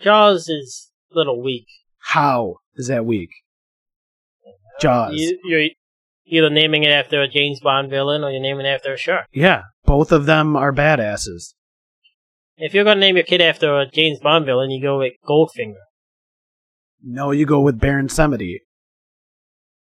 Jaws 0.00 0.48
is 0.48 0.89
little 1.12 1.42
weak. 1.42 1.66
How 1.98 2.56
is 2.74 2.88
that 2.88 3.04
weak? 3.04 3.30
Jaws. 4.80 5.14
You, 5.14 5.38
you're 5.44 5.68
either 6.26 6.50
naming 6.50 6.84
it 6.84 6.90
after 6.90 7.20
a 7.22 7.28
James 7.28 7.60
Bond 7.60 7.90
villain 7.90 8.24
or 8.24 8.30
you're 8.30 8.40
naming 8.40 8.66
it 8.66 8.70
after 8.70 8.94
a 8.94 8.96
shark. 8.96 9.26
Yeah, 9.32 9.62
both 9.84 10.12
of 10.12 10.26
them 10.26 10.56
are 10.56 10.72
badasses. 10.72 11.54
If 12.56 12.74
you're 12.74 12.84
gonna 12.84 13.00
name 13.00 13.16
your 13.16 13.24
kid 13.24 13.40
after 13.40 13.78
a 13.78 13.86
James 13.86 14.20
Bond 14.20 14.46
villain, 14.46 14.70
you 14.70 14.82
go 14.82 14.98
with 14.98 15.14
Goldfinger. 15.26 15.74
No, 17.02 17.30
you 17.30 17.46
go 17.46 17.60
with 17.60 17.80
Baron 17.80 18.08
Samedi 18.08 18.58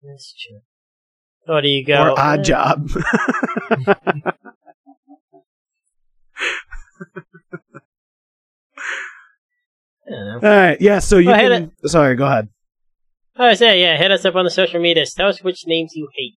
That's 0.02 0.34
true. 0.34 0.60
Or 1.48 1.60
do 1.62 1.68
you 1.68 1.84
go? 1.84 2.02
or 2.02 2.18
Odd 2.18 2.40
eh, 2.40 2.42
Job. 2.42 2.90
I 10.06 10.10
don't 10.10 10.42
know. 10.42 10.48
All 10.48 10.56
right, 10.56 10.80
yeah. 10.80 10.98
So 10.98 11.18
you 11.18 11.26
Go 11.26 11.32
ahead 11.32 11.70
can. 11.80 11.88
Sorry, 11.88 12.14
go 12.14 12.26
ahead. 12.26 12.48
Oh, 13.38 13.44
I 13.44 13.54
say, 13.54 13.80
yeah, 13.80 13.96
hit 13.96 14.10
us 14.10 14.24
up 14.24 14.34
on 14.34 14.44
the 14.44 14.50
social 14.50 14.80
medias. 14.80 15.12
Tell 15.12 15.28
us 15.28 15.42
which 15.42 15.66
names 15.66 15.92
you 15.94 16.08
hate. 16.14 16.34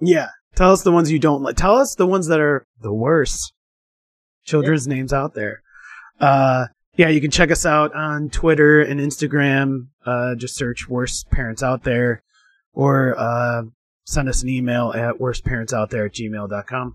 Yeah, 0.00 0.28
tell 0.54 0.72
us 0.72 0.82
the 0.82 0.92
ones 0.92 1.10
you 1.10 1.18
don't 1.18 1.42
like. 1.42 1.56
Tell 1.56 1.76
us 1.76 1.94
the 1.94 2.06
ones 2.06 2.28
that 2.28 2.40
are 2.40 2.66
the 2.80 2.92
worst 2.92 3.52
children's 4.44 4.86
names 4.86 5.12
out 5.12 5.34
there. 5.34 5.62
Uh, 6.20 6.66
yeah, 6.96 7.08
you 7.08 7.20
can 7.20 7.30
check 7.30 7.50
us 7.50 7.66
out 7.66 7.94
on 7.94 8.30
Twitter 8.30 8.80
and 8.80 9.00
Instagram. 9.00 9.88
Uh, 10.04 10.34
just 10.34 10.56
search 10.56 10.88
"worst 10.88 11.30
parents 11.30 11.62
out 11.62 11.82
there," 11.84 12.22
or 12.72 13.18
uh, 13.18 13.62
send 14.04 14.28
us 14.28 14.42
an 14.42 14.48
email 14.48 14.92
at 14.94 15.16
worstparentsouthere 15.16 16.06
at 16.06 16.14
gmail.com. 16.14 16.94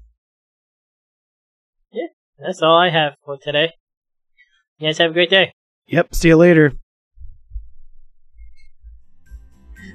That's 2.44 2.62
all 2.64 2.78
I 2.78 2.90
have 2.90 3.14
for 3.24 3.38
today. 3.38 3.72
You 4.82 4.88
guys 4.88 4.98
have 4.98 5.12
a 5.12 5.14
great 5.14 5.30
day. 5.30 5.54
Yep. 5.90 6.16
See 6.16 6.30
you 6.30 6.38
later. 6.38 6.74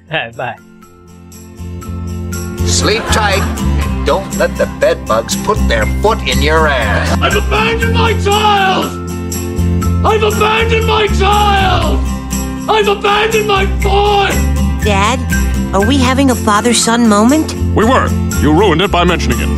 Alright, 0.09 0.33
bye. 0.37 0.55
Sleep 2.65 3.03
tight 3.11 3.43
and 3.59 4.05
don't 4.05 4.33
let 4.37 4.55
the 4.57 4.65
bed 4.79 5.05
bugs 5.05 5.35
put 5.45 5.57
their 5.67 5.85
foot 6.01 6.19
in 6.19 6.41
your 6.41 6.69
ass. 6.69 7.19
I've 7.21 7.35
abandoned 7.35 7.93
my 7.95 8.13
child! 8.23 8.85
I've 10.05 10.23
abandoned 10.23 10.87
my 10.87 11.07
child! 11.07 11.99
I've 12.69 12.87
abandoned 12.87 13.45
my 13.45 13.65
boy! 13.83 14.29
Dad, 14.85 15.19
are 15.75 15.85
we 15.85 15.97
having 15.97 16.31
a 16.31 16.35
father 16.35 16.73
son 16.73 17.09
moment? 17.09 17.51
We 17.75 17.83
were. 17.83 18.07
You 18.39 18.57
ruined 18.57 18.81
it 18.81 18.91
by 18.93 19.03
mentioning 19.03 19.39
it. 19.41 19.49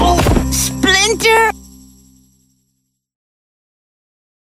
Oh, 0.00 0.18
Splinter! 0.50 1.57